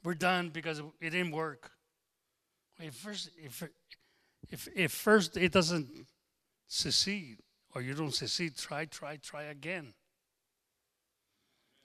We're 0.04 0.16
done 0.16 0.50
because 0.50 0.80
it 1.00 1.12
didn't 1.12 1.32
work. 1.32 1.72
If 2.80 2.96
first, 2.96 3.30
if, 3.38 3.64
if, 4.50 4.68
if 4.76 4.92
first 4.92 5.38
it 5.38 5.52
doesn't 5.52 5.88
succeed, 6.68 7.38
or 7.76 7.82
you 7.82 7.94
don't 7.94 8.14
succeed, 8.14 8.58
try, 8.58 8.86
try, 8.86 9.18
try 9.18 9.44
again. 9.44 9.94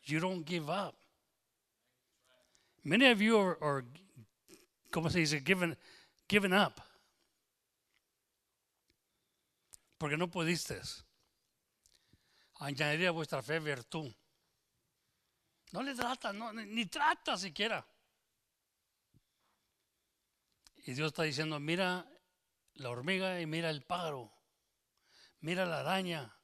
You 0.04 0.20
don't 0.20 0.44
give 0.44 0.70
up. 0.70 0.96
Many 2.84 3.10
of 3.10 3.20
you 3.20 3.38
are, 3.38 3.58
are 3.60 3.84
¿cómo 4.90 5.10
se 5.10 5.18
dice? 5.20 5.40
Given, 5.40 5.76
given 6.26 6.52
up. 6.52 6.80
Porque 9.98 10.16
no 10.16 10.28
pudiste 10.28 10.80
añadir 12.58 13.08
a 13.08 13.12
vuestra 13.12 13.42
fe 13.42 13.60
virtud. 13.60 14.12
No 15.72 15.82
le 15.82 15.94
trata, 15.94 16.32
no, 16.32 16.52
ni 16.52 16.86
trata 16.86 17.36
siquiera. 17.36 17.86
Y 20.76 20.94
Dios 20.94 21.08
está 21.08 21.24
diciendo, 21.24 21.60
mira 21.60 22.06
la 22.74 22.90
hormiga 22.90 23.40
y 23.40 23.46
mira 23.46 23.68
el 23.68 23.82
pájaro, 23.82 24.32
mira 25.40 25.66
la 25.66 25.80
araña. 25.80 26.34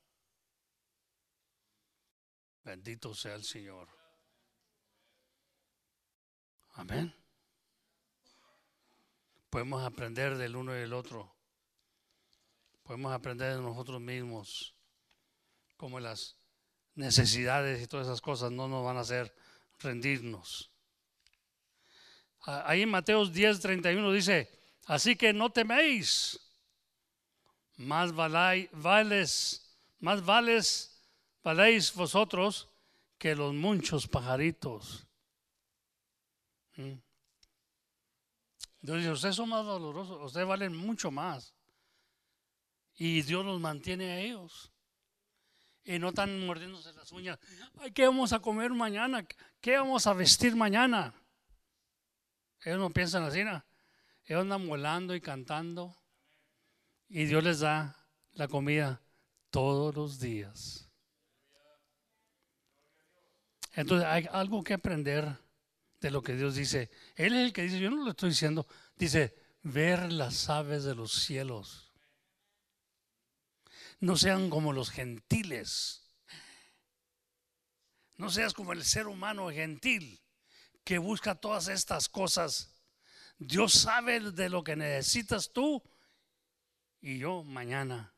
Bendito 2.62 3.14
sea 3.14 3.34
el 3.34 3.44
Señor. 3.44 3.88
Amén. 6.72 7.14
Podemos 9.48 9.84
aprender 9.84 10.36
del 10.36 10.56
uno 10.56 10.74
y 10.74 10.80
del 10.80 10.92
otro. 10.92 11.36
Podemos 12.82 13.12
aprender 13.12 13.54
de 13.56 13.62
nosotros 13.62 14.00
mismos. 14.00 14.73
Como 15.76 16.00
las 16.00 16.36
necesidades 16.94 17.82
y 17.82 17.86
todas 17.86 18.06
esas 18.06 18.20
cosas 18.20 18.52
no 18.52 18.68
nos 18.68 18.84
van 18.84 18.96
a 18.96 19.00
hacer 19.00 19.34
rendirnos. 19.80 20.70
Ahí 22.46 22.82
en 22.82 22.90
Mateos 22.90 23.32
10, 23.32 23.60
31 23.60 24.12
dice, 24.12 24.50
así 24.86 25.16
que 25.16 25.32
no 25.32 25.50
teméis, 25.50 26.38
más 27.76 28.12
vales, 28.14 28.70
más 29.98 30.24
vales, 30.24 31.00
valéis 31.42 31.94
vosotros 31.94 32.68
que 33.18 33.34
los 33.34 33.54
muchos 33.54 34.06
pajaritos. 34.06 35.06
¿Mm? 36.76 36.92
Dios 38.82 38.98
dice, 38.98 39.10
ustedes 39.10 39.36
son 39.36 39.48
más 39.48 39.64
valorosos, 39.64 40.22
ustedes 40.22 40.46
valen 40.46 40.76
mucho 40.76 41.10
más. 41.10 41.54
Y 42.96 43.22
Dios 43.22 43.44
los 43.44 43.58
mantiene 43.58 44.12
a 44.12 44.20
ellos. 44.20 44.73
Y 45.84 45.98
no 45.98 46.08
están 46.08 46.46
mordiéndose 46.46 46.92
las 46.94 47.12
uñas. 47.12 47.38
Ay, 47.78 47.92
¿qué 47.92 48.06
vamos 48.06 48.32
a 48.32 48.40
comer 48.40 48.70
mañana? 48.70 49.26
¿Qué 49.60 49.76
vamos 49.76 50.06
a 50.06 50.14
vestir 50.14 50.56
mañana? 50.56 51.14
Ellos 52.62 52.78
no 52.78 52.90
piensan 52.90 53.24
así, 53.24 53.44
¿no? 53.44 53.62
Ellos 54.24 54.42
andan 54.42 54.66
volando 54.66 55.14
y 55.14 55.20
cantando. 55.20 55.94
Y 57.08 57.26
Dios 57.26 57.44
les 57.44 57.60
da 57.60 57.96
la 58.32 58.48
comida 58.48 59.02
todos 59.50 59.94
los 59.94 60.18
días. 60.18 60.88
Entonces 63.74 64.08
hay 64.08 64.26
algo 64.32 64.62
que 64.62 64.74
aprender 64.74 65.36
de 66.00 66.10
lo 66.10 66.22
que 66.22 66.36
Dios 66.36 66.54
dice. 66.54 66.90
Él 67.16 67.34
es 67.34 67.46
el 67.46 67.52
que 67.52 67.62
dice, 67.62 67.78
yo 67.78 67.90
no 67.90 68.04
lo 68.04 68.10
estoy 68.10 68.30
diciendo, 68.30 68.66
dice, 68.96 69.34
ver 69.62 70.12
las 70.12 70.48
aves 70.48 70.84
de 70.84 70.94
los 70.94 71.12
cielos. 71.12 71.83
No 74.00 74.16
sean 74.16 74.50
como 74.50 74.72
los 74.72 74.90
gentiles. 74.90 76.04
No 78.16 78.30
seas 78.30 78.54
como 78.54 78.72
el 78.72 78.84
ser 78.84 79.06
humano 79.06 79.50
gentil 79.50 80.20
que 80.84 80.98
busca 80.98 81.34
todas 81.34 81.68
estas 81.68 82.08
cosas. 82.08 82.74
Dios 83.38 83.72
sabe 83.72 84.20
de 84.20 84.48
lo 84.48 84.62
que 84.62 84.76
necesitas 84.76 85.52
tú 85.52 85.82
y 87.00 87.18
yo 87.18 87.42
mañana. 87.42 88.14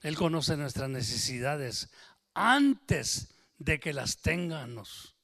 Él 0.00 0.16
conoce 0.16 0.56
nuestras 0.56 0.90
necesidades 0.90 1.90
antes 2.34 3.34
de 3.58 3.78
que 3.78 3.92
las 3.92 4.20
tengamos. 4.20 5.16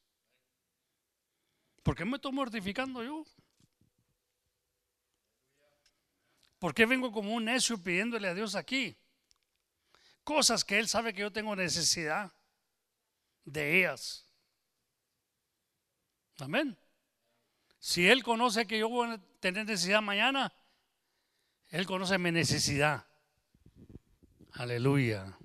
¿Por 1.82 1.96
qué 1.96 2.04
me 2.04 2.16
estoy 2.16 2.32
mortificando 2.32 3.02
yo? 3.02 3.24
¿Por 6.58 6.74
qué 6.74 6.86
vengo 6.86 7.12
como 7.12 7.34
un 7.34 7.44
necio 7.44 7.78
pidiéndole 7.82 8.28
a 8.28 8.34
Dios 8.34 8.54
aquí? 8.54 8.96
Cosas 10.24 10.64
que 10.64 10.78
Él 10.78 10.88
sabe 10.88 11.14
que 11.14 11.20
yo 11.20 11.32
tengo 11.32 11.54
necesidad 11.54 12.32
de 13.44 13.78
ellas. 13.78 14.28
Amén. 16.38 16.76
Si 17.78 18.08
Él 18.08 18.22
conoce 18.22 18.66
que 18.66 18.78
yo 18.78 18.88
voy 18.88 19.10
a 19.10 19.20
tener 19.40 19.66
necesidad 19.66 20.02
mañana, 20.02 20.52
Él 21.70 21.86
conoce 21.86 22.18
mi 22.18 22.32
necesidad. 22.32 23.06
Aleluya. 24.52 25.38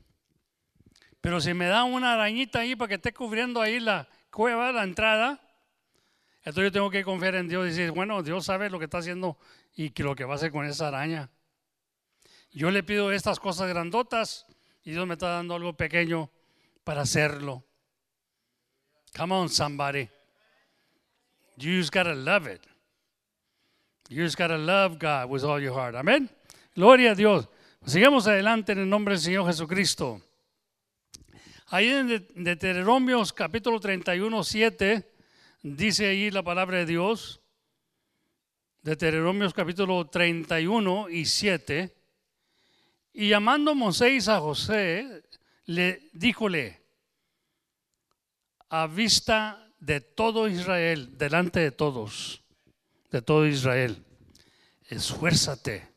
Pero 1.22 1.39
si 1.39 1.53
me 1.53 1.68
da 1.68 1.84
una 1.84 2.14
arañita 2.14 2.59
ahí 2.59 2.76
para 2.76 2.89
que 2.89 2.95
esté 2.95 3.14
cubriendo 3.14 3.61
ahí 3.61 3.80
la 3.80 4.09
cueva, 4.32 4.72
la 4.72 4.84
entrada, 4.84 5.39
entonces 6.45 6.65
yo 6.65 6.71
tengo 6.71 6.89
que 6.89 7.03
confiar 7.03 7.35
en 7.35 7.47
Dios 7.47 7.65
y 7.65 7.69
decir, 7.69 7.91
bueno, 7.91 8.21
Dios 8.21 8.45
sabe 8.45 8.69
lo 8.69 8.77
que 8.77 8.85
está 8.85 8.97
haciendo 8.97 9.37
y 9.75 9.91
que 9.91 10.03
lo 10.03 10.13
que 10.13 10.25
va 10.25 10.33
a 10.33 10.35
hacer 10.35 10.51
con 10.51 10.65
esa 10.65 10.89
araña. 10.89 11.29
Yo 12.51 12.69
le 12.69 12.83
pido 12.83 13.11
estas 13.11 13.39
cosas 13.39 13.69
grandotas 13.69 14.45
y 14.83 14.91
Dios 14.91 15.07
me 15.07 15.13
está 15.13 15.29
dando 15.29 15.55
algo 15.55 15.73
pequeño 15.73 16.29
para 16.83 17.01
hacerlo. 17.01 17.63
Come 19.15 19.33
on, 19.33 19.49
somebody. 19.49 20.09
You 21.55 21.79
just 21.79 21.93
gotta 21.93 22.13
love 22.13 22.47
it. 22.47 22.61
You 24.09 24.23
just 24.23 24.37
gotta 24.37 24.57
love 24.57 24.99
God 24.99 25.29
with 25.29 25.43
all 25.43 25.61
your 25.61 25.73
heart. 25.73 25.95
Amén. 25.95 26.29
Gloria 26.75 27.11
a 27.11 27.15
Dios. 27.15 27.47
Sigamos 27.85 28.27
adelante 28.27 28.73
en 28.73 28.79
el 28.79 28.89
nombre 28.89 29.13
del 29.13 29.21
Señor 29.21 29.45
Jesucristo. 29.45 30.21
Ahí 31.67 31.89
en 31.89 32.27
Deuteronomios 32.35 33.31
capítulo 33.31 33.79
31, 33.79 34.43
7, 34.43 35.12
dice 35.64 36.07
ahí 36.07 36.30
la 36.30 36.43
palabra 36.43 36.80
de 36.80 36.86
Dios. 36.86 37.41
Deuteronomios 38.82 39.53
capítulo 39.53 40.05
31 40.05 41.09
y 41.09 41.26
7. 41.26 41.95
Y 43.14 43.30
llamando 43.30 43.74
Moisés 43.74 44.28
a 44.28 44.39
José, 44.39 45.24
le 45.66 46.09
díjole, 46.11 46.82
a 48.70 48.88
vista 48.88 49.72
de 49.80 50.01
todo 50.01 50.47
Israel, 50.47 51.18
delante 51.18 51.61
de 51.61 51.72
todos, 51.72 52.43
de 53.11 53.22
todo 53.22 53.47
Israel. 53.47 54.03
Esfuérzate 54.89 55.88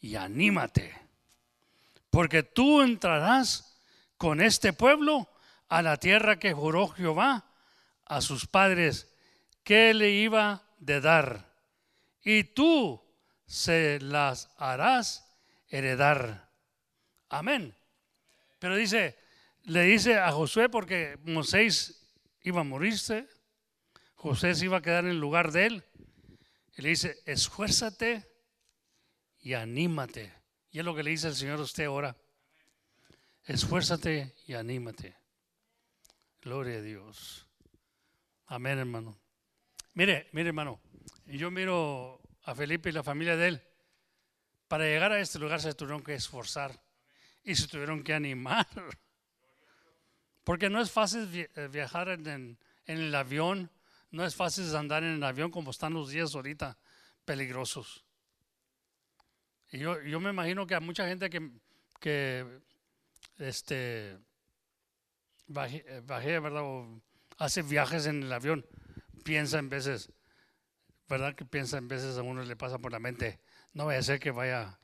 y 0.00 0.16
anímate, 0.16 0.94
porque 2.10 2.42
tú 2.42 2.82
entrarás 2.82 3.78
con 4.18 4.40
este 4.40 4.72
pueblo 4.72 5.30
a 5.68 5.80
la 5.80 5.96
tierra 5.96 6.38
que 6.38 6.52
juró 6.52 6.88
Jehová 6.88 7.49
a 8.10 8.20
sus 8.20 8.48
padres 8.48 9.08
que 9.62 9.94
le 9.94 10.10
iba 10.10 10.66
de 10.80 11.00
dar, 11.00 11.54
y 12.22 12.42
tú 12.42 13.00
se 13.46 14.00
las 14.00 14.50
harás 14.56 15.32
heredar. 15.68 16.50
Amén. 17.28 17.72
Pero 18.58 18.74
dice, 18.74 19.16
le 19.62 19.84
dice 19.84 20.18
a 20.18 20.32
Josué 20.32 20.68
porque 20.68 21.18
Moisés 21.22 22.12
iba 22.42 22.62
a 22.62 22.64
morirse, 22.64 23.28
José 24.16 24.56
se 24.56 24.64
iba 24.64 24.78
a 24.78 24.82
quedar 24.82 25.04
en 25.04 25.12
el 25.12 25.20
lugar 25.20 25.52
de 25.52 25.66
él. 25.66 25.84
Y 26.76 26.82
le 26.82 26.88
dice, 26.88 27.22
esfuérzate 27.26 28.28
y 29.38 29.54
anímate. 29.54 30.34
Y 30.72 30.80
es 30.80 30.84
lo 30.84 30.96
que 30.96 31.04
le 31.04 31.10
dice 31.10 31.28
el 31.28 31.36
Señor 31.36 31.60
a 31.60 31.62
usted 31.62 31.84
ahora. 31.84 32.16
Esfuérzate 33.44 34.34
y 34.46 34.54
anímate. 34.54 35.16
Gloria 36.42 36.78
a 36.78 36.82
Dios. 36.82 37.49
Amén, 38.50 38.80
hermano. 38.80 39.16
Mire, 39.94 40.28
mire, 40.32 40.48
hermano. 40.48 40.80
Yo 41.26 41.52
miro 41.52 42.20
a 42.42 42.52
Felipe 42.52 42.88
y 42.88 42.92
la 42.92 43.04
familia 43.04 43.36
de 43.36 43.46
él. 43.46 43.62
Para 44.66 44.86
llegar 44.86 45.12
a 45.12 45.20
este 45.20 45.38
lugar 45.38 45.60
se 45.60 45.72
tuvieron 45.72 46.02
que 46.02 46.14
esforzar 46.14 46.82
y 47.44 47.54
se 47.54 47.68
tuvieron 47.68 48.02
que 48.02 48.12
animar. 48.12 48.66
Porque 50.44 50.68
no 50.68 50.80
es 50.80 50.90
fácil 50.90 51.28
eh, 51.32 51.68
viajar 51.70 52.08
en, 52.08 52.58
el 52.86 53.14
avión, 53.14 53.70
no 54.10 54.24
es 54.24 54.34
fácil 54.34 54.74
andar 54.74 55.04
en 55.04 55.10
el 55.10 55.22
avión 55.22 55.52
como 55.52 55.70
están 55.70 55.94
los 55.94 56.10
días 56.10 56.34
ahorita, 56.34 56.76
peligrosos. 57.24 58.04
Y 59.70 59.78
yo, 59.78 60.02
yo 60.02 60.18
me 60.18 60.30
imagino 60.30 60.66
que 60.66 60.74
hay 60.74 60.80
mucha 60.80 61.06
gente 61.06 61.30
que, 61.30 61.52
que 62.00 62.44
este, 63.38 64.18
bajé, 65.46 66.40
¿verdad? 66.40 66.64
Hace 67.40 67.62
viajes 67.62 68.06
en 68.06 68.22
el 68.22 68.32
avión, 68.32 68.64
piensa 69.24 69.58
en 69.58 69.68
veces, 69.68 70.12
¿verdad? 71.08 71.34
Que 71.34 71.44
piensa 71.44 71.78
en 71.78 71.88
veces 71.88 72.16
a 72.18 72.22
uno 72.22 72.44
le 72.44 72.54
pasa 72.54 72.78
por 72.78 72.92
la 72.92 73.00
mente, 73.00 73.40
no 73.72 73.86
vaya 73.86 73.98
a 73.98 74.02
ser 74.02 74.20
que 74.20 74.30
vaya 74.30 74.78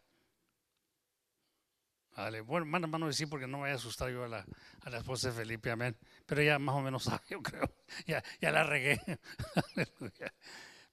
Vale, 2.16 2.40
bueno, 2.40 2.64
mano, 2.64 2.88
mano, 2.88 3.12
sí, 3.12 3.26
porque 3.26 3.46
no 3.46 3.61
vaya 3.61 3.74
a 3.74 3.76
asustar 3.76 4.11
yo 4.11 4.24
a 4.24 4.28
la, 4.28 4.46
a 4.80 4.88
la 4.88 4.98
esposa 4.98 5.28
de 5.28 5.34
Felipe, 5.34 5.70
amén. 5.70 5.94
Pero 6.24 6.40
ya 6.40 6.59
más 6.59 6.74
o 6.74 6.80
menos 6.80 7.02
sabe, 7.04 7.22
yo 7.28 7.42
creo. 7.42 7.70
Ya, 8.07 8.24
ya 8.40 8.50
la 8.50 8.64
regué. 8.64 8.98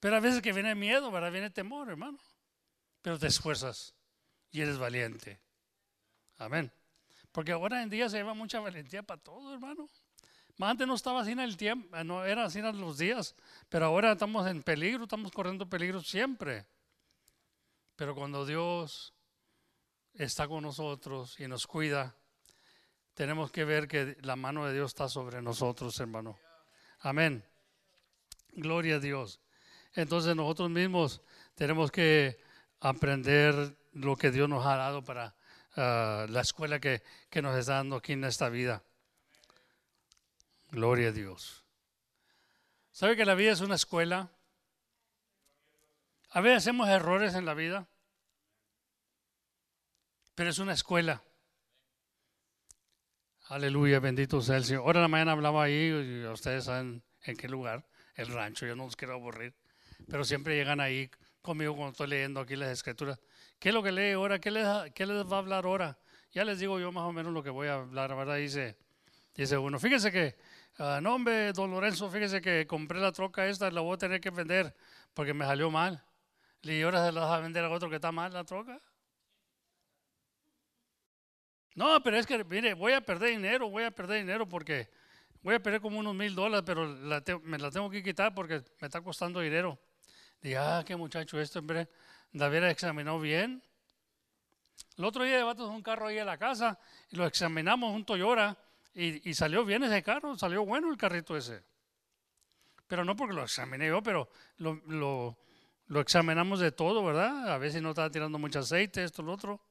Pero 0.01 0.17
a 0.17 0.19
veces 0.19 0.41
que 0.41 0.51
viene 0.51 0.75
miedo, 0.75 1.09
¿verdad? 1.11 1.31
Viene 1.31 1.49
temor, 1.49 1.89
hermano. 1.89 2.19
Pero 3.01 3.17
te 3.17 3.27
esfuerzas 3.27 3.95
y 4.51 4.59
eres 4.59 4.77
valiente. 4.77 5.39
Amén. 6.35 6.73
Porque 7.31 7.53
ahora 7.53 7.81
en 7.81 7.89
día 7.89 8.09
se 8.09 8.17
lleva 8.17 8.33
mucha 8.33 8.59
valentía 8.59 9.01
para 9.01 9.21
todo, 9.21 9.53
hermano. 9.53 9.89
Antes 10.59 10.87
no 10.87 10.95
estaba 10.95 11.21
así 11.21 11.31
en 11.31 11.39
el 11.39 11.57
tiempo, 11.57 11.95
eh, 11.97 12.03
no 12.03 12.23
era 12.25 12.45
así 12.45 12.59
en 12.59 12.79
los 12.79 12.97
días, 12.97 13.35
pero 13.69 13.85
ahora 13.85 14.11
estamos 14.11 14.47
en 14.47 14.61
peligro, 14.61 15.03
estamos 15.03 15.31
corriendo 15.31 15.67
peligro 15.67 16.01
siempre. 16.01 16.65
Pero 17.95 18.15
cuando 18.15 18.45
Dios 18.45 19.13
está 20.13 20.47
con 20.47 20.63
nosotros 20.63 21.39
y 21.39 21.47
nos 21.47 21.65
cuida, 21.65 22.15
tenemos 23.13 23.51
que 23.51 23.65
ver 23.65 23.87
que 23.87 24.17
la 24.21 24.35
mano 24.35 24.65
de 24.65 24.73
Dios 24.73 24.91
está 24.91 25.09
sobre 25.09 25.41
nosotros, 25.41 25.99
hermano. 25.99 26.37
Amén. 26.99 27.43
Gloria 28.51 28.95
a 28.95 28.99
Dios. 28.99 29.39
Entonces 29.93 30.35
nosotros 30.35 30.69
mismos 30.69 31.21
tenemos 31.55 31.91
que 31.91 32.39
aprender 32.79 33.75
lo 33.93 34.15
que 34.15 34.31
Dios 34.31 34.49
nos 34.49 34.65
ha 34.65 34.75
dado 34.75 35.03
para 35.03 35.35
ah, 35.75 36.25
la 36.29 36.41
escuela 36.41 36.79
que, 36.79 37.03
que 37.29 37.41
nos 37.41 37.57
está 37.57 37.75
dando 37.75 37.97
aquí 37.97 38.13
en 38.13 38.23
esta 38.23 38.49
vida. 38.49 38.83
Gloria 40.73 41.07
a 41.07 41.11
Dios. 41.13 41.63
¿Sabe 42.91 43.15
que 43.15 43.23
la 43.23 43.35
vida 43.35 43.53
es 43.53 43.61
una 43.61 43.75
escuela? 43.75 44.29
A 46.31 46.41
veces 46.41 46.57
hacemos 46.57 46.89
errores 46.89 47.33
en 47.35 47.45
la 47.45 47.53
vida 47.53 47.87
pero 50.35 50.49
es 50.49 50.59
una 50.59 50.73
escuela. 50.73 51.23
Aleluya, 53.49 53.99
bendito 53.99 54.41
sea 54.41 54.57
el 54.57 54.65
Señor. 54.65 54.83
Ahora 54.83 54.99
en 54.99 55.03
la 55.03 55.07
mañana 55.07 55.31
hablaba 55.33 55.63
ahí, 55.63 55.89
y 55.89 56.25
ustedes 56.25 56.65
saben 56.65 57.03
en 57.23 57.37
qué 57.37 57.47
lugar, 57.47 57.85
el 58.15 58.27
rancho, 58.27 58.65
yo 58.65 58.75
no 58.75 58.85
los 58.85 58.95
quiero 58.95 59.13
aburrir, 59.13 59.53
pero 60.09 60.23
siempre 60.23 60.55
llegan 60.55 60.79
ahí 60.79 61.09
conmigo 61.41 61.75
cuando 61.75 61.91
estoy 61.91 62.07
leyendo 62.07 62.39
aquí 62.39 62.55
las 62.55 62.69
escrituras. 62.69 63.19
¿Qué 63.59 63.69
es 63.69 63.75
lo 63.75 63.83
que 63.83 63.91
lee 63.91 64.11
ahora? 64.11 64.39
¿Qué 64.39 64.49
les, 64.49 64.65
va 64.65 65.35
a 65.35 65.39
hablar 65.39 65.65
ahora? 65.65 65.99
Ya 66.31 66.43
les 66.43 66.59
digo 66.59 66.79
yo 66.79 66.91
más 66.91 67.03
o 67.03 67.11
menos 67.11 67.31
lo 67.31 67.43
que 67.43 67.49
voy 67.49 67.67
a 67.67 67.75
hablar, 67.75 68.15
¿verdad? 68.15 68.37
Dice, 68.37 68.77
dice 69.35 69.57
uno, 69.57 69.77
fíjese 69.77 70.11
que, 70.11 70.35
uh, 70.79 71.01
no 71.01 71.15
hombre, 71.15 71.53
don 71.53 71.71
Lorenzo, 71.71 72.09
fíjese 72.09 72.41
que 72.41 72.65
compré 72.67 72.99
la 72.99 73.11
troca 73.11 73.47
esta, 73.47 73.69
la 73.71 73.81
voy 73.81 73.95
a 73.95 73.97
tener 73.97 74.21
que 74.21 74.29
vender 74.29 74.75
porque 75.13 75.33
me 75.33 75.45
salió 75.45 75.69
mal. 75.69 76.03
Y 76.61 76.81
ahora 76.81 77.05
se 77.05 77.11
la 77.11 77.21
vas 77.21 77.31
a 77.31 77.39
vender 77.39 77.65
a 77.65 77.69
otro 77.69 77.89
que 77.89 77.95
está 77.95 78.11
mal 78.11 78.31
la 78.31 78.43
troca. 78.43 78.79
No, 81.75 82.01
pero 82.03 82.17
es 82.17 82.25
que, 82.25 82.43
mire, 82.43 82.73
voy 82.73 82.93
a 82.93 83.01
perder 83.01 83.31
dinero, 83.31 83.69
voy 83.69 83.83
a 83.83 83.91
perder 83.91 84.19
dinero 84.19 84.47
porque 84.47 84.89
voy 85.41 85.55
a 85.55 85.59
perder 85.59 85.81
como 85.81 85.99
unos 85.99 86.15
mil 86.15 86.33
dólares, 86.35 86.63
pero 86.65 86.87
me 87.43 87.57
la 87.57 87.71
tengo 87.71 87.89
que 87.89 88.03
quitar 88.03 88.33
porque 88.33 88.63
me 88.79 88.87
está 88.87 89.01
costando 89.01 89.39
dinero. 89.39 89.79
Dije, 90.41 90.57
ah, 90.57 90.83
qué 90.85 90.95
muchacho 90.95 91.39
esto, 91.39 91.59
hombre, 91.59 91.89
la 92.33 92.47
hubiera 92.47 92.69
examinado 92.69 93.19
bien. 93.19 93.63
El 94.97 95.05
otro 95.05 95.23
día 95.23 95.37
llevamos 95.37 95.69
un 95.69 95.81
carro 95.81 96.07
ahí 96.07 96.19
a 96.19 96.25
la 96.25 96.37
casa 96.37 96.79
y 97.09 97.15
lo 97.15 97.25
examinamos 97.25 97.93
un 97.93 98.05
Toyota 98.05 98.55
y, 98.93 99.33
salió 99.33 99.65
bien 99.65 99.83
ese 99.83 100.03
carro, 100.03 100.37
salió 100.37 100.65
bueno 100.65 100.91
el 100.91 100.97
carrito 100.97 101.35
ese. 101.35 101.63
Pero 102.87 103.03
no 103.03 103.15
porque 103.15 103.33
lo 103.33 103.43
examiné 103.43 103.87
yo, 103.87 104.03
pero 104.03 104.29
lo, 104.57 105.37
examinamos 105.99 106.59
de 106.59 106.71
todo, 106.71 107.03
¿verdad? 107.03 107.51
A 107.51 107.57
veces 107.57 107.81
no 107.81 107.89
estaba 107.89 108.11
tirando 108.11 108.37
mucho 108.37 108.59
aceite, 108.59 109.03
esto, 109.03 109.23
lo 109.23 109.33
otro. 109.33 109.61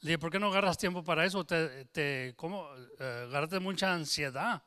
Le 0.00 0.08
dije, 0.08 0.18
¿por 0.18 0.30
qué 0.30 0.38
no 0.38 0.48
agarras 0.48 0.78
tiempo 0.78 1.04
para 1.04 1.24
eso? 1.24 1.44
Te, 1.44 1.84
te 1.86 2.34
¿cómo? 2.36 2.68
Eh, 2.98 3.58
mucha 3.60 3.92
ansiedad 3.92 4.62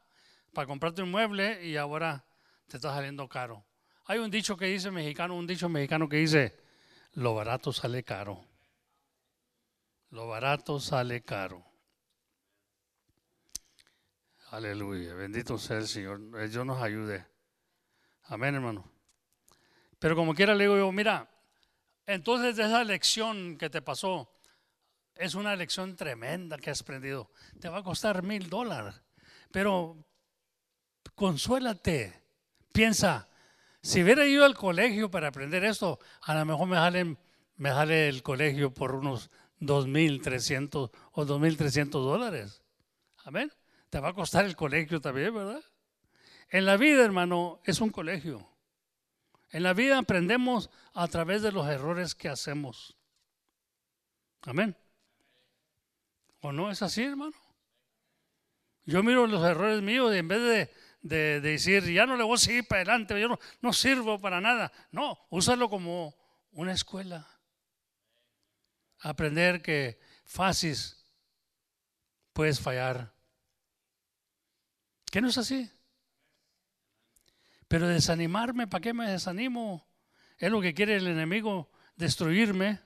para 0.53 0.68
comprarte 0.68 1.01
un 1.01 1.11
mueble 1.11 1.66
y 1.66 1.76
ahora 1.76 2.24
te 2.68 2.78
está 2.78 2.93
saliendo 2.93 3.28
caro. 3.28 3.66
Hay 4.05 4.20
un 4.20 4.30
dicho 4.30 4.55
que 4.55 4.66
dice 4.66 4.91
mexicano, 4.91 5.36
un 5.36 5.47
dicho 5.47 5.68
mexicano 5.68 6.07
que 6.07 6.18
dice, 6.18 6.55
lo 7.14 7.34
barato 7.34 7.74
sale 7.74 8.03
caro. 8.03 8.45
Lo 10.11 10.28
barato 10.28 10.80
sale 10.80 11.24
caro. 11.24 11.72
Aleluya, 14.54 15.16
bendito 15.16 15.58
sea 15.58 15.78
el 15.78 15.88
Señor. 15.88 16.47
Dios 16.47 16.64
nos 16.64 16.80
ayude. 16.80 17.26
Amén, 18.26 18.54
hermano. 18.54 18.88
Pero 19.97 20.16
como 20.16 20.36
quiera 20.36 20.54
le 20.54 20.66
digo 20.66 20.78
yo, 20.78 20.91
mira, 20.91 21.28
entonces 22.06 22.56
de 22.58 22.66
esa 22.66 22.84
lección 22.84 23.58
que 23.58 23.72
te 23.72 23.82
pasó, 23.82 24.32
es 25.16 25.34
una 25.34 25.56
lección 25.56 25.95
tremenda 25.95 26.60
que 26.60 26.70
has 26.70 26.82
aprendido. 26.82 27.32
Te 27.60 27.68
va 27.68 27.80
a 27.80 27.84
costar 27.84 28.22
mil 28.22 28.47
dólares. 28.47 28.93
Pero 29.51 30.06
consuélate. 31.16 32.22
Piensa, 32.72 33.28
si 33.82 34.04
hubiera 34.04 34.24
ido 34.28 34.45
al 34.45 34.54
colegio 34.54 35.10
para 35.10 35.30
aprender 35.30 35.64
esto, 35.64 35.97
a 36.22 36.36
lo 36.36 36.45
mejor 36.45 36.68
me 36.68 37.18
me 37.56 37.70
sale 37.70 38.08
el 38.08 38.22
colegio 38.22 38.72
por 38.72 38.93
unos 38.93 39.32
2.300 39.62 40.91
o 41.14 41.26
2.300 41.26 41.89
dólares. 41.89 42.62
Amén. 43.24 43.51
Te 43.93 43.99
va 43.99 44.09
a 44.09 44.13
costar 44.15 44.43
el 44.45 44.55
colegio 44.55 44.99
también, 44.99 45.35
¿verdad? 45.35 45.63
En 46.49 46.65
la 46.65 46.77
vida, 46.77 47.05
hermano, 47.05 47.61
es 47.63 47.79
un 47.79 47.91
colegio. 47.91 48.49
En 49.51 49.61
la 49.61 49.73
vida 49.73 49.99
aprendemos 49.99 50.71
a 50.95 51.07
través 51.07 51.43
de 51.43 51.51
los 51.51 51.67
errores 51.67 52.15
que 52.15 52.27
hacemos. 52.27 52.97
Amén. 54.41 54.75
¿O 56.41 56.51
no 56.51 56.71
es 56.71 56.81
así, 56.81 57.03
hermano? 57.03 57.35
Yo 58.83 59.03
miro 59.03 59.27
los 59.27 59.45
errores 59.45 59.83
míos 59.83 60.11
y 60.15 60.17
en 60.17 60.27
vez 60.27 60.71
de, 61.03 61.39
decir, 61.41 61.83
ya 61.83 62.07
no 62.07 62.17
le 62.17 62.23
voy 62.23 62.33
a 62.33 62.37
seguir 62.39 62.67
para 62.67 62.81
adelante, 62.81 63.21
yo 63.21 63.39
no, 63.61 63.73
sirvo 63.73 64.19
para 64.19 64.41
nada. 64.41 64.71
No, 64.89 65.19
úsalo 65.29 65.69
como 65.69 66.15
una 66.49 66.73
escuela. 66.73 67.29
Aprender 69.01 69.61
que 69.61 69.99
fácil 70.25 70.77
puedes 72.33 72.59
fallar. 72.59 73.12
¿Qué 75.14 75.22
no 75.22 75.28
es 75.28 75.38
así? 75.38 75.70
Pero 77.68 77.88
desanimarme, 77.88 78.66
¿para 78.66 78.82
qué 78.82 78.95
me 78.95 79.07
desanimo? 79.07 79.86
Es 80.39 80.49
lo 80.49 80.59
que 80.59 80.74
quiere 80.74 80.95
el 80.95 81.05
enemigo, 81.05 81.70
destruirme. 81.95 82.80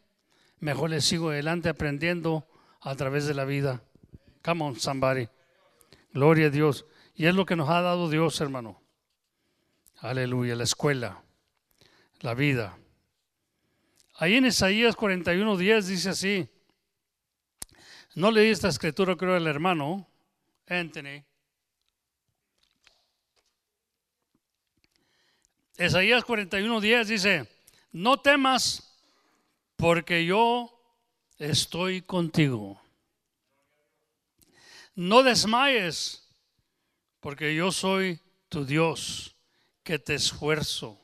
Mejor 0.59 0.89
le 0.89 0.99
sigo 0.99 1.29
adelante 1.29 1.69
aprendiendo 1.69 2.45
a 2.81 2.93
través 2.95 3.27
de 3.27 3.33
la 3.33 3.45
vida. 3.45 3.81
Come 4.43 4.65
on, 4.65 4.77
somebody. 4.77 5.29
Gloria 6.11 6.47
a 6.47 6.49
Dios. 6.49 6.85
Y 7.15 7.27
es 7.27 7.33
lo 7.33 7.45
que 7.45 7.55
nos 7.55 7.69
ha 7.69 7.81
dado 7.81 8.09
Dios, 8.09 8.41
hermano. 8.41 8.81
Aleluya, 9.99 10.53
la 10.55 10.65
escuela, 10.65 11.23
la 12.19 12.33
vida. 12.33 12.77
Ahí 14.15 14.35
en 14.35 14.47
Isaías 14.47 14.97
41.10 14.97 15.81
dice 15.83 16.09
así. 16.09 16.49
No 18.15 18.31
leí 18.31 18.49
esta 18.49 18.67
escritura, 18.67 19.15
creo, 19.15 19.35
al 19.35 19.47
hermano 19.47 20.09
Anthony. 20.67 21.26
Isaías 25.77 26.23
41.10 26.23 27.05
dice, 27.05 27.47
no 27.91 28.17
temas 28.17 28.95
porque 29.75 30.25
yo 30.25 30.73
estoy 31.37 32.01
contigo. 32.01 32.81
No 34.95 35.21
desmayes, 35.21 36.27
porque 37.19 37.53
yo 37.53 37.71
soy 37.71 38.19
tu 38.49 38.65
Dios, 38.65 39.35
que 39.83 39.99
te 39.99 40.15
esfuerzo, 40.15 40.99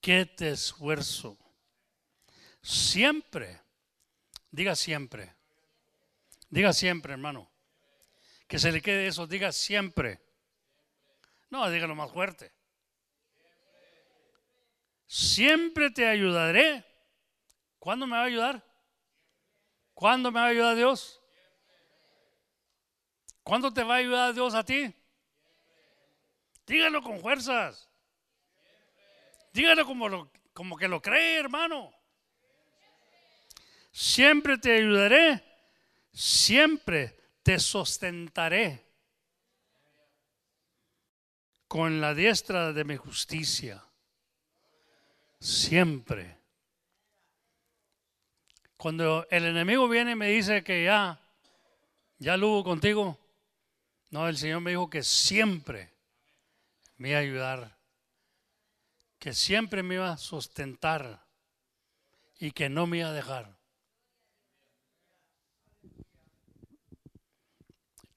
que 0.00 0.26
te 0.26 0.50
esfuerzo. 0.50 1.38
Siempre, 2.60 3.60
diga 4.50 4.74
siempre, 4.74 5.32
diga 6.48 6.72
siempre, 6.72 7.12
hermano, 7.12 7.48
que 8.48 8.58
se 8.58 8.72
le 8.72 8.82
quede 8.82 9.06
eso, 9.06 9.28
diga 9.28 9.52
siempre. 9.52 10.20
No, 11.50 11.70
dígalo 11.70 11.94
más 11.94 12.10
fuerte. 12.10 12.53
Siempre 15.06 15.90
te 15.90 16.06
ayudaré. 16.06 16.84
¿Cuándo 17.78 18.06
me 18.06 18.16
va 18.16 18.22
a 18.22 18.26
ayudar? 18.26 18.64
¿Cuándo 19.92 20.32
me 20.32 20.40
va 20.40 20.46
a 20.46 20.50
ayudar 20.50 20.76
Dios? 20.76 21.20
¿Cuándo 23.42 23.72
te 23.72 23.82
va 23.82 23.94
a 23.94 23.98
ayudar 23.98 24.34
Dios 24.34 24.54
a 24.54 24.64
ti? 24.64 24.94
Dígalo 26.66 27.02
con 27.02 27.20
fuerzas. 27.20 27.88
Dígalo 29.52 29.84
como, 29.84 30.08
lo, 30.08 30.30
como 30.52 30.76
que 30.76 30.88
lo 30.88 31.00
cree, 31.00 31.38
hermano. 31.38 31.92
Siempre 33.92 34.58
te 34.58 34.72
ayudaré. 34.72 35.44
Siempre 36.12 37.16
te 37.42 37.58
sustentaré 37.58 38.84
con 41.68 42.00
la 42.00 42.14
diestra 42.14 42.72
de 42.72 42.84
mi 42.84 42.96
justicia. 42.96 43.84
Siempre. 45.44 46.38
Cuando 48.78 49.26
el 49.30 49.44
enemigo 49.44 49.86
viene 49.90 50.12
y 50.12 50.14
me 50.14 50.28
dice 50.28 50.64
que 50.64 50.84
ya, 50.84 51.20
ya 52.18 52.38
lo 52.38 52.48
hubo 52.48 52.64
contigo, 52.64 53.18
no, 54.08 54.26
el 54.26 54.38
Señor 54.38 54.62
me 54.62 54.70
dijo 54.70 54.88
que 54.88 55.02
siempre 55.02 55.92
me 56.96 57.10
iba 57.10 57.18
a 57.18 57.20
ayudar, 57.20 57.78
que 59.18 59.34
siempre 59.34 59.82
me 59.82 59.96
iba 59.96 60.12
a 60.12 60.16
sustentar 60.16 61.26
y 62.38 62.52
que 62.52 62.70
no 62.70 62.86
me 62.86 63.00
iba 63.00 63.10
a 63.10 63.12
dejar. 63.12 63.54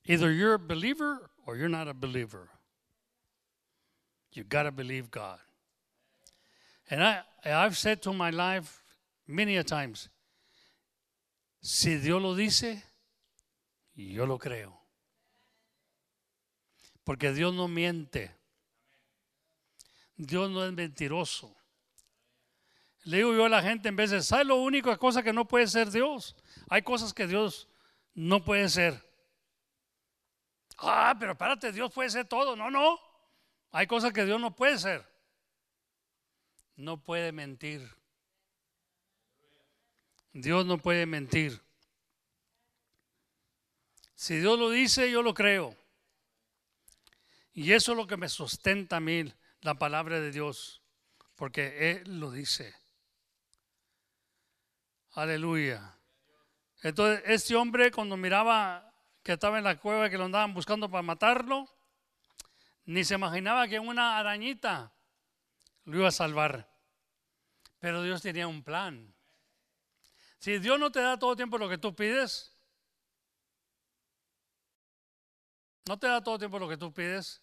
Either 0.06 0.32
you're 0.32 0.54
a 0.54 0.58
believer 0.58 1.30
or 1.46 1.58
you're 1.58 1.68
not 1.68 1.90
a 1.90 1.94
believer. 1.94 2.48
You 4.32 4.46
got 4.46 4.64
to 4.64 4.72
believe 4.72 5.12
God. 5.12 5.40
And 6.90 7.04
I, 7.04 7.24
I've 7.44 7.78
said 7.78 8.02
to 8.04 8.14
my 8.14 8.30
life 8.30 8.84
many 9.28 9.58
a 9.58 9.64
times, 9.64 10.10
si 11.62 11.98
Dios 11.98 12.22
lo 12.22 12.36
dice, 12.36 12.84
yo 13.96 14.26
lo 14.26 14.38
creo. 14.38 14.80
Porque 17.04 17.34
Dios 17.34 17.54
no 17.54 17.68
miente. 17.68 18.32
Dios 20.16 20.50
no 20.50 20.66
es 20.66 20.74
mentiroso. 20.74 21.56
Le 23.04 23.18
digo 23.18 23.34
yo 23.34 23.46
a 23.46 23.50
la 23.50 23.62
gente 23.62 23.88
en 23.88 23.96
de, 23.96 24.22
¿sabes 24.22 24.46
lo 24.46 24.58
único 24.58 24.98
cosa 24.98 25.24
que 25.24 25.32
no 25.32 25.48
puede 25.48 25.68
ser 25.68 25.90
Dios? 25.90 26.36
Hay 26.70 26.82
cosas 26.82 27.14
que 27.14 27.28
Dios 27.28 27.70
no 28.14 28.44
puede 28.44 28.68
ser. 28.68 29.02
Ah, 30.78 31.16
pero 31.18 31.32
espérate, 31.32 31.72
Dios 31.72 31.92
puede 31.94 32.10
ser 32.10 32.28
todo. 32.28 32.56
No, 32.56 32.70
no. 32.70 33.00
Hay 33.72 33.88
cosas 33.88 34.12
que 34.12 34.26
Dios 34.26 34.40
no 34.40 34.56
puede 34.56 34.78
ser. 34.78 35.06
No 36.78 36.98
puede 37.04 37.32
mentir. 37.32 37.92
Dios 40.32 40.66
no 40.66 40.78
puede 40.78 41.08
mentir. 41.08 41.60
Si 44.14 44.38
Dios 44.38 44.58
lo 44.60 44.70
dice, 44.70 45.12
yo 45.12 45.24
lo 45.24 45.34
creo. 45.34 45.76
Y 47.54 47.72
eso 47.72 47.94
es 47.94 47.98
lo 47.98 48.06
que 48.06 48.18
me 48.18 48.30
sustenta 48.30 48.98
a 48.98 49.00
mí, 49.00 49.34
la 49.62 49.74
palabra 49.80 50.20
de 50.20 50.32
Dios, 50.32 50.84
porque 51.36 51.92
Él 51.92 52.20
lo 52.20 52.30
dice. 52.30 52.76
Aleluya. 55.14 55.98
Entonces, 56.84 57.24
este 57.26 57.56
hombre 57.56 57.92
cuando 57.92 58.18
miraba 58.18 58.94
que 59.24 59.34
estaba 59.34 59.58
en 59.58 59.64
la 59.64 59.80
cueva 59.80 60.12
que 60.12 60.18
lo 60.20 60.26
andaban 60.26 60.54
buscando 60.54 60.90
para 60.90 61.02
matarlo, 61.02 61.68
ni 62.86 63.04
se 63.04 63.16
imaginaba 63.16 63.68
que 63.68 63.80
una 63.80 64.20
arañita 64.20 64.94
lo 65.88 66.00
iba 66.00 66.08
a 66.10 66.12
salvar. 66.12 66.70
Pero 67.80 68.04
Dios 68.04 68.22
tenía 68.22 68.48
un 68.48 68.64
plan. 68.64 69.16
Si 70.38 70.60
Dios 70.60 70.80
no 70.80 70.92
te 70.92 71.00
da 71.00 71.18
todo 71.18 71.36
tiempo 71.36 71.58
lo 71.58 71.70
que 71.70 71.78
tú 71.78 71.96
pides, 71.96 72.54
no 75.88 75.98
te 75.98 76.08
da 76.08 76.22
todo 76.22 76.38
tiempo 76.38 76.60
lo 76.60 76.68
que 76.68 76.78
tú 76.78 76.94
pides, 76.94 77.42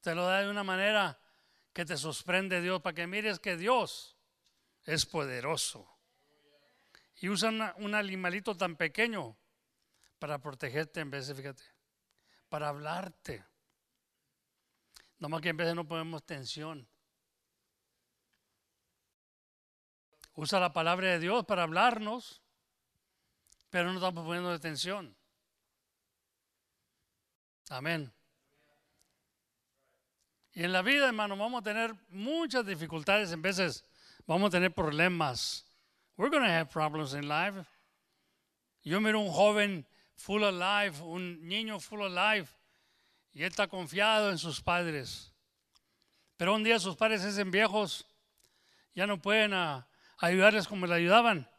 te 0.00 0.14
lo 0.14 0.24
da 0.24 0.40
de 0.40 0.50
una 0.50 0.64
manera 0.64 1.20
que 1.72 1.84
te 1.84 1.96
sorprende 1.96 2.62
Dios, 2.62 2.80
para 2.80 2.94
que 2.94 3.06
mires 3.06 3.38
que 3.38 3.56
Dios 3.56 4.16
es 4.84 5.04
poderoso. 5.04 5.86
Y 7.16 7.28
usa 7.28 7.74
un 7.76 7.94
animalito 7.94 8.56
tan 8.56 8.76
pequeño 8.76 9.36
para 10.18 10.40
protegerte 10.40 11.00
en 11.00 11.10
de, 11.10 11.34
fíjate, 11.34 11.62
para 12.48 12.70
hablarte. 12.70 13.44
Nomás 15.18 15.42
que 15.42 15.50
en 15.50 15.58
vez 15.58 15.66
de 15.68 15.74
no 15.74 15.86
ponemos 15.86 16.24
tensión. 16.24 16.88
Usa 20.40 20.58
la 20.58 20.72
palabra 20.72 21.06
de 21.06 21.18
Dios 21.18 21.44
para 21.44 21.64
hablarnos, 21.64 22.40
pero 23.68 23.92
no 23.92 23.96
estamos 23.96 24.24
poniendo 24.24 24.50
atención. 24.50 25.14
Amén. 27.68 28.10
Y 30.54 30.64
en 30.64 30.72
la 30.72 30.80
vida, 30.80 31.08
hermano, 31.08 31.36
vamos 31.36 31.60
a 31.60 31.62
tener 31.62 31.94
muchas 32.08 32.64
dificultades, 32.64 33.30
en 33.32 33.42
veces 33.42 33.84
vamos 34.26 34.48
a 34.48 34.52
tener 34.52 34.72
problemas. 34.72 35.66
We're 36.16 36.30
going 36.30 36.42
to 36.42 36.50
have 36.50 36.70
problems 36.70 37.12
in 37.12 37.28
life. 37.28 37.62
Yo 38.82 38.98
miro 38.98 39.20
un 39.20 39.30
joven 39.30 39.86
full 40.16 40.42
of 40.42 40.54
life, 40.54 41.02
un 41.02 41.46
niño 41.46 41.78
full 41.80 42.00
of 42.00 42.12
life, 42.12 42.50
y 43.34 43.42
él 43.42 43.50
está 43.50 43.68
confiado 43.68 44.30
en 44.30 44.38
sus 44.38 44.62
padres. 44.62 45.34
Pero 46.38 46.54
un 46.54 46.64
día 46.64 46.78
sus 46.78 46.96
padres 46.96 47.20
se 47.20 47.28
hacen 47.28 47.50
viejos, 47.50 48.06
ya 48.94 49.06
no 49.06 49.20
pueden 49.20 49.52
ayudarles 50.20 50.68
como 50.68 50.86
le 50.86 50.94
ayudaban, 50.94 51.50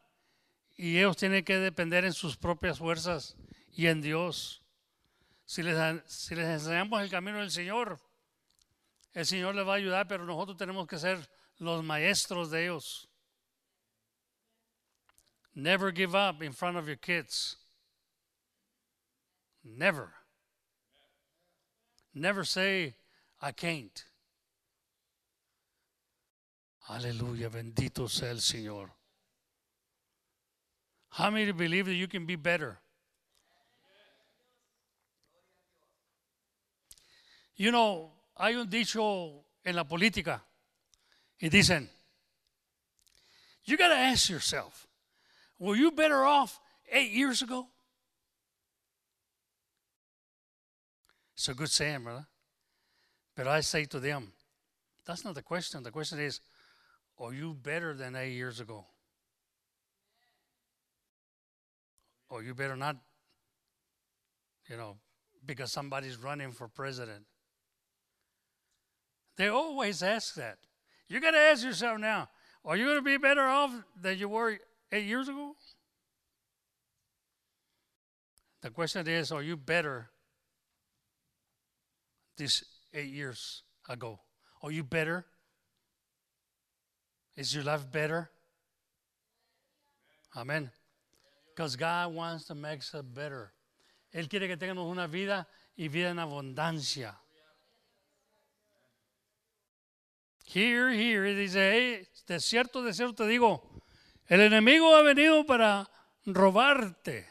y 0.76 0.98
ellos 0.98 1.16
tienen 1.16 1.44
que 1.44 1.58
depender 1.58 2.04
en 2.04 2.12
sus 2.12 2.36
propias 2.36 2.78
fuerzas 2.78 3.36
y 3.72 3.88
en 3.88 4.00
Dios. 4.00 4.62
Si 5.44 5.62
les, 5.62 5.76
si 6.06 6.34
les 6.34 6.46
enseñamos 6.46 7.02
el 7.02 7.10
camino 7.10 7.38
del 7.38 7.50
Señor, 7.50 8.00
el 9.12 9.26
Señor 9.26 9.54
les 9.54 9.66
va 9.66 9.74
a 9.74 9.76
ayudar, 9.76 10.08
pero 10.08 10.24
nosotros 10.24 10.56
tenemos 10.56 10.86
que 10.86 10.98
ser 10.98 11.28
los 11.58 11.84
maestros 11.84 12.50
de 12.50 12.64
ellos. 12.64 13.08
Never 15.54 15.92
give 15.92 16.14
up 16.14 16.42
in 16.42 16.52
front 16.52 16.78
of 16.78 16.86
your 16.86 16.96
kids. 16.96 17.58
Never. 19.62 20.14
Never 22.14 22.44
say, 22.44 22.94
I 23.40 23.52
can't. 23.52 24.04
Aleluya, 26.88 27.48
bendito 27.48 28.08
sea 28.08 28.30
el 28.30 28.40
Señor. 28.40 28.90
How 31.10 31.30
many 31.30 31.52
believe 31.52 31.86
that 31.86 31.94
you 31.94 32.08
can 32.08 32.26
be 32.26 32.36
better? 32.36 32.78
You 37.54 37.70
know, 37.70 38.10
hay 38.36 38.54
un 38.54 38.68
dicho 38.68 39.44
en 39.64 39.76
la 39.76 39.84
política 39.84 40.40
y 41.40 41.48
dicen, 41.48 41.88
you 43.64 43.76
got 43.76 43.88
to 43.88 43.96
ask 43.96 44.28
yourself, 44.28 44.88
were 45.58 45.76
you 45.76 45.92
better 45.92 46.24
off 46.24 46.58
eight 46.90 47.12
years 47.12 47.42
ago? 47.42 47.68
It's 51.34 51.48
a 51.48 51.54
good 51.54 51.70
saying, 51.70 52.02
brother. 52.04 52.26
But 53.36 53.46
I 53.46 53.60
say 53.60 53.84
to 53.86 54.00
them, 54.00 54.32
that's 55.04 55.24
not 55.24 55.34
the 55.34 55.42
question. 55.42 55.82
The 55.82 55.90
question 55.90 56.18
is, 56.20 56.40
are 57.22 57.32
you 57.32 57.54
better 57.54 57.94
than 57.94 58.16
eight 58.16 58.32
years 58.32 58.60
ago? 58.60 58.84
Or 62.28 62.42
you 62.42 62.54
better 62.54 62.76
not, 62.76 62.96
you 64.68 64.76
know, 64.76 64.96
because 65.44 65.70
somebody's 65.70 66.16
running 66.16 66.50
for 66.50 66.66
president. 66.66 67.24
They 69.36 69.48
always 69.48 70.02
ask 70.02 70.34
that. 70.34 70.58
You 71.08 71.20
got 71.20 71.32
to 71.32 71.38
ask 71.38 71.64
yourself 71.64 71.98
now 71.98 72.28
are 72.64 72.76
you 72.76 72.84
going 72.84 72.98
to 72.98 73.02
be 73.02 73.16
better 73.16 73.42
off 73.42 73.72
than 74.00 74.18
you 74.18 74.28
were 74.28 74.56
eight 74.92 75.04
years 75.04 75.28
ago? 75.28 75.56
The 78.62 78.70
question 78.70 79.06
is 79.08 79.32
are 79.32 79.42
you 79.42 79.56
better 79.56 80.10
this 82.36 82.64
eight 82.94 83.10
years 83.10 83.62
ago? 83.88 84.20
Are 84.62 84.70
you 84.70 84.84
better? 84.84 85.26
Is 87.36 87.54
your 87.54 87.64
life 87.64 87.90
better? 87.90 88.30
Amen. 90.36 90.70
Because 91.54 91.76
God 91.76 92.14
wants 92.14 92.46
to 92.46 92.54
make 92.54 92.80
us 92.80 92.94
better. 93.14 93.52
Él 94.12 94.28
quiere 94.28 94.46
que 94.48 94.56
tengamos 94.56 94.90
una 94.90 95.06
vida 95.06 95.46
y 95.76 95.88
vida 95.88 96.10
en 96.10 96.18
abundancia. 96.18 97.14
Here, 100.44 100.90
here, 100.90 101.34
dice, 101.34 101.72
hey, 101.72 102.08
de 102.26 102.40
cierto, 102.40 102.82
de 102.82 102.92
cierto 102.92 103.24
te 103.24 103.26
digo, 103.26 103.82
el 104.26 104.40
enemigo 104.40 104.94
ha 104.94 105.02
venido 105.02 105.46
para 105.46 105.88
robarte, 106.26 107.26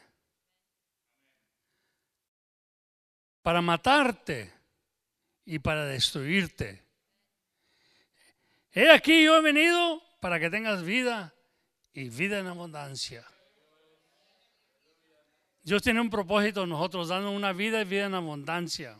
para 3.44 3.62
matarte 3.62 4.52
y 5.46 5.60
para 5.60 5.86
destruirte. 5.86 6.84
He 8.74 8.90
aquí 8.90 9.24
yo 9.24 9.38
he 9.38 9.42
venido 9.42 10.02
para 10.22 10.40
que 10.40 10.50
tengas 10.50 10.84
vida 10.84 11.34
y 11.94 12.10
vida 12.10 12.40
en 12.40 12.48
abundancia. 12.48 13.26
Dios 15.64 15.82
tiene 15.82 16.02
un 16.02 16.10
propósito 16.10 16.66
nosotros, 16.66 17.10
dando 17.10 17.32
una 17.32 17.54
vida 17.54 17.82
y 17.82 17.86
vida 17.86 18.06
en 18.06 18.16
abundancia. 18.16 19.00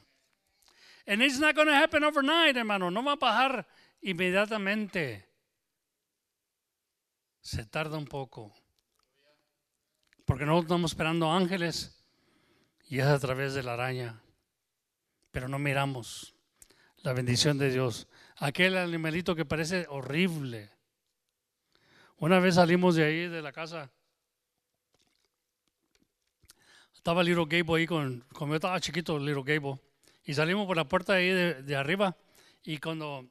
And 1.08 1.22
it's 1.22 1.40
not 1.40 1.56
going 1.56 1.68
to 1.68 1.74
happen 1.74 2.04
overnight, 2.04 2.56
hermano. 2.56 2.92
No 2.92 3.04
va 3.04 3.14
a 3.14 3.18
pasar 3.18 3.68
inmediatamente. 4.02 5.26
Se 7.42 7.66
tarda 7.66 7.98
un 7.98 8.06
poco. 8.06 8.54
Porque 10.26 10.46
nosotros 10.46 10.66
estamos 10.66 10.92
esperando 10.92 11.32
ángeles 11.32 11.98
y 12.88 13.00
es 13.00 13.06
a 13.06 13.18
través 13.20 13.54
de 13.54 13.64
la 13.64 13.74
araña. 13.74 14.22
Pero 15.32 15.48
no 15.48 15.58
miramos 15.58 16.36
la 16.98 17.14
bendición 17.14 17.58
de 17.58 17.72
Dios. 17.72 18.08
Aquel 18.42 18.76
animalito 18.76 19.36
que 19.36 19.46
parece 19.46 19.86
horrible. 19.88 20.72
Una 22.18 22.40
vez 22.40 22.56
salimos 22.56 22.96
de 22.96 23.04
ahí, 23.04 23.28
de 23.28 23.40
la 23.40 23.52
casa. 23.52 23.92
Estaba 26.92 27.22
Little 27.22 27.46
Gable 27.48 27.80
ahí 27.80 27.86
con, 27.86 28.26
como 28.34 28.54
yo 28.54 28.56
estaba 28.56 28.80
chiquito, 28.80 29.20
Little 29.20 29.44
Gable. 29.46 29.80
Y 30.24 30.34
salimos 30.34 30.66
por 30.66 30.76
la 30.76 30.88
puerta 30.88 31.14
ahí 31.14 31.30
de, 31.30 31.76
arriba. 31.76 32.18
Y 32.64 32.80
cuando 32.80 33.30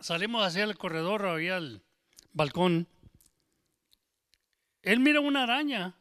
salimos 0.00 0.44
hacia 0.44 0.64
el 0.64 0.76
corredor, 0.76 1.24
había 1.24 1.58
el 1.58 1.80
balcón. 2.32 2.88
Él 4.82 4.98
mira 4.98 5.20
una 5.20 5.44
araña. 5.44 5.94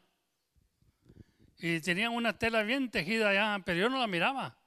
Y 1.59 1.79
tenía 1.79 2.09
una 2.09 2.39
tela 2.39 2.63
bien 2.63 2.89
tejida 2.89 3.29
allá, 3.29 3.63
pero 3.63 3.81
yo 3.81 3.89
no 3.89 3.99
la 3.99 4.07
miraba. 4.07 4.57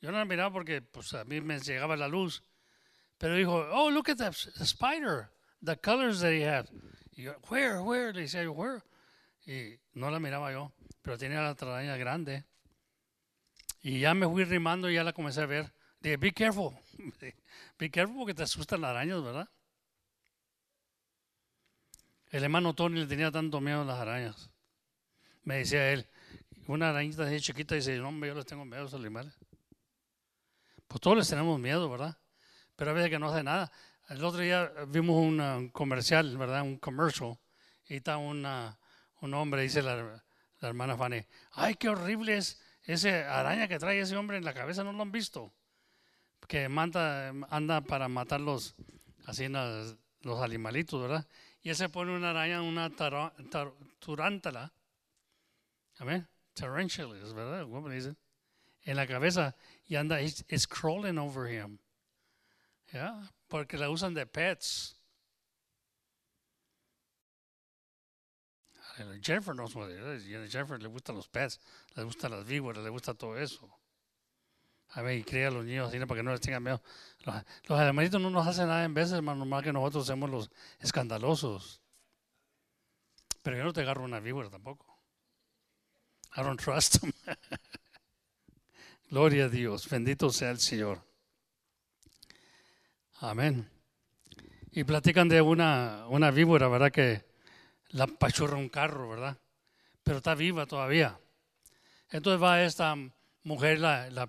Yo 0.00 0.10
no 0.10 0.16
la 0.16 0.24
miraba 0.24 0.50
porque 0.50 0.80
pues, 0.80 1.12
a 1.12 1.24
mí 1.24 1.42
me 1.42 1.60
llegaba 1.60 1.94
la 1.94 2.08
luz. 2.08 2.42
Pero 3.22 3.36
dijo, 3.36 3.68
oh, 3.70 3.88
look 3.88 4.08
at 4.10 4.16
the 4.16 4.32
spider, 4.64 5.30
the 5.62 5.76
colors 5.76 6.18
that 6.22 6.32
he 6.32 6.42
had. 6.42 6.68
Y 7.16 7.22
yo, 7.22 7.34
where, 7.48 7.80
where? 7.80 8.12
Le 8.12 8.22
decía 8.22 8.42
yo, 8.42 8.50
where? 8.50 8.82
Y 9.46 9.78
no 9.94 10.10
la 10.10 10.18
miraba 10.18 10.50
yo, 10.50 10.72
pero 11.02 11.16
tenía 11.16 11.40
la 11.40 11.50
araña 11.50 11.96
grande. 11.96 12.44
Y 13.80 14.00
ya 14.00 14.12
me 14.14 14.26
fui 14.26 14.42
rimando 14.42 14.90
y 14.90 14.94
ya 14.94 15.04
la 15.04 15.12
comencé 15.12 15.40
a 15.40 15.46
ver. 15.46 15.72
Dije, 16.00 16.16
be 16.16 16.32
careful. 16.32 16.72
Be 17.78 17.90
careful 17.92 18.16
porque 18.16 18.34
te 18.34 18.42
asustan 18.42 18.80
las 18.80 18.90
arañas, 18.90 19.22
¿verdad? 19.22 19.48
El 22.32 22.42
hermano 22.42 22.74
Tony 22.74 22.98
le 22.98 23.06
tenía 23.06 23.30
tanto 23.30 23.60
miedo 23.60 23.82
a 23.82 23.84
las 23.84 24.00
arañas. 24.00 24.50
Me 25.44 25.58
decía 25.58 25.92
él, 25.92 26.08
una 26.66 26.90
arañita 26.90 27.22
así 27.22 27.40
chiquita, 27.40 27.76
dice, 27.76 27.98
no, 27.98 28.10
yo 28.26 28.34
les 28.34 28.46
tengo 28.46 28.64
miedo 28.64 28.80
a 28.80 28.84
los 28.84 28.94
animales. 28.94 29.32
Pues 30.88 31.00
todos 31.00 31.18
les 31.18 31.28
tenemos 31.28 31.60
miedo, 31.60 31.88
¿verdad? 31.88 32.18
Pero 32.76 32.90
a 32.90 32.94
veces 32.94 33.10
que 33.10 33.18
no 33.18 33.28
hace 33.28 33.42
nada. 33.42 33.70
El 34.08 34.24
otro 34.24 34.40
día 34.40 34.72
vimos 34.88 35.16
un 35.16 35.40
uh, 35.40 35.70
comercial, 35.72 36.36
¿verdad? 36.36 36.62
Un 36.62 36.78
commercial. 36.78 37.38
Y 37.86 37.96
está 37.96 38.16
una, 38.16 38.78
un 39.20 39.34
hombre, 39.34 39.62
dice 39.62 39.82
la, 39.82 40.22
la 40.60 40.68
hermana 40.68 40.96
Fanny, 40.96 41.24
ay, 41.52 41.74
qué 41.74 41.88
horrible 41.88 42.36
es 42.36 42.60
ese 42.84 43.24
araña 43.24 43.68
que 43.68 43.78
trae 43.78 44.00
ese 44.00 44.16
hombre 44.16 44.36
en 44.36 44.44
la 44.44 44.54
cabeza, 44.54 44.82
¿no 44.84 44.92
lo 44.92 45.02
han 45.02 45.12
visto? 45.12 45.52
Que 46.48 46.68
manda, 46.68 47.28
anda 47.50 47.80
para 47.80 48.08
matar 48.08 48.40
los, 48.40 48.74
así 49.26 49.48
los, 49.48 49.96
animalitos, 50.42 51.00
¿verdad? 51.00 51.26
Y 51.62 51.70
ese 51.70 51.88
pone 51.88 52.14
una 52.14 52.30
araña, 52.30 52.62
una 52.62 52.90
tara- 52.90 53.32
tar- 53.50 53.72
tarántula, 54.04 54.72
amén, 55.98 56.26
tarantulas, 56.54 57.32
¿verdad? 57.32 57.62
¿Cómo 57.62 57.88
le? 57.88 58.14
En 58.84 58.96
la 58.96 59.06
cabeza 59.06 59.54
y 59.86 59.94
anda, 59.94 60.20
it's, 60.20 60.44
it's 60.48 60.66
crawling 60.66 61.18
over 61.18 61.48
him, 61.48 61.78
¿ya? 62.92 63.30
Porque 63.48 63.76
la 63.76 63.90
usan 63.90 64.14
de 64.14 64.26
pets. 64.26 64.96
Jennifer 69.22 69.54
knows 69.54 69.74
what 69.74 69.90
it 69.90 69.98
is. 70.16 70.26
y 70.26 70.34
a 70.34 70.46
Jennifer 70.46 70.80
le 70.80 70.88
gustan 70.88 71.16
los 71.16 71.28
pets, 71.28 71.58
le 71.96 72.04
gustan 72.04 72.30
las 72.30 72.46
víboras, 72.46 72.82
le 72.84 72.90
gusta 72.90 73.14
todo 73.14 73.38
eso. 73.38 73.68
A 74.94 75.00
ver, 75.00 75.18
y 75.18 75.24
cría 75.24 75.48
a 75.48 75.50
los 75.50 75.64
niños 75.64 75.88
así 75.88 75.98
para 76.00 76.18
que 76.18 76.22
no 76.22 76.32
les 76.32 76.40
tengan 76.40 76.62
miedo. 76.62 76.82
Los, 77.24 77.34
los 77.64 77.80
animalitos 77.80 78.20
no 78.20 78.28
nos 78.28 78.46
hacen 78.46 78.68
nada 78.68 78.84
en 78.84 78.92
veces, 78.92 79.14
hermano, 79.14 79.38
normal 79.38 79.64
que 79.64 79.72
nosotros 79.72 80.06
somos 80.06 80.28
los 80.28 80.50
escandalosos. 80.80 81.80
Pero 83.42 83.56
yo 83.56 83.64
no 83.64 83.72
te 83.72 83.80
agarro 83.80 84.04
una 84.04 84.20
víbora 84.20 84.50
tampoco. 84.50 84.86
I 86.36 86.42
don't 86.42 86.60
trust 86.60 87.00
them. 87.00 87.12
Gloria 89.10 89.46
a 89.46 89.48
Dios, 89.48 89.88
bendito 89.88 90.30
sea 90.30 90.50
el 90.50 90.60
Señor. 90.60 91.11
Amén. 93.22 93.70
Y 94.72 94.82
platican 94.82 95.28
de 95.28 95.40
una, 95.40 96.06
una 96.08 96.32
víbora, 96.32 96.66
¿verdad? 96.66 96.90
Que 96.90 97.24
la 97.90 98.08
pachurra 98.08 98.56
un 98.56 98.68
carro, 98.68 99.10
¿verdad? 99.10 99.38
Pero 100.02 100.16
está 100.16 100.34
viva 100.34 100.66
todavía. 100.66 101.20
Entonces 102.10 102.42
va 102.42 102.64
esta 102.64 102.96
mujer, 103.44 103.78
la, 103.78 104.10
la, 104.10 104.28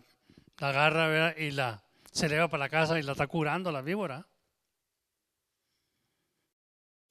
la 0.59 0.69
agarra 0.69 1.07
¿verdad? 1.07 1.35
y 1.37 1.49
la, 1.49 1.83
se 2.11 2.29
lleva 2.29 2.47
para 2.49 2.65
la 2.65 2.69
casa 2.69 2.99
y 2.99 3.01
la 3.01 3.13
está 3.13 3.25
curando 3.25 3.71
la 3.71 3.81
víbora. 3.81 4.27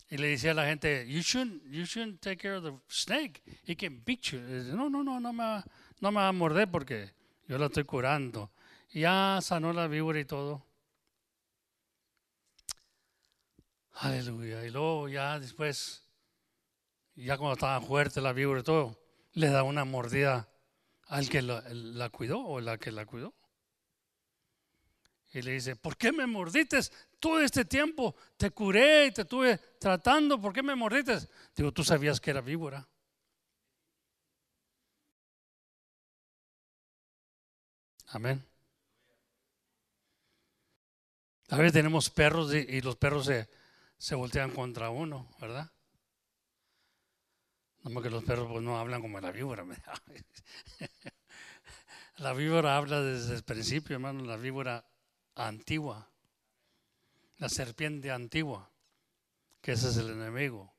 Y 0.08 0.18
le 0.18 0.28
decía 0.28 0.52
a 0.52 0.54
la 0.54 0.66
gente, 0.66 1.04
you 1.08 1.20
shouldn't, 1.20 1.64
you 1.64 1.84
shouldn't 1.84 2.20
take 2.20 2.36
care 2.36 2.54
of 2.58 2.62
the 2.62 2.72
snake. 2.86 3.42
He 3.66 3.74
can 3.74 4.04
beat 4.04 4.20
you. 4.30 4.38
Dice, 4.38 4.72
no, 4.72 4.88
no, 4.88 5.02
no, 5.02 5.18
no 5.18 5.32
me, 5.32 5.42
va- 5.42 5.64
no 6.00 6.12
me 6.12 6.16
va 6.20 6.28
a 6.28 6.32
morder 6.32 6.70
porque 6.70 7.12
yo 7.48 7.58
la 7.58 7.66
estoy 7.66 7.82
curando. 7.82 8.52
Y 8.92 9.00
ya 9.00 9.40
sanó 9.42 9.72
la 9.72 9.88
víbora 9.88 10.20
y 10.20 10.24
todo. 10.26 10.64
Aleluya. 13.94 14.64
Y 14.64 14.70
luego 14.70 15.08
ya 15.08 15.38
después, 15.38 16.02
ya 17.14 17.36
cuando 17.36 17.54
estaba 17.54 17.80
fuerte 17.80 18.20
la 18.20 18.32
víbora 18.32 18.60
y 18.60 18.64
todo, 18.64 18.98
le 19.32 19.48
da 19.48 19.62
una 19.62 19.84
mordida 19.84 20.48
al 21.08 21.28
que 21.28 21.42
la, 21.42 22.08
cuidó 22.10 22.40
o 22.40 22.60
la 22.60 22.78
que 22.78 22.90
la 22.90 23.06
cuidó. 23.06 23.34
Y 25.34 25.42
le 25.42 25.52
dice, 25.52 25.76
¿por 25.76 25.96
qué 25.96 26.12
me 26.12 26.26
mordiste 26.26 26.78
todo 27.18 27.40
este 27.40 27.64
tiempo? 27.64 28.14
Te 28.36 28.50
curé 28.50 29.06
y 29.06 29.12
te 29.12 29.22
estuve 29.22 29.56
tratando, 29.78 30.40
¿por 30.40 30.52
qué 30.52 30.62
me 30.62 30.74
mordiste? 30.74 31.18
Digo, 31.56 31.72
tú 31.72 31.82
sabías 31.84 32.20
que 32.20 32.30
era 32.30 32.40
víbora. 32.40 32.86
Amén. 38.08 38.44
A 41.48 41.56
veces 41.56 41.72
tenemos 41.72 42.10
perros 42.10 42.54
y 42.54 42.80
los 42.82 42.96
perros 42.96 43.26
se, 43.26 43.48
se 44.02 44.16
voltean 44.16 44.50
contra 44.50 44.90
uno, 44.90 45.28
¿verdad? 45.40 45.70
No 47.84 48.02
que 48.02 48.10
los 48.10 48.24
perros 48.24 48.48
pues, 48.50 48.60
no 48.60 48.76
hablan 48.76 49.00
como 49.00 49.20
la 49.20 49.30
víbora. 49.30 49.64
La 52.16 52.32
víbora 52.32 52.76
habla 52.76 53.00
desde 53.00 53.36
el 53.36 53.44
principio, 53.44 53.94
hermano, 53.94 54.24
la 54.24 54.36
víbora 54.36 54.84
antigua, 55.34 56.10
la 57.38 57.48
serpiente 57.48 58.10
antigua, 58.10 58.70
que 59.60 59.72
ese 59.72 59.88
es 59.88 59.96
el 59.96 60.10
enemigo. 60.10 60.72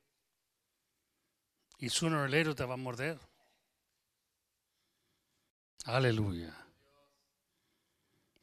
Y 1.78 1.88
sooner 1.88 2.20
or 2.20 2.30
later 2.30 2.54
te 2.54 2.64
va 2.64 2.74
a 2.74 2.78
morder. 2.78 3.18
Aleluya. 5.86 6.54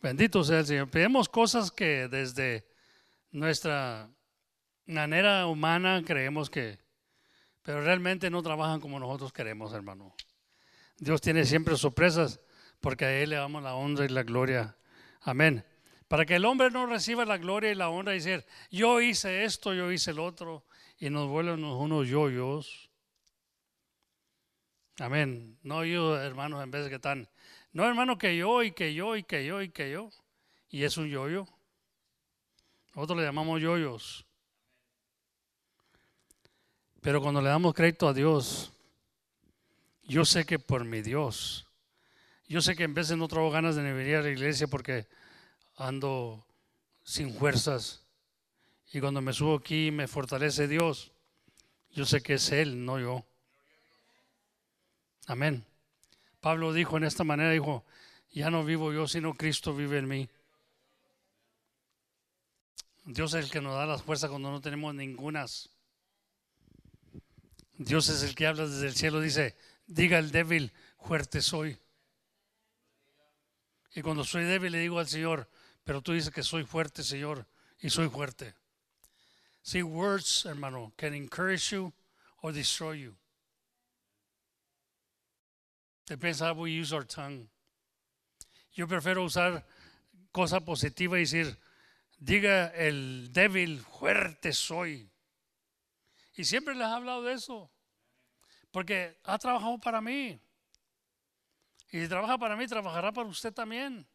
Bendito 0.01 0.43
sea 0.43 0.59
el 0.59 0.65
Señor. 0.65 0.89
Pedimos 0.89 1.29
cosas 1.29 1.71
que 1.71 2.07
desde 2.07 2.67
nuestra 3.31 4.09
manera 4.85 5.47
humana 5.47 6.03
creemos 6.05 6.49
que, 6.49 6.79
pero 7.61 7.81
realmente 7.81 8.29
no 8.29 8.41
trabajan 8.41 8.79
como 8.79 8.99
nosotros 8.99 9.33
queremos, 9.33 9.73
hermano. 9.73 10.15
Dios 10.97 11.21
tiene 11.21 11.45
siempre 11.45 11.75
sorpresas 11.77 12.39
porque 12.79 13.05
a 13.05 13.21
Él 13.21 13.31
le 13.31 13.35
damos 13.35 13.63
la 13.63 13.75
honra 13.75 14.05
y 14.05 14.09
la 14.09 14.23
gloria. 14.23 14.75
Amén. 15.21 15.65
Para 16.07 16.25
que 16.25 16.35
el 16.35 16.45
hombre 16.45 16.71
no 16.71 16.85
reciba 16.85 17.25
la 17.25 17.37
gloria 17.37 17.71
y 17.71 17.75
la 17.75 17.89
honra 17.89 18.13
y 18.13 18.19
decir, 18.19 18.45
yo 18.69 18.99
hice 18.99 19.45
esto, 19.45 19.73
yo 19.73 19.91
hice 19.91 20.11
el 20.11 20.19
otro, 20.19 20.65
y 20.97 21.09
nos 21.09 21.27
vuelven 21.27 21.63
unos 21.63 22.07
yoyos. 22.07 22.91
Amén. 24.99 25.57
No 25.63 25.83
yo, 25.85 26.21
hermanos, 26.21 26.63
en 26.63 26.69
vez 26.69 26.83
de 26.83 26.89
que 26.89 26.95
están, 26.95 27.29
no 27.71 27.87
hermano, 27.87 28.17
que 28.17 28.35
yo 28.37 28.61
y 28.61 28.71
que 28.71 28.93
yo 28.93 29.15
y 29.15 29.23
que 29.23 29.45
yo 29.45 29.61
y 29.61 29.69
que 29.69 29.91
yo. 29.91 30.11
Y 30.69 30.83
es 30.83 30.97
un 30.97 31.07
yoyo. 31.07 31.47
Nosotros 32.93 33.19
le 33.19 33.25
llamamos 33.25 33.61
yoyos. 33.61 34.25
Pero 37.01 37.21
cuando 37.21 37.41
le 37.41 37.49
damos 37.49 37.73
crédito 37.73 38.07
a 38.07 38.13
Dios, 38.13 38.71
yo 40.03 40.23
sé 40.23 40.45
que 40.45 40.59
por 40.59 40.85
mi 40.85 41.01
Dios, 41.01 41.67
yo 42.47 42.61
sé 42.61 42.75
que 42.75 42.83
en 42.83 42.93
veces 42.93 43.17
no 43.17 43.27
traigo 43.27 43.49
ganas 43.49 43.75
de 43.75 43.93
venir 43.93 44.17
a 44.17 44.21
la 44.21 44.29
iglesia 44.29 44.67
porque 44.67 45.07
ando 45.77 46.45
sin 47.03 47.33
fuerzas. 47.33 48.03
Y 48.93 48.99
cuando 48.99 49.21
me 49.21 49.33
subo 49.33 49.55
aquí 49.55 49.89
me 49.89 50.07
fortalece 50.07 50.67
Dios. 50.67 51.11
Yo 51.91 52.05
sé 52.05 52.21
que 52.21 52.35
es 52.35 52.51
Él, 52.51 52.85
no 52.85 52.99
yo. 52.99 53.25
Amén. 55.27 55.65
Pablo 56.39 56.73
dijo 56.73 56.97
en 56.97 57.05
esta 57.05 57.23
manera, 57.23 57.51
dijo, 57.51 57.85
ya 58.31 58.49
no 58.49 58.63
vivo 58.63 58.93
yo, 58.93 59.07
sino 59.07 59.33
Cristo 59.33 59.73
vive 59.73 59.97
en 59.97 60.07
mí. 60.07 60.29
Dios 63.05 63.33
es 63.33 63.45
el 63.45 63.51
que 63.51 63.61
nos 63.61 63.75
da 63.75 63.85
las 63.85 64.03
fuerzas 64.03 64.29
cuando 64.29 64.51
no 64.51 64.61
tenemos 64.61 64.93
ningunas. 64.93 65.69
Dios 67.83 68.09
es 68.09 68.21
el 68.21 68.35
que 68.35 68.45
habla 68.45 68.67
desde 68.67 68.85
el 68.85 68.95
cielo, 68.95 69.19
dice, 69.19 69.57
diga 69.87 70.19
el 70.19 70.31
débil, 70.31 70.71
fuerte 70.99 71.41
soy. 71.41 71.79
Y 73.95 74.03
cuando 74.03 74.23
soy 74.23 74.43
débil 74.43 74.71
le 74.71 74.79
digo 74.79 74.99
al 74.99 75.07
Señor, 75.07 75.49
pero 75.83 76.01
tú 76.01 76.13
dices 76.13 76.31
que 76.31 76.43
soy 76.43 76.63
fuerte, 76.63 77.03
Señor, 77.03 77.47
y 77.79 77.89
soy 77.89 78.07
fuerte. 78.07 78.53
See, 79.63 79.81
words, 79.81 80.45
hermano, 80.45 80.93
can 80.95 81.15
encourage 81.15 81.71
you 81.71 81.91
or 82.43 82.53
destroy 82.53 82.99
you. 82.99 83.15
Depends 86.05 86.39
how 86.39 86.53
we 86.53 86.71
use 86.71 86.93
our 86.93 87.05
tongue. 87.05 87.47
Yo 88.73 88.87
prefiero 88.87 89.23
usar 89.23 89.65
cosa 90.31 90.59
positiva 90.59 91.17
y 91.17 91.21
decir, 91.21 91.57
diga 92.19 92.67
el 92.75 93.33
débil, 93.33 93.81
fuerte 93.81 94.53
soy. 94.53 95.10
Y 96.41 96.43
siempre 96.43 96.73
les 96.73 96.87
he 96.87 96.91
hablado 96.91 97.21
de 97.21 97.33
eso, 97.33 97.71
porque 98.71 99.15
ha 99.25 99.37
trabajado 99.37 99.77
para 99.77 100.01
mí. 100.01 100.41
Y 101.91 102.01
si 102.01 102.07
trabaja 102.07 102.35
para 102.39 102.55
mí, 102.55 102.65
trabajará 102.65 103.11
para 103.11 103.29
usted 103.29 103.53
también. 103.53 104.07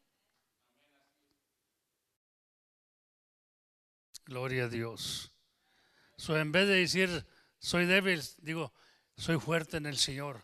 Gloria 4.24 4.64
a 4.64 4.68
Dios. 4.68 5.30
So, 6.16 6.36
en 6.36 6.50
vez 6.50 6.66
de 6.66 6.74
decir 6.80 7.24
soy 7.60 7.86
débil, 7.86 8.20
digo 8.38 8.72
soy 9.16 9.38
fuerte 9.38 9.76
en 9.76 9.86
el 9.86 9.96
Señor. 9.96 10.42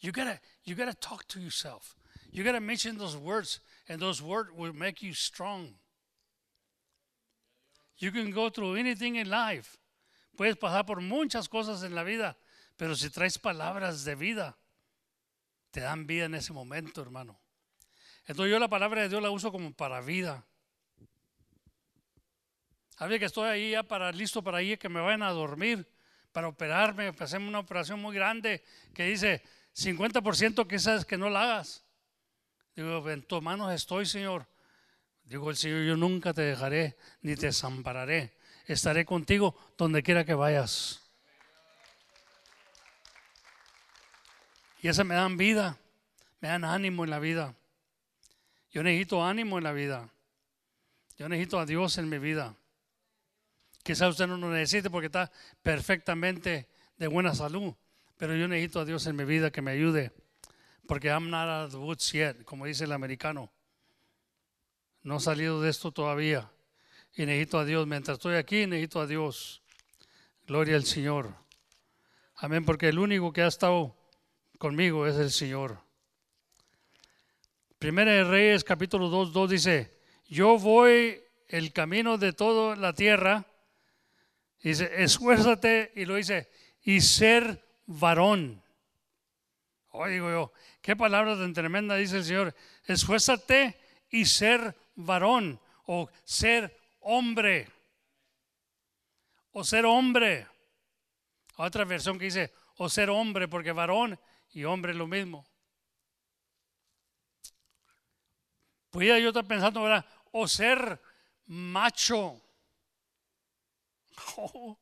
You 0.00 0.10
gotta, 0.10 0.40
you 0.64 0.74
gotta 0.74 0.92
talk 0.92 1.24
to 1.28 1.38
yourself. 1.38 1.94
You 2.32 2.42
gotta 2.42 2.58
mention 2.58 2.98
those 2.98 3.16
words, 3.16 3.60
and 3.88 4.02
those 4.02 4.20
words 4.20 4.50
will 4.50 4.72
make 4.72 5.02
you 5.02 5.14
strong. 5.14 5.78
You 7.96 8.10
can 8.10 8.32
go 8.32 8.50
through 8.50 8.74
anything 8.74 9.14
in 9.14 9.30
life. 9.30 9.78
Puedes 10.36 10.56
pasar 10.56 10.84
por 10.84 11.00
muchas 11.00 11.48
cosas 11.48 11.82
en 11.82 11.94
la 11.94 12.02
vida, 12.02 12.36
pero 12.76 12.94
si 12.94 13.10
traes 13.10 13.38
palabras 13.38 14.04
de 14.04 14.14
vida, 14.14 14.58
te 15.70 15.80
dan 15.80 16.06
vida 16.06 16.26
en 16.26 16.34
ese 16.34 16.52
momento, 16.52 17.02
hermano. 17.02 17.40
Entonces 18.26 18.50
yo 18.50 18.58
la 18.58 18.68
palabra 18.68 19.02
de 19.02 19.08
Dios 19.08 19.22
la 19.22 19.30
uso 19.30 19.50
como 19.50 19.72
para 19.72 20.00
vida. 20.00 20.44
A 22.98 23.06
ver 23.06 23.18
que 23.18 23.26
estoy 23.26 23.48
ahí 23.48 23.70
ya 23.72 23.82
para 23.82 24.10
listo 24.12 24.42
para 24.42 24.62
ir 24.62 24.78
que 24.78 24.88
me 24.88 25.00
vayan 25.00 25.22
a 25.22 25.30
dormir, 25.30 25.86
para 26.32 26.48
operarme, 26.48 27.14
hacerme 27.18 27.48
una 27.48 27.58
operación 27.58 28.00
muy 28.00 28.14
grande 28.14 28.64
que 28.94 29.04
dice 29.04 29.42
50% 29.74 30.66
que 30.66 30.78
sabes 30.78 31.04
que 31.04 31.18
no 31.18 31.30
la 31.30 31.42
hagas. 31.42 31.84
Digo, 32.74 33.08
en 33.08 33.22
tus 33.22 33.42
manos 33.42 33.72
estoy, 33.72 34.06
Señor. 34.06 34.46
Digo 35.24 35.50
el 35.50 35.56
Señor, 35.56 35.84
yo 35.84 35.96
nunca 35.96 36.32
te 36.32 36.42
dejaré 36.42 36.96
ni 37.22 37.36
te 37.36 37.46
desampararé. 37.46 38.35
Estaré 38.66 39.04
contigo 39.04 39.54
donde 39.78 40.02
quiera 40.02 40.24
que 40.24 40.34
vayas. 40.34 41.00
Y 44.82 44.88
esa 44.88 45.04
me 45.04 45.14
dan 45.14 45.36
vida, 45.36 45.78
me 46.40 46.48
dan 46.48 46.64
ánimo 46.64 47.04
en 47.04 47.10
la 47.10 47.18
vida. 47.18 47.54
Yo 48.72 48.82
necesito 48.82 49.24
ánimo 49.24 49.58
en 49.58 49.64
la 49.64 49.72
vida. 49.72 50.08
Yo 51.16 51.28
necesito 51.28 51.60
a 51.60 51.66
Dios 51.66 51.96
en 51.98 52.08
mi 52.08 52.18
vida. 52.18 52.54
Quizá 53.82 54.08
usted 54.08 54.26
no 54.26 54.36
lo 54.36 54.50
necesite 54.50 54.90
porque 54.90 55.06
está 55.06 55.30
perfectamente 55.62 56.68
de 56.96 57.06
buena 57.06 57.34
salud, 57.34 57.72
pero 58.16 58.34
yo 58.34 58.48
necesito 58.48 58.80
a 58.80 58.84
Dios 58.84 59.06
en 59.06 59.14
mi 59.14 59.24
vida 59.24 59.52
que 59.52 59.62
me 59.62 59.70
ayude, 59.70 60.12
porque 60.88 61.08
I'm 61.08 61.30
not 61.30 61.48
out 61.48 61.66
of 61.66 61.70
the 61.72 61.78
woods 61.78 62.12
yet, 62.12 62.42
como 62.44 62.66
dice 62.66 62.84
el 62.84 62.92
americano. 62.92 63.50
No 65.02 65.18
he 65.18 65.20
salido 65.20 65.62
de 65.62 65.70
esto 65.70 65.92
todavía 65.92 66.50
y 67.16 67.24
necesito 67.24 67.58
a 67.58 67.64
Dios. 67.64 67.86
Mientras 67.86 68.18
estoy 68.18 68.36
aquí, 68.36 68.66
necesito 68.66 69.00
a 69.00 69.06
Dios. 69.06 69.62
Gloria 70.46 70.76
al 70.76 70.84
Señor. 70.84 71.34
Amén, 72.36 72.64
porque 72.64 72.88
el 72.88 72.98
único 72.98 73.32
que 73.32 73.42
ha 73.42 73.46
estado 73.46 73.96
conmigo 74.58 75.06
es 75.06 75.16
el 75.16 75.30
Señor. 75.30 75.80
Primera 77.78 78.12
de 78.12 78.24
Reyes, 78.24 78.62
capítulo 78.62 79.08
2, 79.08 79.32
2 79.32 79.50
dice, 79.50 79.98
yo 80.28 80.58
voy 80.58 81.20
el 81.48 81.72
camino 81.72 82.18
de 82.18 82.32
toda 82.34 82.76
la 82.76 82.92
tierra. 82.92 83.46
Dice, 84.62 84.90
esfuérzate, 85.02 85.92
y 85.96 86.04
lo 86.04 86.16
dice, 86.16 86.50
y 86.82 87.00
ser 87.00 87.64
varón. 87.86 88.62
Hoy 89.90 90.12
digo 90.12 90.28
yo, 90.28 90.52
qué 90.82 90.94
palabra 90.94 91.36
tan 91.36 91.54
tremenda 91.54 91.96
dice 91.96 92.18
el 92.18 92.24
Señor. 92.24 92.54
Esfuérzate 92.84 93.78
y 94.10 94.26
ser 94.26 94.76
varón 94.94 95.58
o 95.86 96.10
ser 96.24 96.76
hombre. 97.06 97.68
O 99.52 99.64
ser 99.64 99.86
hombre. 99.86 100.46
Otra 101.56 101.84
versión 101.84 102.18
que 102.18 102.26
dice, 102.26 102.52
o 102.76 102.88
ser 102.88 103.08
hombre, 103.08 103.48
porque 103.48 103.72
varón 103.72 104.18
y 104.50 104.64
hombre 104.64 104.92
es 104.92 104.98
lo 104.98 105.06
mismo. 105.06 105.46
Pudiera 108.90 109.18
yo 109.18 109.28
estar 109.28 109.46
pensando, 109.46 109.82
¿verdad? 109.82 110.04
O 110.32 110.46
ser 110.46 111.00
macho. 111.46 112.40
Oh, 114.38 114.78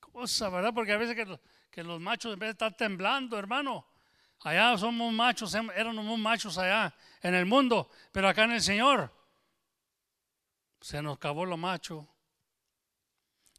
cosa, 0.00 0.48
¿verdad? 0.48 0.72
Porque 0.74 0.92
a 0.92 0.96
veces 0.96 1.14
que, 1.14 1.38
que, 1.70 1.82
los 1.82 2.00
machos 2.00 2.32
en 2.32 2.38
vez 2.38 2.48
de 2.48 2.52
estar 2.52 2.74
temblando, 2.74 3.38
hermano, 3.38 3.86
allá 4.40 4.76
somos 4.76 5.12
machos, 5.12 5.54
éramos 5.54 6.18
machos 6.18 6.56
allá 6.58 6.94
en 7.20 7.34
el 7.34 7.46
mundo, 7.46 7.90
pero 8.12 8.28
acá 8.28 8.44
en 8.44 8.52
el 8.52 8.62
Señor 8.62 9.10
se 10.82 11.00
nos 11.00 11.16
acabó 11.16 11.46
lo 11.46 11.56
macho 11.56 12.08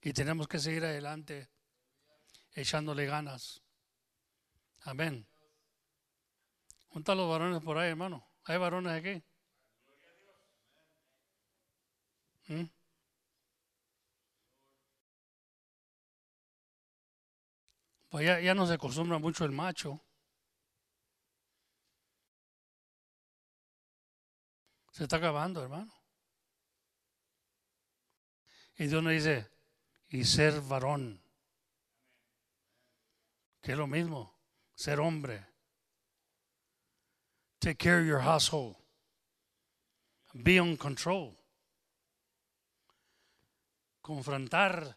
y 0.01 0.11
tenemos 0.11 0.47
que 0.47 0.59
seguir 0.59 0.83
adelante 0.83 1.49
echándole 2.53 3.05
ganas. 3.05 3.63
Amén. 4.81 5.25
¿Dónde 6.91 7.15
los 7.15 7.29
varones 7.29 7.63
por 7.63 7.77
ahí, 7.77 7.89
hermano? 7.89 8.27
¿Hay 8.43 8.57
varones 8.57 8.91
aquí? 8.91 9.23
¿Mm? 12.49 12.65
Pues 18.09 18.25
ya, 18.25 18.41
ya 18.41 18.53
no 18.53 18.67
se 18.67 18.73
acostumbra 18.73 19.17
mucho 19.17 19.45
el 19.45 19.51
macho. 19.53 20.03
Se 24.91 25.03
está 25.03 25.15
acabando, 25.15 25.63
hermano. 25.63 26.02
Y 28.77 28.87
Dios 28.87 29.03
nos 29.03 29.13
dice, 29.13 29.49
y 30.09 30.23
ser 30.23 30.59
varón, 30.61 31.21
que 33.61 33.73
es 33.73 33.77
lo 33.77 33.87
mismo, 33.87 34.35
ser 34.75 34.99
hombre. 34.99 35.45
Take 37.59 37.77
care 37.77 37.99
of 37.99 38.05
your 38.05 38.19
household. 38.19 38.75
Be 40.33 40.59
on 40.59 40.75
control. 40.75 41.37
Confrontar 44.01 44.95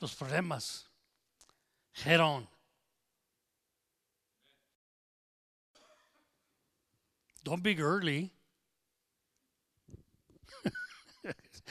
los 0.00 0.14
problemas. 0.16 0.88
Head 1.92 2.20
on. 2.20 2.48
Don't 7.44 7.62
be 7.62 7.78
early. 7.80 8.32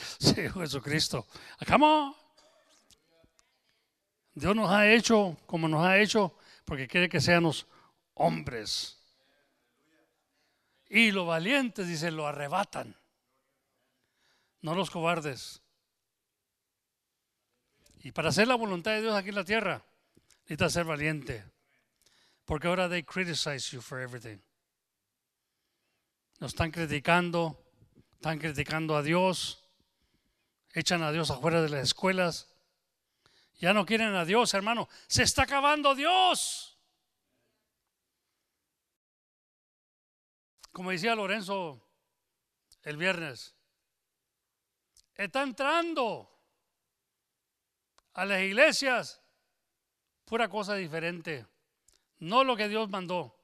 Sí, 0.19 0.49
Jesucristo. 0.49 1.27
Come 1.67 1.85
on. 1.85 2.15
Dios 4.33 4.55
nos 4.55 4.69
ha 4.71 4.89
hecho 4.91 5.37
como 5.45 5.67
nos 5.67 5.85
ha 5.85 5.99
hecho 5.99 6.37
porque 6.65 6.87
quiere 6.87 7.09
que 7.09 7.19
seamos 7.19 7.67
hombres. 8.13 8.97
Y 10.87 11.11
los 11.11 11.25
valientes, 11.25 11.87
dice, 11.87 12.11
lo 12.11 12.27
arrebatan. 12.27 12.95
No 14.61 14.75
los 14.75 14.89
cobardes. 14.89 15.61
Y 18.03 18.11
para 18.11 18.29
hacer 18.29 18.47
la 18.47 18.55
voluntad 18.55 18.91
de 18.91 19.01
Dios 19.01 19.15
aquí 19.15 19.29
en 19.29 19.35
la 19.35 19.45
tierra, 19.45 19.85
necesita 20.43 20.69
ser 20.69 20.85
valiente. 20.85 21.45
Porque 22.45 22.67
ahora 22.67 22.89
they 22.89 23.03
criticize 23.03 23.71
you 23.71 23.81
for 23.81 23.99
everything. 23.99 24.39
Nos 26.39 26.53
están 26.53 26.71
criticando, 26.71 27.63
están 28.13 28.39
criticando 28.39 28.95
a 28.95 29.03
Dios 29.03 29.60
echan 30.73 31.03
a 31.03 31.11
Dios 31.11 31.29
afuera 31.31 31.61
de 31.61 31.69
las 31.69 31.83
escuelas. 31.83 32.53
Ya 33.59 33.73
no 33.73 33.85
quieren 33.85 34.15
a 34.15 34.25
Dios, 34.25 34.53
hermano. 34.53 34.89
Se 35.07 35.23
está 35.23 35.43
acabando 35.43 35.93
Dios. 35.95 36.77
Como 40.71 40.91
decía 40.91 41.15
Lorenzo 41.15 41.85
el 42.83 42.97
viernes, 42.97 43.55
está 45.15 45.43
entrando 45.43 46.31
a 48.13 48.25
las 48.25 48.41
iglesias 48.41 49.21
pura 50.25 50.49
cosa 50.49 50.75
diferente. 50.75 51.45
No 52.19 52.43
lo 52.43 52.55
que 52.55 52.69
Dios 52.69 52.89
mandó. 52.89 53.37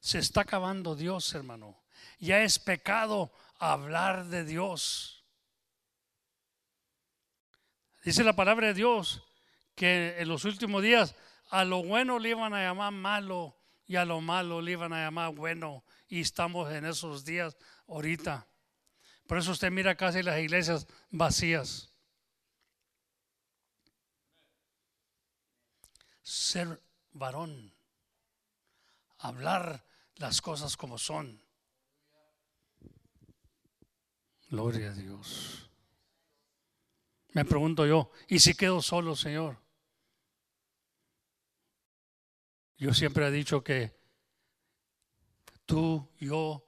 Se 0.00 0.18
está 0.18 0.40
acabando 0.40 0.96
Dios, 0.96 1.32
hermano. 1.34 1.84
Ya 2.18 2.42
es 2.42 2.58
pecado 2.58 3.32
hablar 3.58 4.26
de 4.26 4.44
Dios. 4.44 5.21
Dice 8.02 8.24
la 8.24 8.34
palabra 8.34 8.68
de 8.68 8.74
Dios 8.74 9.22
que 9.76 10.16
en 10.18 10.28
los 10.28 10.44
últimos 10.44 10.82
días 10.82 11.14
a 11.50 11.64
lo 11.64 11.84
bueno 11.84 12.18
le 12.18 12.30
iban 12.30 12.52
a 12.52 12.62
llamar 12.62 12.92
malo 12.92 13.56
y 13.86 13.96
a 13.96 14.04
lo 14.04 14.20
malo 14.20 14.60
le 14.60 14.72
iban 14.72 14.92
a 14.92 15.04
llamar 15.04 15.34
bueno. 15.34 15.84
Y 16.08 16.20
estamos 16.20 16.70
en 16.72 16.84
esos 16.84 17.24
días 17.24 17.56
ahorita. 17.86 18.48
Por 19.26 19.38
eso 19.38 19.52
usted 19.52 19.70
mira 19.70 19.96
casi 19.96 20.22
las 20.22 20.40
iglesias 20.40 20.86
vacías. 21.10 21.92
Ser 26.22 26.82
varón, 27.12 27.74
hablar 29.18 29.84
las 30.16 30.40
cosas 30.40 30.76
como 30.76 30.98
son. 30.98 31.42
Gloria 34.48 34.90
a 34.90 34.94
Dios. 34.94 35.71
Me 37.32 37.44
pregunto 37.44 37.86
yo, 37.86 38.10
¿y 38.28 38.38
si 38.38 38.54
quedo 38.54 38.82
solo, 38.82 39.16
Señor? 39.16 39.56
Yo 42.76 42.92
siempre 42.92 43.26
he 43.26 43.30
dicho 43.30 43.62
que 43.62 43.92
tú, 45.66 46.08
yo 46.18 46.64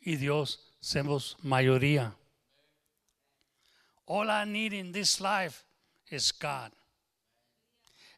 y 0.00 0.16
Dios 0.16 0.74
somos 0.80 1.36
mayoría. 1.42 2.16
All 4.06 4.28
I 4.28 4.44
need 4.44 4.72
in 4.72 4.92
this 4.92 5.20
life 5.20 5.64
is 6.10 6.32
God. 6.32 6.72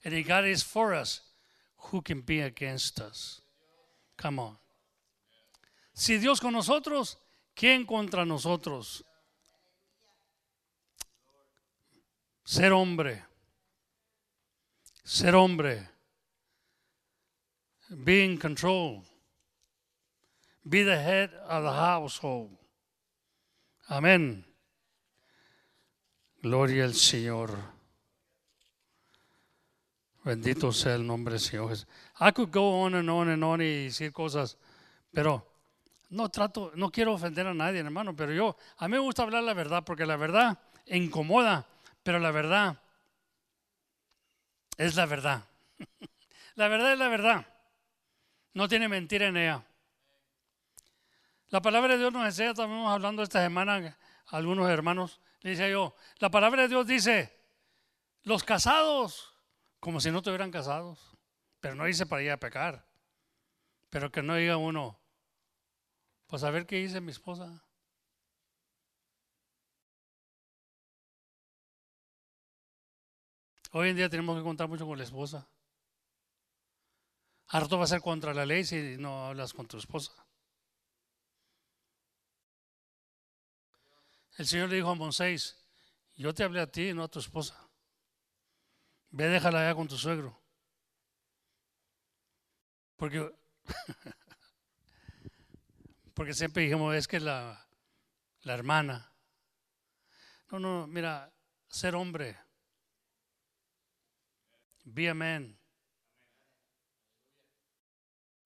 And 0.04 0.14
if 0.14 0.26
God 0.26 0.44
is 0.46 0.62
for 0.62 0.94
us, 0.94 1.20
who 1.90 2.00
can 2.00 2.22
be 2.22 2.40
against 2.40 3.00
us? 3.00 3.42
Come 4.16 4.38
on. 4.38 4.58
Si 5.92 6.18
Dios 6.18 6.40
con 6.40 6.52
nosotros, 6.52 7.18
¿quién 7.54 7.86
contra 7.86 8.24
nosotros? 8.24 9.04
Ser 12.44 12.72
hombre. 12.72 13.22
Ser 15.02 15.34
hombre. 15.34 15.88
Be 17.88 18.24
in 18.24 18.38
control. 18.38 19.02
Be 20.68 20.82
the 20.82 20.96
head 20.96 21.30
of 21.48 21.62
the 21.62 21.72
household. 21.72 22.50
Amén. 23.88 24.44
Gloria 26.42 26.84
al 26.84 26.94
Señor. 26.94 27.50
Bendito 30.24 30.72
sea 30.72 30.94
el 30.94 31.06
nombre 31.06 31.34
del 31.34 31.40
Señor. 31.40 31.86
I 32.20 32.32
could 32.32 32.50
go 32.50 32.82
on 32.82 32.94
and 32.94 33.10
on 33.10 33.28
and 33.28 33.44
on 33.44 33.60
y 33.60 33.84
decir 33.84 34.12
cosas, 34.12 34.56
pero 35.12 35.46
no 36.10 36.30
trato, 36.30 36.72
no 36.76 36.90
quiero 36.90 37.12
ofender 37.12 37.46
a 37.46 37.54
nadie, 37.54 37.80
hermano, 37.80 38.16
pero 38.16 38.32
yo, 38.32 38.56
a 38.78 38.88
mí 38.88 38.92
me 38.92 39.00
gusta 39.00 39.22
hablar 39.22 39.42
la 39.42 39.52
verdad, 39.52 39.84
porque 39.84 40.06
la 40.06 40.16
verdad 40.16 40.58
incomoda, 40.86 41.66
pero 42.04 42.20
la 42.20 42.30
verdad 42.30 42.78
es 44.76 44.94
la 44.94 45.06
verdad. 45.06 45.44
la 46.54 46.68
verdad 46.68 46.92
es 46.92 46.98
la 46.98 47.08
verdad. 47.08 47.46
No 48.52 48.68
tiene 48.68 48.88
mentira 48.88 49.26
en 49.26 49.36
ella. 49.36 49.64
La 51.48 51.60
palabra 51.62 51.94
de 51.94 51.98
Dios 51.98 52.12
nos 52.12 52.26
enseña, 52.26 52.50
estamos 52.50 52.92
hablando 52.92 53.22
esta 53.22 53.42
semana, 53.42 53.96
algunos 54.26 54.68
hermanos, 54.68 55.20
le 55.40 55.50
dice 55.50 55.70
yo, 55.70 55.94
la 56.18 56.30
palabra 56.30 56.62
de 56.62 56.68
Dios 56.68 56.86
dice, 56.86 57.32
los 58.22 58.42
casados, 58.44 59.34
como 59.78 60.00
si 60.00 60.10
no 60.10 60.18
estuvieran 60.18 60.50
casados, 60.50 61.16
pero 61.60 61.74
no 61.74 61.84
dice 61.84 62.06
para 62.06 62.22
ir 62.22 62.30
a 62.30 62.40
pecar, 62.40 62.84
pero 63.88 64.10
que 64.10 64.22
no 64.22 64.34
diga 64.34 64.56
uno, 64.56 64.98
pues 66.26 66.42
a 66.42 66.50
ver 66.50 66.66
qué 66.66 66.76
dice 66.76 67.00
mi 67.00 67.12
esposa. 67.12 67.63
Hoy 73.76 73.88
en 73.88 73.96
día 73.96 74.08
tenemos 74.08 74.36
que 74.36 74.44
contar 74.44 74.68
mucho 74.68 74.86
con 74.86 74.96
la 74.96 75.02
esposa. 75.02 75.48
Harto 77.48 77.76
va 77.76 77.82
a 77.82 77.88
ser 77.88 78.00
contra 78.00 78.32
la 78.32 78.46
ley 78.46 78.64
si 78.64 78.96
no 78.98 79.26
hablas 79.26 79.52
con 79.52 79.66
tu 79.66 79.78
esposa. 79.78 80.12
El 84.38 84.46
Señor 84.46 84.68
le 84.68 84.76
dijo 84.76 84.90
a 84.90 84.94
Moisés, 84.94 85.58
yo 86.14 86.32
te 86.32 86.44
hablé 86.44 86.60
a 86.60 86.70
ti, 86.70 86.94
no 86.94 87.02
a 87.02 87.08
tu 87.08 87.18
esposa. 87.18 87.68
Ve, 89.10 89.26
déjala 89.26 89.62
allá 89.62 89.74
con 89.74 89.88
tu 89.88 89.98
suegro. 89.98 90.40
Porque, 92.94 93.28
porque 96.14 96.32
siempre 96.32 96.62
dijimos, 96.62 96.94
es 96.94 97.08
que 97.08 97.18
la, 97.18 97.66
la 98.42 98.54
hermana. 98.54 99.12
No, 100.52 100.60
no, 100.60 100.86
mira, 100.86 101.34
ser 101.66 101.96
hombre. 101.96 102.43
Be 104.92 105.06
a 105.06 105.14
man. 105.14 105.54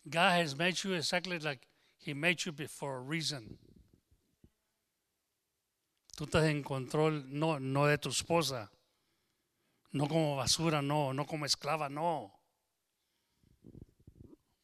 God 0.08 0.40
has 0.40 0.56
made 0.56 0.82
you 0.82 0.94
exactly 0.94 1.38
like 1.38 1.66
He 1.98 2.14
made 2.14 2.44
you 2.44 2.52
for 2.68 2.96
a 2.96 3.00
reason. 3.00 3.58
Tú 6.16 6.24
estás 6.24 6.44
en 6.44 6.62
control, 6.62 7.24
no, 7.28 7.58
no 7.58 7.86
de 7.86 7.96
tu 7.98 8.08
esposa, 8.08 8.70
no 9.92 10.08
como 10.08 10.36
basura, 10.36 10.82
no, 10.82 11.12
no 11.12 11.24
como 11.26 11.44
esclava, 11.44 11.88
no. 11.88 12.32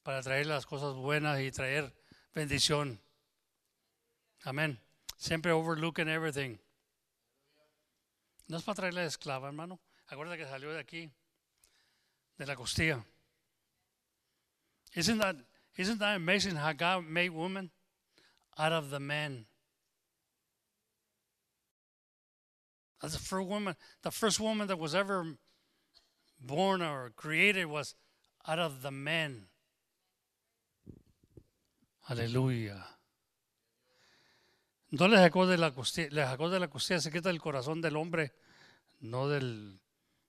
Para 0.02 0.20
traer 0.22 0.46
las 0.46 0.66
cosas 0.66 0.94
buenas 0.94 1.40
y 1.40 1.50
traer 1.50 1.94
bendición. 2.34 3.00
Amén. 4.42 4.80
Siempre 5.16 5.52
overlooking 5.52 6.08
everything. 6.08 6.58
No 8.48 8.56
es 8.56 8.64
para 8.64 8.76
traer 8.76 8.94
la 8.94 9.04
esclava, 9.04 9.46
hermano. 9.46 9.80
Acuérdate 10.08 10.38
que 10.38 10.46
salió 10.46 10.72
de 10.72 10.80
aquí, 10.80 11.10
de 12.38 12.46
la 12.46 12.54
costilla. 12.54 13.04
Isn't 14.94 15.18
that, 15.18 15.36
isn't 15.76 15.98
that 15.98 16.16
amazing 16.16 16.56
how 16.56 16.72
God 16.72 17.04
made 17.04 17.30
woman 17.30 17.70
out 18.58 18.72
of 18.72 18.90
the 18.90 19.00
man? 19.00 19.46
That's 23.00 23.14
the 23.14 23.20
first 23.20 23.46
woman, 23.46 23.76
the 24.02 24.10
first 24.10 24.40
woman 24.40 24.66
that 24.68 24.78
was 24.78 24.94
ever 24.94 25.36
born 26.40 26.80
or 26.80 27.12
created 27.16 27.66
was 27.66 27.94
out 28.46 28.58
of 28.58 28.82
the 28.82 28.90
man. 28.90 29.46
Aleluya. 32.08 32.82
No 34.90 35.06
le 35.06 35.16
sacó 35.16 35.46
de 35.46 35.56
la 35.56 35.72
costilla, 35.72 36.08
le 36.12 36.22
sacó 36.22 36.48
de 36.48 36.60
la 36.60 36.68
costilla, 36.68 37.00
se 37.00 37.10
quita 37.10 37.30
el 37.30 37.40
corazón 37.40 37.80
del 37.80 37.96
hombre, 37.96 38.32
no 39.00 39.28
de 39.28 39.40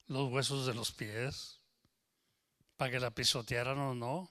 los 0.08 0.32
huesos 0.32 0.66
de 0.66 0.74
los 0.74 0.90
pies, 0.90 1.55
para 2.76 2.90
que 2.90 3.00
la 3.00 3.10
pisotearan 3.10 3.78
o 3.78 3.94
no. 3.94 4.30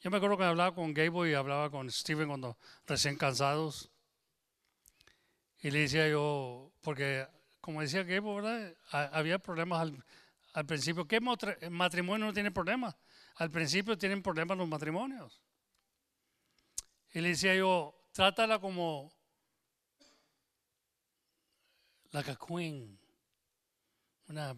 Yo 0.00 0.10
me 0.10 0.18
acuerdo 0.18 0.36
que 0.38 0.44
hablaba 0.44 0.74
con 0.74 0.94
Gable 0.94 1.30
y 1.30 1.34
hablaba 1.34 1.70
con 1.70 1.90
Steven 1.90 2.28
cuando 2.28 2.56
recién 2.86 3.16
cansados. 3.16 3.90
Y 5.60 5.70
le 5.70 5.80
decía 5.80 6.08
yo, 6.08 6.72
porque 6.82 7.26
como 7.60 7.80
decía 7.80 8.04
Gable, 8.04 8.34
¿verdad? 8.36 8.76
había 8.90 9.38
problemas 9.38 9.80
al, 9.80 10.04
al 10.52 10.66
principio. 10.66 11.06
¿Qué 11.06 11.20
matrimonio 11.70 12.26
no 12.26 12.32
tiene 12.32 12.50
problemas? 12.50 12.96
Al 13.36 13.50
principio 13.50 13.98
tienen 13.98 14.22
problemas 14.22 14.56
los 14.56 14.68
matrimonios. 14.68 15.42
Y 17.12 17.20
le 17.20 17.30
decía 17.30 17.54
yo, 17.54 17.94
trátala 18.12 18.58
como 18.58 19.12
la 22.10 22.22
queen. 22.22 22.98
Una, 24.28 24.56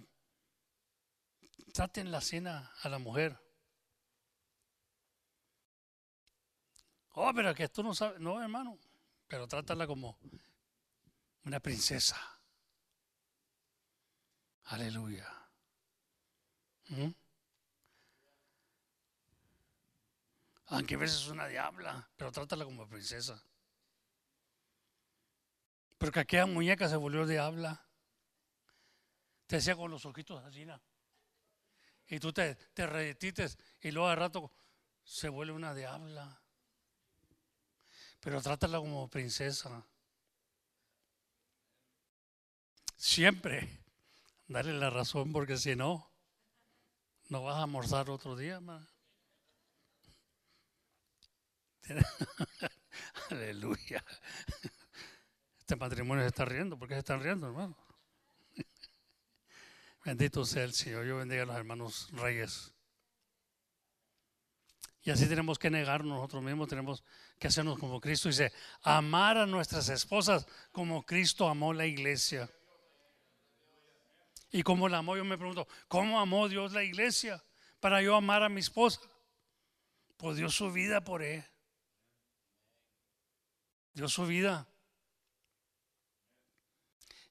traten 1.70 2.10
la 2.10 2.20
cena 2.20 2.72
a 2.82 2.88
la 2.88 2.98
mujer. 2.98 3.38
Oh, 7.14 7.32
pero 7.34 7.54
que 7.54 7.68
tú 7.68 7.82
no 7.82 7.94
sabes. 7.94 8.20
No, 8.20 8.40
hermano. 8.40 8.78
Pero 9.26 9.46
trátala 9.46 9.86
como 9.86 10.18
una 11.44 11.60
princesa. 11.60 12.16
Aleluya. 14.64 15.26
¿Mm? 16.88 17.10
Aunque 20.66 20.94
a 20.94 20.98
veces 20.98 21.22
es 21.22 21.28
una 21.28 21.48
diabla, 21.48 22.08
pero 22.16 22.30
trátala 22.30 22.64
como 22.64 22.88
princesa. 22.88 23.44
Porque 25.98 26.20
aquella 26.20 26.46
muñeca 26.46 26.88
se 26.88 26.96
volvió 26.96 27.26
diabla. 27.26 27.86
Te 29.46 29.56
decía 29.56 29.74
con 29.74 29.90
los 29.90 30.06
ojitos 30.06 30.42
así, 30.44 30.64
Y 32.10 32.18
tú 32.18 32.32
te, 32.32 32.56
te 32.56 33.16
y 33.82 33.90
luego 33.92 34.08
de 34.08 34.16
rato 34.16 34.52
se 35.04 35.28
vuelve 35.28 35.52
una 35.52 35.72
diabla. 35.72 36.42
Pero 38.18 38.42
trátala 38.42 38.78
como 38.78 39.08
princesa. 39.08 39.86
Siempre 42.96 43.80
dale 44.48 44.72
la 44.72 44.90
razón 44.90 45.32
porque 45.32 45.56
si 45.56 45.76
no, 45.76 46.10
no 47.28 47.44
vas 47.44 47.56
a 47.58 47.62
almorzar 47.62 48.10
otro 48.10 48.34
día. 48.34 48.60
Aleluya. 53.30 54.04
Este 55.60 55.76
matrimonio 55.76 56.24
se 56.24 56.28
está 56.28 56.44
riendo. 56.44 56.76
¿Por 56.76 56.88
qué 56.88 56.94
se 56.94 57.00
están 57.00 57.22
riendo, 57.22 57.46
hermano? 57.46 57.76
Bendito 60.04 60.44
sea 60.44 60.64
el 60.64 60.72
Señor. 60.72 61.04
Yo 61.06 61.18
bendiga 61.18 61.42
a 61.42 61.46
los 61.46 61.56
hermanos 61.56 62.08
reyes. 62.12 62.72
Y 65.02 65.10
así 65.10 65.26
tenemos 65.26 65.58
que 65.58 65.70
negarnos 65.70 66.16
nosotros 66.16 66.42
mismos, 66.42 66.68
tenemos 66.68 67.02
que 67.38 67.48
hacernos 67.48 67.78
como 67.78 68.00
Cristo. 68.00 68.28
Dice, 68.28 68.52
amar 68.82 69.38
a 69.38 69.46
nuestras 69.46 69.88
esposas 69.88 70.46
como 70.72 71.04
Cristo 71.04 71.48
amó 71.48 71.72
la 71.72 71.86
iglesia. 71.86 72.50
Y 74.52 74.62
como 74.62 74.88
la 74.88 74.98
amó, 74.98 75.16
yo 75.16 75.24
me 75.24 75.38
pregunto, 75.38 75.66
¿cómo 75.88 76.20
amó 76.20 76.48
Dios 76.48 76.72
la 76.72 76.82
iglesia 76.82 77.42
para 77.78 78.02
yo 78.02 78.14
amar 78.14 78.42
a 78.42 78.48
mi 78.48 78.60
esposa? 78.60 79.00
Pues 80.16 80.36
dio 80.36 80.50
su 80.50 80.70
vida 80.70 81.02
por 81.02 81.22
él. 81.22 81.44
Dio 83.94 84.08
su 84.08 84.26
vida. 84.26 84.69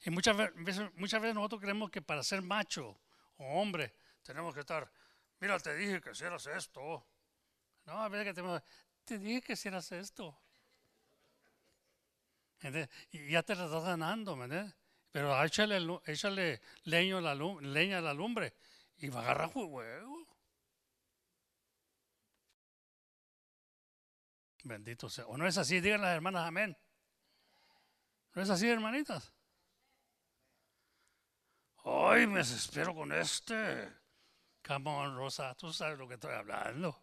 Y 0.02 0.10
muchas 0.10 0.38
veces, 0.56 0.90
muchas 0.96 1.22
veces 1.22 1.36
nosotros 1.36 1.62
creemos 1.62 1.90
que 1.90 2.02
para 2.02 2.24
ser 2.24 2.42
macho 2.42 2.98
o 3.38 3.62
hombre 3.62 3.94
tenemos 4.24 4.54
que 4.54 4.62
estar, 4.62 4.90
mira, 5.40 5.60
te 5.60 5.76
dije 5.76 6.02
que 6.02 6.12
hicieras 6.12 6.46
esto. 6.48 7.06
No, 7.86 7.94
a 8.04 8.10
veces 8.10 8.28
que 8.28 8.34
tenemos, 8.34 8.62
te 9.04 9.18
dije 9.18 9.42
que 9.42 9.54
hicieras 9.54 9.92
esto. 9.92 10.40
Y 13.12 13.30
ya 13.30 13.44
te 13.44 13.56
la 13.56 13.66
estás 13.66 13.84
ganando, 13.84 14.36
¿me 14.36 14.74
Pero 15.12 15.44
échale, 15.44 15.80
échale 16.06 16.62
leño 16.84 17.22
la, 17.22 17.36
leña 17.36 18.00
a 18.00 18.02
la 18.02 18.14
lumbre 18.14 18.54
y 18.98 19.10
va 19.10 19.20
a 19.20 19.24
agarrar 19.24 19.50
fuego. 19.50 19.82
Bendito 24.64 25.10
sea. 25.10 25.26
¿O 25.28 25.38
no 25.38 25.48
es 25.48 25.58
así? 25.58 25.80
Digan 25.80 26.02
las 26.02 26.16
hermanas 26.16 26.48
amén. 26.48 26.78
¿No 28.34 28.42
es 28.42 28.50
así, 28.50 28.70
hermanitas? 28.70 29.34
Ay, 31.84 32.28
me 32.28 32.40
desespero 32.40 32.94
con 32.94 33.12
este. 33.12 33.92
Come 34.66 34.90
on, 34.90 35.16
Rosa, 35.16 35.56
tú 35.56 35.72
sabes 35.74 35.98
lo 35.98 36.08
que 36.08 36.16
estoy 36.16 36.34
hablando. 36.34 36.96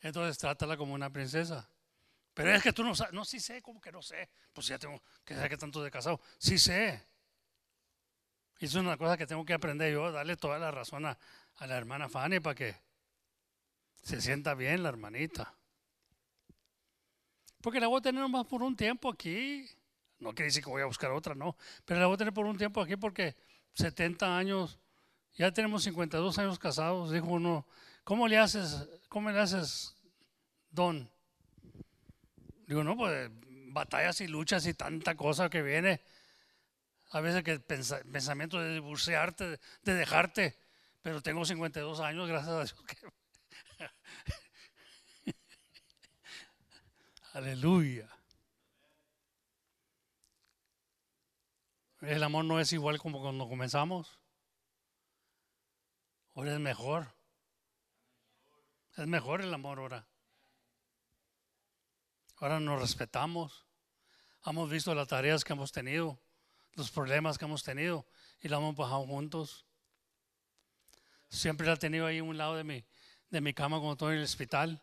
Entonces 0.00 0.36
trátala 0.36 0.76
como 0.76 0.94
una 0.94 1.10
princesa. 1.10 1.68
Pero 2.34 2.50
es 2.50 2.62
que 2.62 2.72
tú 2.72 2.82
no 2.84 2.94
sabes, 2.94 3.14
no, 3.14 3.24
sí 3.24 3.40
sé, 3.40 3.62
como 3.62 3.80
que 3.80 3.92
no 3.92 4.02
sé. 4.02 4.28
Pues 4.52 4.66
ya 4.66 4.78
tengo 4.78 5.00
que 5.24 5.34
saber 5.34 5.50
que 5.50 5.56
tanto 5.56 5.82
de 5.82 5.90
casado. 5.90 6.20
Sí 6.38 6.58
sé. 6.58 7.06
Y 8.58 8.66
es 8.66 8.74
una 8.74 8.96
cosa 8.96 9.16
que 9.16 9.26
tengo 9.26 9.44
que 9.44 9.54
aprender 9.54 9.92
yo, 9.92 10.12
darle 10.12 10.36
toda 10.36 10.58
la 10.58 10.70
razón 10.70 11.06
a, 11.06 11.18
a 11.56 11.66
la 11.66 11.76
hermana 11.76 12.08
Fanny 12.08 12.40
para 12.40 12.54
que 12.54 12.76
se 14.02 14.20
sienta 14.20 14.54
bien 14.54 14.82
la 14.82 14.90
hermanita. 14.90 15.54
Porque 17.62 17.80
la 17.80 17.86
voy 17.86 17.98
a 17.98 18.02
tener 18.02 18.28
más 18.28 18.44
por 18.46 18.62
un 18.62 18.76
tiempo 18.76 19.08
aquí. 19.08 19.66
No 20.24 20.34
quiere 20.34 20.46
decir 20.46 20.64
que 20.64 20.70
voy 20.70 20.80
a 20.80 20.86
buscar 20.86 21.10
otra, 21.10 21.34
no. 21.34 21.54
Pero 21.84 22.00
la 22.00 22.06
voy 22.06 22.14
a 22.14 22.16
tener 22.16 22.32
por 22.32 22.46
un 22.46 22.56
tiempo 22.56 22.80
aquí 22.80 22.96
porque 22.96 23.36
70 23.74 24.38
años, 24.38 24.78
ya 25.34 25.52
tenemos 25.52 25.84
52 25.84 26.38
años 26.38 26.58
casados. 26.58 27.12
Dijo 27.12 27.26
uno, 27.26 27.66
¿cómo 28.04 28.26
le 28.26 28.38
haces, 28.38 28.88
cómo 29.10 29.30
le 29.30 29.38
haces, 29.38 29.94
don? 30.70 31.10
Digo, 32.66 32.82
no, 32.82 32.96
pues 32.96 33.30
batallas 33.66 34.22
y 34.22 34.26
luchas 34.26 34.66
y 34.66 34.72
tanta 34.72 35.14
cosa 35.14 35.50
que 35.50 35.60
viene. 35.60 36.00
A 37.10 37.20
veces 37.20 37.42
que 37.42 37.60
pensamiento 37.60 38.58
de 38.58 38.72
divorciarte, 38.72 39.60
de 39.82 39.94
dejarte. 39.94 40.56
Pero 41.02 41.20
tengo 41.20 41.44
52 41.44 42.00
años, 42.00 42.26
gracias 42.26 42.50
a 42.50 42.56
Dios. 42.56 42.74
Aleluya. 47.34 48.13
El 52.06 52.22
amor 52.22 52.44
no 52.44 52.60
es 52.60 52.72
igual 52.72 52.98
como 52.98 53.20
cuando 53.20 53.48
comenzamos. 53.48 54.18
Ahora 56.34 56.54
es 56.54 56.60
mejor. 56.60 57.14
Es 58.96 59.06
mejor 59.06 59.40
el 59.40 59.52
amor 59.54 59.78
ahora. 59.78 60.06
Ahora 62.36 62.60
nos 62.60 62.80
respetamos. 62.80 63.64
Hemos 64.44 64.68
visto 64.68 64.94
las 64.94 65.08
tareas 65.08 65.44
que 65.44 65.54
hemos 65.54 65.72
tenido, 65.72 66.20
los 66.74 66.90
problemas 66.90 67.38
que 67.38 67.46
hemos 67.46 67.62
tenido 67.62 68.06
y 68.40 68.48
la 68.48 68.58
hemos 68.58 68.76
bajado 68.76 69.06
juntos. 69.06 69.64
Siempre 71.30 71.66
la 71.66 71.74
he 71.74 71.78
tenido 71.78 72.06
ahí 72.06 72.18
a 72.18 72.24
un 72.24 72.36
lado 72.36 72.54
de 72.56 72.64
mi, 72.64 72.84
de 73.30 73.40
mi 73.40 73.54
cama 73.54 73.78
cuando 73.78 73.94
estoy 73.94 74.12
en 74.12 74.18
el 74.18 74.24
hospital. 74.24 74.82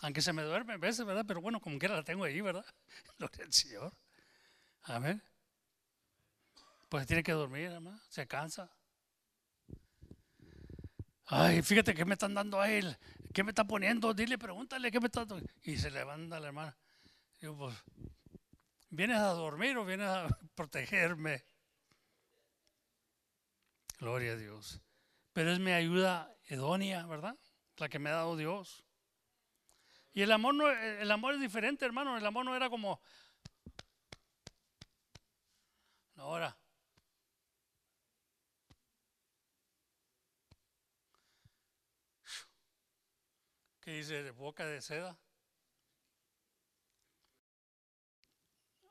Aunque 0.00 0.22
se 0.22 0.32
me 0.32 0.42
duerme 0.42 0.72
a 0.72 0.78
veces, 0.78 1.06
¿verdad? 1.06 1.24
Pero 1.28 1.40
bueno, 1.40 1.60
como 1.60 1.78
quiera 1.78 1.94
la 1.94 2.02
tengo 2.02 2.24
ahí, 2.24 2.40
¿verdad? 2.40 2.64
Gloria 3.18 3.44
al 3.44 3.52
Señor. 3.52 3.92
Amén. 4.82 5.22
Pues 6.88 7.06
tiene 7.06 7.22
que 7.22 7.32
dormir, 7.32 7.70
hermano. 7.70 8.00
Se 8.08 8.26
cansa. 8.26 8.70
Ay, 11.26 11.62
fíjate 11.62 11.94
que 11.94 12.04
me 12.04 12.14
están 12.14 12.34
dando 12.34 12.60
a 12.60 12.68
él. 12.70 12.96
¿Qué 13.32 13.44
me 13.44 13.50
está 13.50 13.64
poniendo? 13.64 14.12
Dile, 14.12 14.36
pregúntale, 14.36 14.90
¿qué 14.90 14.98
me 14.98 15.06
está 15.06 15.24
dando? 15.24 15.48
Y 15.62 15.76
se 15.76 15.90
levanta 15.90 16.40
la 16.40 16.48
hermana. 16.48 16.76
Digo, 17.40 17.56
pues, 17.56 17.76
¿vienes 18.88 19.18
a 19.18 19.28
dormir 19.28 19.76
o 19.76 19.84
vienes 19.84 20.08
a 20.08 20.26
protegerme? 20.56 21.44
Gloria 24.00 24.32
a 24.32 24.36
Dios. 24.36 24.80
Pero 25.32 25.52
es 25.52 25.60
mi 25.60 25.70
ayuda 25.70 26.34
idónea, 26.48 27.06
¿verdad? 27.06 27.36
La 27.76 27.88
que 27.88 28.00
me 28.00 28.10
ha 28.10 28.14
dado 28.14 28.36
Dios. 28.36 28.84
Y 30.12 30.22
el 30.22 30.32
amor, 30.32 30.54
no, 30.54 30.68
el 30.68 31.10
amor 31.10 31.34
es 31.34 31.40
diferente, 31.40 31.84
hermano. 31.84 32.18
El 32.18 32.26
amor 32.26 32.44
no 32.44 32.56
era 32.56 32.68
como, 32.68 33.00
Ahora. 36.20 36.54
¿Qué 43.80 43.92
dice 43.92 44.22
de 44.22 44.30
boca 44.30 44.66
de 44.66 44.82
seda? 44.82 45.18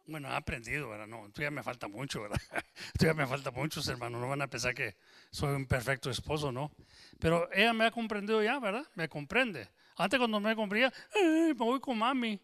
Bueno, 0.07 0.27
ha 0.29 0.37
aprendido, 0.37 0.89
¿verdad? 0.89 1.05
No, 1.05 1.29
todavía 1.31 1.51
me 1.51 1.61
falta 1.61 1.87
mucho, 1.87 2.23
¿verdad? 2.23 2.39
todavía 2.97 3.23
me 3.23 3.29
falta 3.29 3.51
mucho, 3.51 3.79
hermanos. 3.91 4.19
No 4.19 4.27
van 4.27 4.41
a 4.41 4.47
pensar 4.47 4.73
que 4.73 4.97
soy 5.29 5.55
un 5.55 5.67
perfecto 5.67 6.09
esposo, 6.09 6.51
¿no? 6.51 6.71
Pero 7.19 7.47
ella 7.53 7.73
me 7.73 7.85
ha 7.85 7.91
comprendido 7.91 8.41
ya, 8.41 8.59
¿verdad? 8.59 8.87
Me 8.95 9.07
comprende. 9.07 9.69
Antes 9.97 10.17
cuando 10.17 10.39
me 10.39 10.55
comprendía, 10.55 10.91
me 11.13 11.53
voy 11.53 11.79
con 11.79 11.99
mami. 11.99 12.41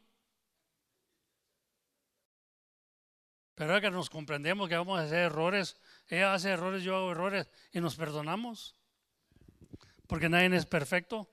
Pero 3.56 3.70
ahora 3.72 3.82
que 3.82 3.90
nos 3.90 4.10
comprendemos 4.10 4.68
que 4.68 4.76
vamos 4.76 5.00
a 5.00 5.04
hacer 5.04 5.20
errores, 5.20 5.78
ella 6.10 6.34
hace 6.34 6.50
errores, 6.50 6.84
yo 6.84 6.96
hago 6.98 7.12
errores 7.12 7.50
y 7.72 7.80
nos 7.80 7.96
perdonamos. 7.96 8.76
Porque 10.08 10.30
nadie 10.30 10.56
es 10.56 10.66
perfecto. 10.66 11.30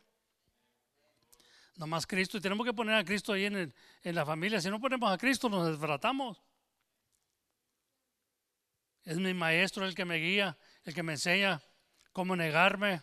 Nomás 1.77 2.07
Cristo. 2.07 2.39
Y 2.39 2.41
tenemos 2.41 2.65
que 2.65 2.73
poner 2.73 2.95
a 2.95 3.05
Cristo 3.05 3.33
ahí 3.33 3.47
en, 3.47 3.75
en 4.03 4.15
la 4.15 4.25
familia. 4.25 4.61
Si 4.61 4.71
no 4.71 4.81
ponemos 4.81 5.13
a 5.13 5.19
Cristo, 5.19 5.49
nos 5.49 5.67
desbaratamos. 5.67 6.41
Es 9.05 9.19
mi 9.19 9.35
maestro 9.35 9.85
el 9.85 9.95
que 9.95 10.05
me 10.05 10.17
guía, 10.17 10.57
el 10.85 10.95
que 10.95 11.03
me 11.03 11.15
enseña 11.15 11.61
cómo 12.13 12.37
negarme. 12.37 13.03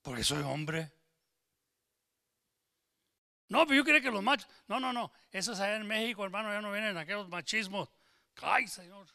Porque 0.00 0.24
soy 0.24 0.42
hombre. 0.42 0.97
No, 3.48 3.66
pero 3.66 3.76
yo 3.76 3.84
creo 3.84 4.00
que 4.00 4.10
los 4.10 4.22
machos. 4.22 4.48
No, 4.66 4.78
no, 4.78 4.92
no. 4.92 5.10
Esos 5.32 5.58
allá 5.60 5.76
en 5.76 5.86
México, 5.86 6.24
hermano, 6.24 6.52
ya 6.52 6.60
no 6.60 6.70
vienen 6.70 6.96
aquellos 6.96 7.28
machismos. 7.28 7.88
Ay, 8.42 8.68
Señor. 8.68 9.06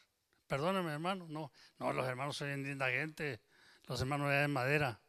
Perdóname, 0.46 0.92
hermano. 0.92 1.26
No, 1.28 1.52
no, 1.78 1.92
los 1.92 2.06
hermanos 2.06 2.36
son 2.36 2.62
linda 2.62 2.90
gente. 2.90 3.40
Los 3.84 4.00
hermanos 4.00 4.28
allá 4.28 4.44
en 4.44 4.52
madera. 4.52 5.00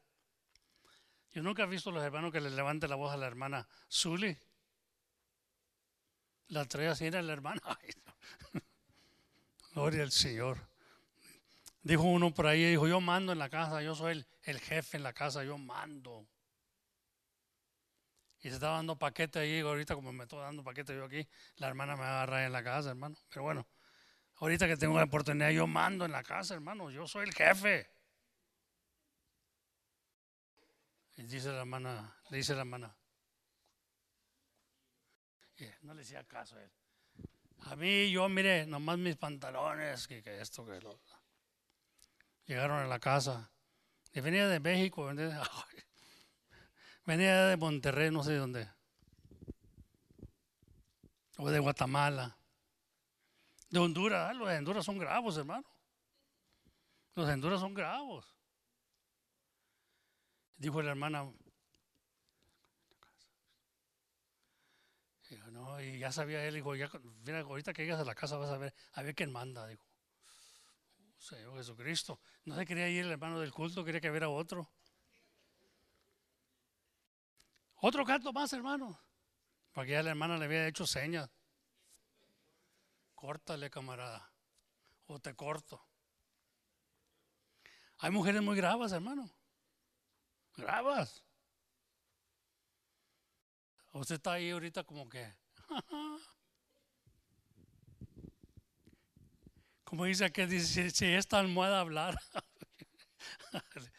Yo 1.32 1.42
nunca 1.42 1.64
he 1.64 1.68
visto 1.68 1.90
a 1.90 1.94
los 1.94 2.04
hermanos 2.04 2.32
que 2.32 2.40
le 2.40 2.50
levante 2.50 2.88
la 2.88 2.96
voz 2.96 3.14
a 3.14 3.18
la 3.18 3.28
hermana 3.28 3.68
Zully. 3.92 4.38
La 6.50 6.66
trae 6.66 6.88
así 6.88 7.06
era 7.06 7.22
la 7.22 7.34
hermana. 7.34 7.62
Gloria 9.74 10.04
al 10.04 10.12
Señor. 10.12 10.58
Dijo 11.82 12.04
uno 12.04 12.34
por 12.34 12.48
ahí, 12.48 12.64
dijo, 12.64 12.88
yo 12.88 13.02
mando 13.02 13.32
en 13.32 13.40
la 13.40 13.50
casa, 13.50 13.82
yo 13.82 13.96
soy 13.96 14.14
el, 14.14 14.28
el 14.44 14.60
jefe 14.60 14.98
en 14.98 15.04
la 15.04 15.14
casa, 15.14 15.44
yo 15.44 15.58
mando. 15.58 16.26
Y 18.46 18.50
se 18.50 18.54
estaba 18.58 18.76
dando 18.76 18.96
paquete 18.96 19.40
ahí, 19.40 19.62
ahorita 19.62 19.96
como 19.96 20.14
me 20.14 20.26
estoy 20.26 20.38
dando 20.38 20.64
paquete 20.64 20.96
yo 20.96 21.06
aquí, 21.06 21.28
la 21.56 21.68
hermana 21.68 21.96
me 21.96 22.04
agarra 22.04 22.46
en 22.46 22.52
la 22.52 22.64
casa, 22.64 22.90
hermano. 22.90 23.18
Pero 23.28 23.42
bueno, 23.42 23.68
ahorita 24.36 24.68
que 24.68 24.78
tengo 24.78 25.00
la 25.00 25.06
oportunidad, 25.06 25.50
yo 25.50 25.66
mando 25.66 26.06
en 26.06 26.12
la 26.12 26.22
casa, 26.22 26.54
hermano, 26.54 26.92
yo 26.92 27.08
soy 27.08 27.24
el 27.24 27.34
jefe. 27.34 27.90
Y 31.18 31.24
dice 31.24 31.52
la 31.52 31.62
hermana, 31.62 32.20
le 32.30 32.38
dice 32.38 32.54
la 32.54 32.60
hermana, 32.60 32.96
no 35.82 35.96
le 35.96 36.04
hacía 36.04 36.24
caso 36.26 36.56
a 36.58 36.62
él. 36.62 36.72
A 37.62 37.76
mí, 37.76 38.12
yo, 38.12 38.30
mire, 38.30 38.68
nomás 38.68 39.00
mis 39.00 39.16
pantalones, 39.16 40.08
que, 40.08 40.22
esto, 40.40 40.64
que 40.68 40.80
lo. 40.82 41.02
Llegaron 42.46 42.78
a 42.78 42.86
la 42.86 43.00
casa. 43.00 43.52
que 44.12 44.22
venía 44.22 44.48
de 44.48 44.60
México, 44.60 45.12
de, 45.16 45.36
venía 47.06 47.46
de 47.46 47.58
Monterrey, 47.58 48.12
no 48.12 48.24
sé 48.24 48.32
de 48.32 48.38
dónde, 48.38 48.70
o 51.38 51.50
de 51.50 51.60
Guatemala, 51.60 52.38
de 53.70 53.80
Honduras. 53.80 54.30
Ah, 54.30 54.34
los 54.34 54.48
de 54.50 54.58
Honduras 54.58 54.86
son 54.86 54.98
gravos, 54.98 55.38
hermano. 55.38 55.66
Los 57.16 57.28
de 57.28 57.34
Honduras 57.34 57.60
son 57.60 57.74
gravos. 57.74 58.26
Dijo 60.58 60.82
la 60.82 60.92
hermana, 60.92 61.30
Dijo, 65.30 65.50
no, 65.50 65.82
y 65.82 65.98
ya 65.98 66.12
sabía 66.12 66.46
él, 66.46 66.54
dijo, 66.54 66.76
ya, 66.76 66.90
mira, 67.26 67.40
ahorita 67.42 67.74
que 67.74 67.84
llegas 67.84 68.00
a 68.00 68.06
la 68.06 68.14
casa 68.14 68.38
vas 68.38 68.52
a 68.52 68.58
ver, 68.58 68.74
a 68.94 69.02
ver 69.02 69.16
quién 69.16 69.32
manda, 69.32 69.68
dijo. 69.68 69.86
Señor 71.18 71.58
Jesucristo. 71.58 72.20
No 72.44 72.56
se 72.56 72.66
quería 72.66 72.88
ir 72.88 73.06
el 73.06 73.12
hermano 73.12 73.40
del 73.40 73.52
culto, 73.52 73.84
quería 73.84 74.00
que 74.00 74.12
viera 74.12 74.30
otro. 74.30 74.70
Otro 77.88 78.04
canto 78.04 78.34
más, 78.34 78.52
hermano. 78.52 79.00
Porque 79.72 79.92
ya 79.92 80.02
la 80.02 80.10
hermana 80.10 80.40
le 80.40 80.46
había 80.46 80.68
hecho 80.68 80.88
señas. 80.88 81.30
Córtale, 83.14 83.70
camarada. 83.70 84.34
O 85.06 85.20
te 85.20 85.36
corto. 85.36 85.86
Hay 88.00 88.10
mujeres 88.10 88.42
muy 88.42 88.58
gravas, 88.58 88.92
hermano. 88.92 89.30
Gravas. 90.56 91.24
Usted 93.94 94.16
está 94.16 94.34
ahí 94.34 94.50
ahorita 94.50 94.84
como 94.84 95.08
que. 95.08 95.36
Como 99.84 100.06
dice 100.06 100.32
que 100.32 100.48
dice, 100.48 100.90
si 100.90 101.06
esta 101.06 101.38
almohada 101.38 101.82
hablar. 101.82 102.20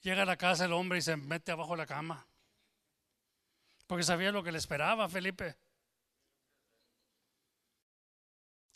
Llega 0.00 0.22
a 0.22 0.26
la 0.26 0.36
casa 0.36 0.66
el 0.66 0.72
hombre 0.72 1.00
y 1.00 1.02
se 1.02 1.16
mete 1.16 1.50
abajo 1.50 1.72
de 1.72 1.78
la 1.78 1.86
cama. 1.86 2.29
Porque 3.90 4.04
sabía 4.04 4.30
lo 4.30 4.44
que 4.44 4.52
le 4.52 4.58
esperaba, 4.58 5.08
Felipe. 5.08 5.58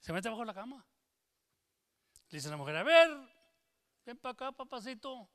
Se 0.01 0.13
mete 0.13 0.27
abajo 0.27 0.41
de 0.43 0.47
la 0.47 0.55
cama. 0.55 0.85
Dice 2.29 2.51
la 2.51 2.57
mujer, 2.57 2.75
a 2.75 2.83
ver, 2.83 3.11
ven 4.05 4.19
para 4.19 4.33
acá, 4.33 4.51
papacito. 4.51 5.31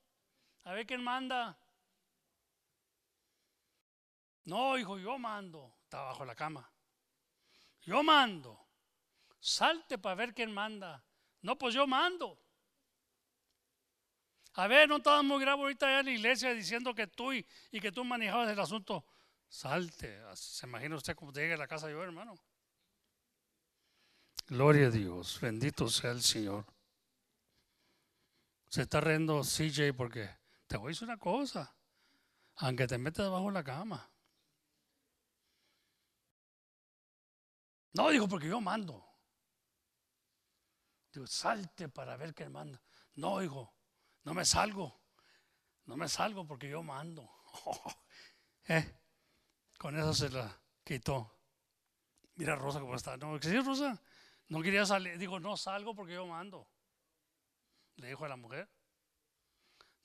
A 0.65 0.73
ver 0.73 0.85
quién 0.85 1.01
manda. 1.01 1.57
No, 4.43 4.77
hijo, 4.77 4.99
yo 4.99 5.17
mando. 5.17 5.77
Está 5.85 6.01
abajo 6.01 6.23
de 6.23 6.27
la 6.27 6.35
cama. 6.35 6.69
Yo 7.83 8.03
mando. 8.03 8.59
Salte 9.39 9.97
para 9.97 10.15
ver 10.15 10.33
quién 10.33 10.53
manda. 10.53 11.01
No, 11.41 11.57
pues 11.57 11.73
yo 11.73 11.87
mando. 11.87 12.37
A 14.55 14.67
ver, 14.67 14.89
no 14.89 14.97
estaba 14.97 15.23
muy 15.23 15.39
grave 15.39 15.61
ahorita 15.61 15.87
allá 15.87 15.99
en 16.01 16.05
la 16.07 16.11
iglesia 16.11 16.53
diciendo 16.53 16.93
que 16.93 17.07
tú 17.07 17.31
y 17.31 17.45
que 17.79 17.93
tú 17.93 18.03
manejabas 18.03 18.49
el 18.49 18.59
asunto. 18.59 19.05
Salte. 19.49 20.21
¿Se 20.35 20.67
imagina 20.67 20.95
usted 20.95 21.15
cómo 21.15 21.33
llega 21.33 21.55
a 21.55 21.57
la 21.57 21.67
casa 21.67 21.89
yo, 21.89 22.01
hermano? 22.03 22.35
Gloria 24.47 24.87
a 24.87 24.91
Dios. 24.91 25.39
Bendito 25.41 25.89
sea 25.89 26.11
el 26.11 26.21
Señor. 26.21 26.65
Se 28.69 28.83
está 28.83 29.01
riendo 29.01 29.41
CJ 29.41 29.93
porque 29.95 30.29
te 30.67 30.77
voy 30.77 30.87
a 30.87 30.89
decir 30.89 31.07
una 31.07 31.17
cosa. 31.17 31.75
Aunque 32.57 32.87
te 32.87 32.97
metas 32.97 33.25
debajo 33.25 33.47
de 33.47 33.53
la 33.53 33.63
cama. 33.63 34.11
No, 37.93 38.09
digo, 38.09 38.27
porque 38.27 38.47
yo 38.47 38.61
mando. 38.61 39.03
Digo, 41.11 41.25
salte 41.25 41.89
para 41.89 42.15
ver 42.17 42.35
qué 42.35 42.47
manda. 42.49 42.81
No, 43.15 43.41
hijo, 43.41 43.73
no 44.23 44.33
me 44.33 44.45
salgo. 44.45 45.01
No 45.85 45.97
me 45.97 46.07
salgo 46.07 46.45
porque 46.45 46.69
yo 46.69 46.83
mando. 46.83 47.29
Eh, 48.71 48.98
con 49.79 49.97
eso 49.97 50.13
se 50.13 50.29
la 50.29 50.55
quitó. 50.83 51.33
Mira 52.35 52.55
Rosa 52.55 52.81
cómo 52.81 52.95
está. 52.95 53.15
No, 53.15 53.41
¿sí, 53.41 53.57
Rosa? 53.61 53.99
No 54.49 54.61
quería 54.61 54.85
salir. 54.85 55.17
Digo, 55.17 55.39
no 55.39 55.55
salgo 55.55 55.95
porque 55.95 56.13
yo 56.13 56.27
mando. 56.27 56.67
Le 57.95 58.09
dijo 58.09 58.25
a 58.25 58.29
la 58.29 58.35
mujer. 58.35 58.69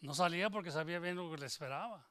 No 0.00 0.14
salía 0.14 0.48
porque 0.48 0.70
sabía 0.70 1.00
bien 1.00 1.16
lo 1.16 1.28
que 1.28 1.38
le 1.38 1.46
esperaba. 1.46 2.08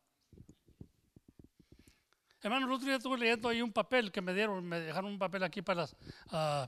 Hermano, 2.41 2.65
el 2.65 2.73
otro 2.73 2.85
día 2.85 2.98
estuve 2.98 3.18
leyendo 3.18 3.48
ahí 3.48 3.61
un 3.61 3.72
papel 3.72 4.11
que 4.11 4.22
me 4.22 4.34
dieron, 4.34 4.65
me 4.65 4.81
dejaron 4.81 5.11
un 5.11 5.19
papel 5.19 5.44
aquí 5.44 5.61
para 5.61 5.85
uh, 5.85 6.68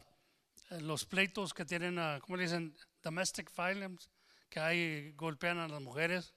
los 0.79 1.03
pleitos 1.03 1.53
que 1.53 1.65
tienen, 1.65 1.99
uh, 1.99 2.21
¿cómo 2.21 2.37
le 2.37 2.43
dicen? 2.43 2.73
Domestic 3.03 3.53
violence, 3.53 4.07
que 4.49 4.61
hay, 4.61 5.11
golpean 5.11 5.57
a 5.57 5.67
las 5.67 5.81
mujeres. 5.81 6.33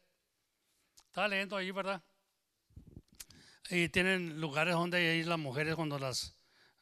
Estaba 1.07 1.29
leyendo 1.29 1.57
ahí, 1.57 1.71
¿verdad? 1.71 2.03
Y 3.71 3.89
tienen 3.91 4.41
lugares 4.41 4.75
donde 4.75 4.97
hay 4.97 5.23
las 5.25 5.39
mujeres 5.39 5.75
cuando 5.75 5.99
las 5.99 6.35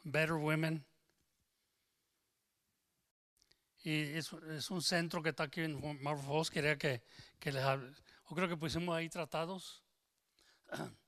better 0.04 0.34
women. 0.34 0.86
Y 3.82 4.16
es, 4.16 4.32
es 4.32 4.70
un 4.70 4.82
centro 4.82 5.22
que 5.22 5.30
está 5.30 5.44
aquí 5.44 5.62
en 5.62 5.80
Marvel 6.02 6.24
Falls, 6.24 6.50
quería 6.50 6.76
que, 6.76 7.02
que 7.38 7.52
les 7.52 7.62
hable. 7.62 7.92
Yo 8.28 8.36
creo 8.36 8.48
que 8.48 8.56
pusimos 8.56 8.96
ahí 8.96 9.08
tratados. 9.08 9.82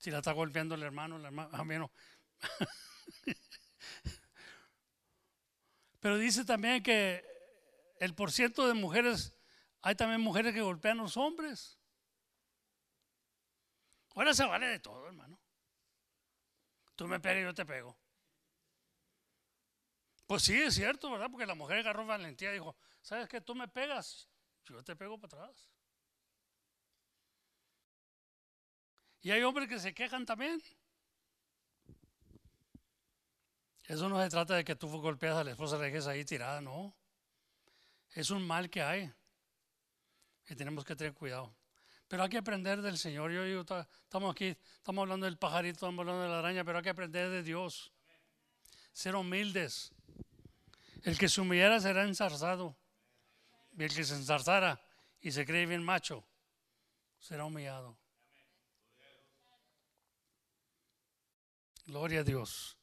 Si 0.00 0.12
la 0.12 0.18
está 0.18 0.30
golpeando 0.30 0.76
el 0.76 0.84
hermano, 0.84 1.16
el 1.16 1.24
hermano, 1.24 1.90
Pero 5.98 6.18
dice 6.18 6.44
también 6.44 6.84
que 6.84 7.24
el 7.98 8.14
porciento 8.14 8.68
de 8.68 8.74
mujeres, 8.74 9.34
hay 9.82 9.96
también 9.96 10.20
mujeres 10.20 10.54
que 10.54 10.60
golpean 10.60 11.00
a 11.00 11.02
los 11.02 11.16
hombres. 11.16 11.77
Ahora 14.18 14.34
se 14.34 14.44
vale 14.44 14.66
de 14.66 14.80
todo, 14.80 15.06
hermano. 15.06 15.38
Tú 16.96 17.06
me 17.06 17.20
pegas 17.20 17.38
y 17.38 17.44
yo 17.44 17.54
te 17.54 17.64
pego. 17.64 17.96
Pues 20.26 20.42
sí, 20.42 20.60
es 20.60 20.74
cierto, 20.74 21.08
¿verdad? 21.12 21.28
Porque 21.30 21.46
la 21.46 21.54
mujer 21.54 21.78
agarró 21.78 22.04
valentía 22.04 22.50
y 22.50 22.54
dijo, 22.54 22.76
¿sabes 23.00 23.28
qué? 23.28 23.40
Tú 23.40 23.54
me 23.54 23.68
pegas, 23.68 24.28
yo 24.64 24.82
te 24.82 24.96
pego 24.96 25.20
para 25.20 25.44
atrás. 25.44 25.70
Y 29.20 29.30
hay 29.30 29.40
hombres 29.44 29.68
que 29.68 29.78
se 29.78 29.94
quejan 29.94 30.26
también. 30.26 30.60
Eso 33.84 34.08
no 34.08 34.20
se 34.20 34.28
trata 34.30 34.56
de 34.56 34.64
que 34.64 34.74
tú 34.74 34.88
golpeas 35.00 35.36
a 35.36 35.44
la 35.44 35.52
esposa 35.52 35.76
y 35.76 35.78
la 35.78 35.84
dejes 35.84 36.08
ahí 36.08 36.24
tirada, 36.24 36.60
no. 36.60 36.92
Es 38.10 38.30
un 38.30 38.44
mal 38.44 38.68
que 38.68 38.82
hay. 38.82 39.12
Y 40.48 40.56
tenemos 40.56 40.84
que 40.84 40.96
tener 40.96 41.14
cuidado. 41.14 41.57
Pero 42.08 42.22
hay 42.22 42.30
que 42.30 42.38
aprender 42.38 42.80
del 42.80 42.96
Señor. 42.96 43.30
Yo, 43.30 43.46
yo 43.46 43.60
estamos 43.60 44.32
aquí, 44.32 44.56
estamos 44.76 45.02
hablando 45.02 45.26
del 45.26 45.36
pajarito, 45.36 45.74
estamos 45.74 46.00
hablando 46.00 46.22
de 46.22 46.28
la 46.28 46.38
araña, 46.38 46.64
pero 46.64 46.78
hay 46.78 46.84
que 46.84 46.90
aprender 46.90 47.28
de 47.30 47.42
Dios. 47.42 47.92
Ser 48.92 49.14
humildes. 49.14 49.92
El 51.02 51.18
que 51.18 51.28
se 51.28 51.40
humillara 51.40 51.78
será 51.80 52.02
ensarzado. 52.04 52.76
Y 53.76 53.84
el 53.84 53.94
que 53.94 54.04
se 54.04 54.14
ensarzara 54.14 54.82
y 55.20 55.30
se 55.30 55.44
cree 55.44 55.66
bien 55.66 55.82
macho, 55.82 56.24
será 57.18 57.44
humillado. 57.44 57.98
Gloria 61.86 62.20
a 62.20 62.24
Dios. 62.24 62.76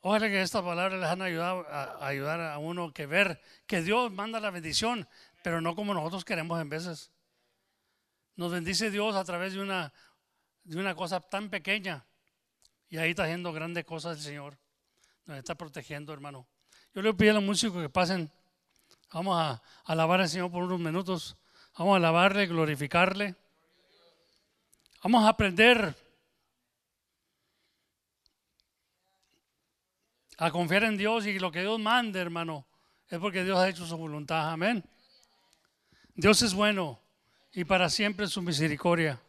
Ojalá 0.00 0.28
que 0.28 0.40
estas 0.40 0.62
palabras 0.62 1.00
les 1.00 1.08
han 1.08 1.22
ayudado 1.22 1.66
a, 1.68 2.06
ayudar 2.06 2.40
a 2.40 2.58
uno 2.58 2.92
que 2.92 3.06
ver 3.06 3.40
que 3.66 3.82
Dios 3.82 4.12
manda 4.12 4.40
la 4.40 4.50
bendición, 4.50 5.08
pero 5.42 5.60
no 5.60 5.74
como 5.74 5.92
nosotros 5.92 6.24
queremos 6.24 6.60
en 6.60 6.68
veces. 6.68 7.12
Nos 8.38 8.52
bendice 8.52 8.92
Dios 8.92 9.16
a 9.16 9.24
través 9.24 9.54
de 9.54 9.60
una, 9.60 9.92
de 10.62 10.78
una 10.78 10.94
cosa 10.94 11.20
tan 11.20 11.50
pequeña. 11.50 12.06
Y 12.88 12.96
ahí 12.96 13.10
está 13.10 13.24
haciendo 13.24 13.52
grandes 13.52 13.84
cosas 13.84 14.16
el 14.16 14.22
Señor. 14.22 14.56
Nos 15.26 15.38
está 15.38 15.56
protegiendo, 15.56 16.12
hermano. 16.12 16.46
Yo 16.94 17.02
le 17.02 17.12
pido 17.14 17.32
a 17.32 17.34
los 17.34 17.42
músicos 17.42 17.82
que 17.82 17.88
pasen. 17.88 18.30
Vamos 19.12 19.36
a 19.36 19.60
alabar 19.86 20.20
al 20.20 20.28
Señor 20.28 20.52
por 20.52 20.62
unos 20.62 20.78
minutos. 20.78 21.36
Vamos 21.76 21.94
a 21.94 21.96
alabarle, 21.96 22.46
glorificarle. 22.46 23.34
Vamos 25.02 25.24
a 25.24 25.30
aprender 25.30 25.96
a 30.36 30.50
confiar 30.52 30.84
en 30.84 30.96
Dios 30.96 31.26
y 31.26 31.40
lo 31.40 31.50
que 31.50 31.62
Dios 31.62 31.80
mande, 31.80 32.20
hermano, 32.20 32.68
es 33.08 33.18
porque 33.18 33.42
Dios 33.42 33.58
ha 33.58 33.68
hecho 33.68 33.84
su 33.84 33.96
voluntad. 33.96 34.52
Amén. 34.52 34.88
Dios 36.14 36.40
es 36.42 36.54
bueno 36.54 37.02
y 37.58 37.64
para 37.64 37.90
siempre 37.90 38.28
su 38.28 38.40
misericordia. 38.40 39.20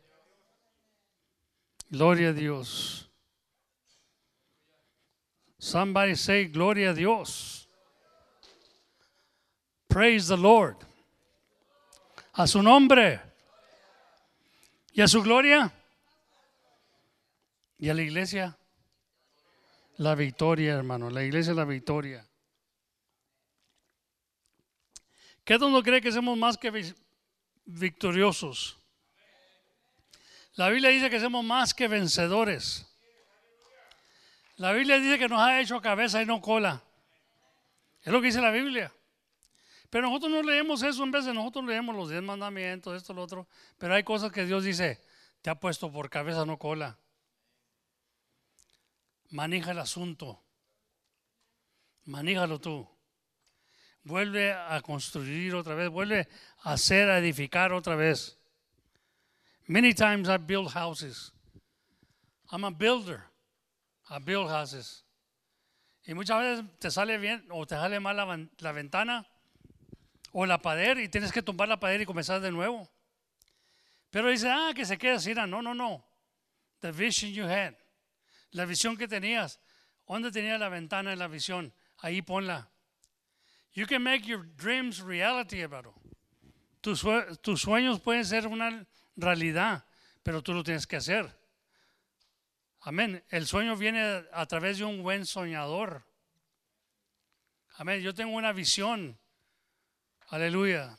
Gloria 1.89 2.29
a 2.29 2.33
Dios. 2.33 3.09
Somebody 5.57 6.15
say, 6.15 6.45
Gloria 6.45 6.91
a 6.91 6.93
Dios. 6.93 7.67
Praise 9.87 10.27
the 10.27 10.37
Lord. 10.37 10.75
A 12.33 12.45
su 12.45 12.61
nombre. 12.61 13.19
Y 14.93 15.01
a 15.01 15.07
su 15.07 15.23
gloria. 15.23 15.73
Y 17.79 17.89
a 17.89 17.95
la 17.95 18.03
iglesia. 18.03 18.55
La 19.97 20.13
victoria, 20.13 20.75
hermano. 20.75 21.09
La 21.09 21.23
iglesia 21.23 21.49
es 21.49 21.57
la 21.57 21.65
victoria. 21.65 22.23
¿Qué 25.43 25.57
no 25.57 25.81
cree 25.81 25.99
que 25.99 26.11
somos 26.11 26.37
más 26.37 26.59
que 26.59 26.69
victoriosos. 27.69 28.77
La 30.55 30.69
Biblia 30.69 30.89
dice 30.89 31.09
que 31.09 31.19
somos 31.19 31.45
más 31.45 31.73
que 31.73 31.87
vencedores. 31.87 32.85
La 34.57 34.73
Biblia 34.73 34.99
dice 34.99 35.17
que 35.17 35.29
nos 35.29 35.39
ha 35.39 35.61
hecho 35.61 35.81
cabeza 35.81 36.21
y 36.21 36.25
no 36.25 36.41
cola. 36.41 36.83
Es 38.01 38.11
lo 38.11 38.19
que 38.19 38.27
dice 38.27 38.41
la 38.41 38.51
Biblia. 38.51 38.91
Pero 39.89 40.07
nosotros 40.07 40.31
no 40.31 40.43
leemos 40.43 40.83
eso 40.83 41.03
en 41.03 41.11
vez 41.11 41.25
de 41.25 41.33
nosotros 41.33 41.65
leemos 41.65 41.95
los 41.95 42.09
diez 42.09 42.21
mandamientos, 42.21 42.95
esto, 42.95 43.13
lo 43.13 43.23
otro. 43.23 43.47
Pero 43.77 43.93
hay 43.93 44.03
cosas 44.03 44.31
que 44.31 44.45
Dios 44.45 44.63
dice, 44.63 45.01
te 45.41 45.49
ha 45.49 45.55
puesto 45.55 45.91
por 45.91 46.09
cabeza, 46.09 46.45
no 46.45 46.57
cola. 46.57 46.97
Maneja 49.29 49.71
el 49.71 49.79
asunto. 49.79 50.43
Maníjalo 52.05 52.59
tú. 52.59 52.89
Vuelve 54.09 54.53
a 54.53 54.81
construir 54.81 55.53
otra 55.53 55.75
vez, 55.75 55.87
vuelve 55.87 56.27
a 56.63 56.73
hacer, 56.73 57.11
a 57.11 57.19
edificar 57.19 57.71
otra 57.71 57.95
vez. 57.95 58.39
Many 59.67 59.93
times 59.93 60.27
I 60.27 60.37
build 60.37 60.73
houses. 60.73 61.31
I'm 62.51 62.63
a 62.63 62.71
builder. 62.71 63.21
I 64.09 64.17
build 64.17 64.49
houses. 64.49 65.05
Y 66.07 66.15
muchas 66.15 66.39
veces 66.39 66.65
te 66.79 66.89
sale 66.89 67.19
bien 67.19 67.45
o 67.51 67.67
te 67.67 67.75
sale 67.75 67.99
mal 67.99 68.17
la, 68.17 68.47
la 68.57 68.71
ventana 68.71 69.27
o 70.31 70.43
la 70.47 70.57
pared 70.57 70.97
y 70.97 71.07
tienes 71.07 71.31
que 71.31 71.43
tumbar 71.43 71.67
la 71.67 71.79
pared 71.79 72.01
y 72.01 72.05
comenzar 72.05 72.41
de 72.41 72.51
nuevo. 72.51 72.89
Pero 74.09 74.29
dice, 74.29 74.49
ah, 74.49 74.71
que 74.75 74.85
se 74.85 74.97
quede 74.97 75.11
así. 75.11 75.35
No, 75.35 75.61
no, 75.61 75.75
no. 75.75 76.03
The 76.79 76.91
vision 76.91 77.31
you 77.31 77.45
had. 77.45 77.75
La 78.53 78.65
visión 78.65 78.97
que 78.97 79.07
tenías. 79.07 79.59
¿Dónde 80.07 80.31
tenía 80.31 80.57
la 80.57 80.69
ventana 80.69 81.13
en 81.13 81.19
la 81.19 81.27
visión? 81.27 81.71
Ahí 81.99 82.23
ponla. 82.23 82.71
You 83.79 83.87
can 83.87 84.03
make 84.03 84.27
your 84.27 84.45
dreams 84.57 85.01
reality, 85.01 85.61
hermano. 85.61 85.93
Tus, 86.81 86.99
sueños 87.61 88.01
pueden 88.01 88.25
ser 88.25 88.45
una 88.45 88.85
realidad, 89.15 89.85
pero 90.21 90.41
tú 90.41 90.53
lo 90.53 90.63
tienes 90.63 90.85
que 90.85 90.97
hacer. 90.97 91.33
Amén. 92.81 93.23
El 93.29 93.47
sueño 93.47 93.77
viene 93.77 94.25
a 94.33 94.45
través 94.47 94.79
de 94.79 94.83
un 94.83 95.01
buen 95.01 95.25
soñador. 95.25 96.03
Amén. 97.77 98.01
Yo 98.01 98.13
tengo 98.13 98.35
una 98.35 98.51
visión. 98.51 99.17
Aleluya. 100.27 100.97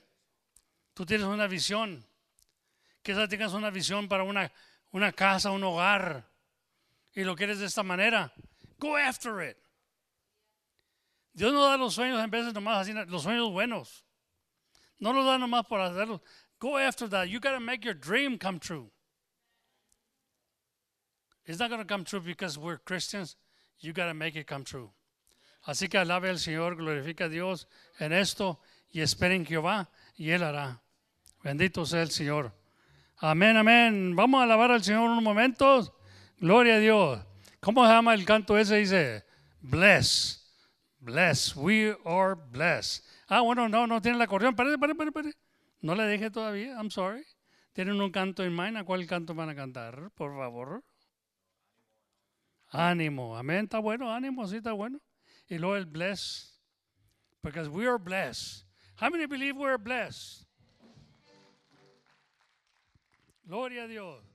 Tú 0.94 1.04
tienes 1.04 1.26
una 1.26 1.48
visión. 1.48 2.02
Quizás 3.02 3.28
tengas 3.28 3.52
una 3.52 3.68
visión 3.68 4.08
para 4.08 4.24
una 4.24 5.12
casa, 5.12 5.50
un 5.50 5.64
hogar. 5.64 6.26
Y 7.12 7.24
lo 7.24 7.36
quieres 7.36 7.58
de 7.58 7.66
esta 7.66 7.82
manera. 7.82 8.32
Go 8.78 8.96
after 8.96 9.46
it. 9.46 9.58
Dios 11.32 11.52
no 11.52 11.62
da 11.64 11.76
los 11.76 11.94
sueños 11.94 12.22
en 12.22 12.30
de 12.30 12.52
nomás 12.52 12.88
así, 12.88 12.92
los 12.92 13.22
sueños 13.22 13.50
buenos. 13.50 14.04
No 14.98 15.12
los 15.12 15.24
da 15.24 15.38
nomás 15.38 15.66
por 15.66 15.80
hacerlos. 15.80 16.20
Go 16.58 16.76
after 16.76 17.08
that. 17.08 17.28
You 17.28 17.40
got 17.40 17.52
to 17.52 17.60
make 17.60 17.84
your 17.84 17.94
dream 17.94 18.36
come 18.38 18.58
true. 18.58 18.90
It's 21.46 21.58
not 21.58 21.70
going 21.70 21.80
to 21.80 21.86
come 21.86 22.04
true 22.04 22.20
because 22.20 22.58
we're 22.58 22.78
Christians. 22.78 23.36
You 23.78 23.92
got 23.92 24.06
to 24.06 24.14
make 24.14 24.36
it 24.36 24.46
come 24.46 24.64
true. 24.64 24.92
Así 25.66 25.88
que 25.88 25.98
alabe 25.98 26.28
al 26.28 26.38
Señor, 26.38 26.76
glorifica 26.76 27.24
a 27.24 27.28
Dios 27.28 27.66
en 27.98 28.12
esto 28.12 28.60
y 28.90 29.00
esperen 29.00 29.46
Jehová 29.46 29.90
y 30.16 30.30
Él 30.30 30.42
hará. 30.42 30.80
Bendito 31.42 31.86
sea 31.86 32.02
el 32.02 32.10
Señor. 32.10 32.52
Amén, 33.18 33.56
amén. 33.56 34.14
Vamos 34.16 34.40
a 34.40 34.44
alabar 34.44 34.70
al 34.70 34.82
Señor 34.82 35.10
unos 35.10 35.22
momentos. 35.22 35.92
Gloria 36.38 36.76
a 36.76 36.78
Dios. 36.78 37.26
¿Cómo 37.60 37.86
se 37.86 37.92
llama 37.92 38.14
el 38.14 38.24
canto 38.24 38.56
ese? 38.56 38.76
Dice, 38.76 39.24
bless. 39.60 40.39
Bless, 41.00 41.56
we 41.56 41.96
are 42.04 42.34
blessed. 42.34 43.02
Ah, 43.28 43.40
bueno, 43.40 43.68
no, 43.68 43.86
no 43.86 44.00
tiene 44.02 44.16
el 44.16 44.22
acordeón. 44.22 44.54
Pare, 44.54 44.76
pare, 44.76 44.94
pare, 44.94 45.10
pare. 45.10 45.32
No 45.80 45.94
le 45.94 46.06
dije 46.06 46.30
todavía, 46.30 46.76
I'm 46.76 46.90
sorry. 46.90 47.24
Tienen 47.72 48.00
un 48.00 48.10
canto 48.10 48.44
en 48.44 48.54
mind, 48.54 48.76
¿a 48.76 48.84
cuál 48.84 49.06
canto 49.06 49.34
van 49.34 49.48
a 49.48 49.54
cantar? 49.54 50.10
Por 50.10 50.36
favor. 50.36 50.84
Ánimo, 52.72 53.36
amén, 53.36 53.64
está 53.64 53.78
bueno, 53.78 54.12
ánimo, 54.12 54.46
sí 54.46 54.56
está 54.56 54.72
bueno. 54.72 55.00
Y 55.48 55.58
luego 55.58 55.76
el 55.76 55.86
bless, 55.86 56.60
because 57.42 57.68
we 57.68 57.86
are 57.86 57.98
blessed. 57.98 58.64
How 59.00 59.08
many 59.10 59.26
believe 59.26 59.56
we 59.56 59.66
are 59.66 59.78
blessed? 59.78 60.46
Gloria 63.44 63.84
a 63.84 63.86
Dios. 63.88 64.29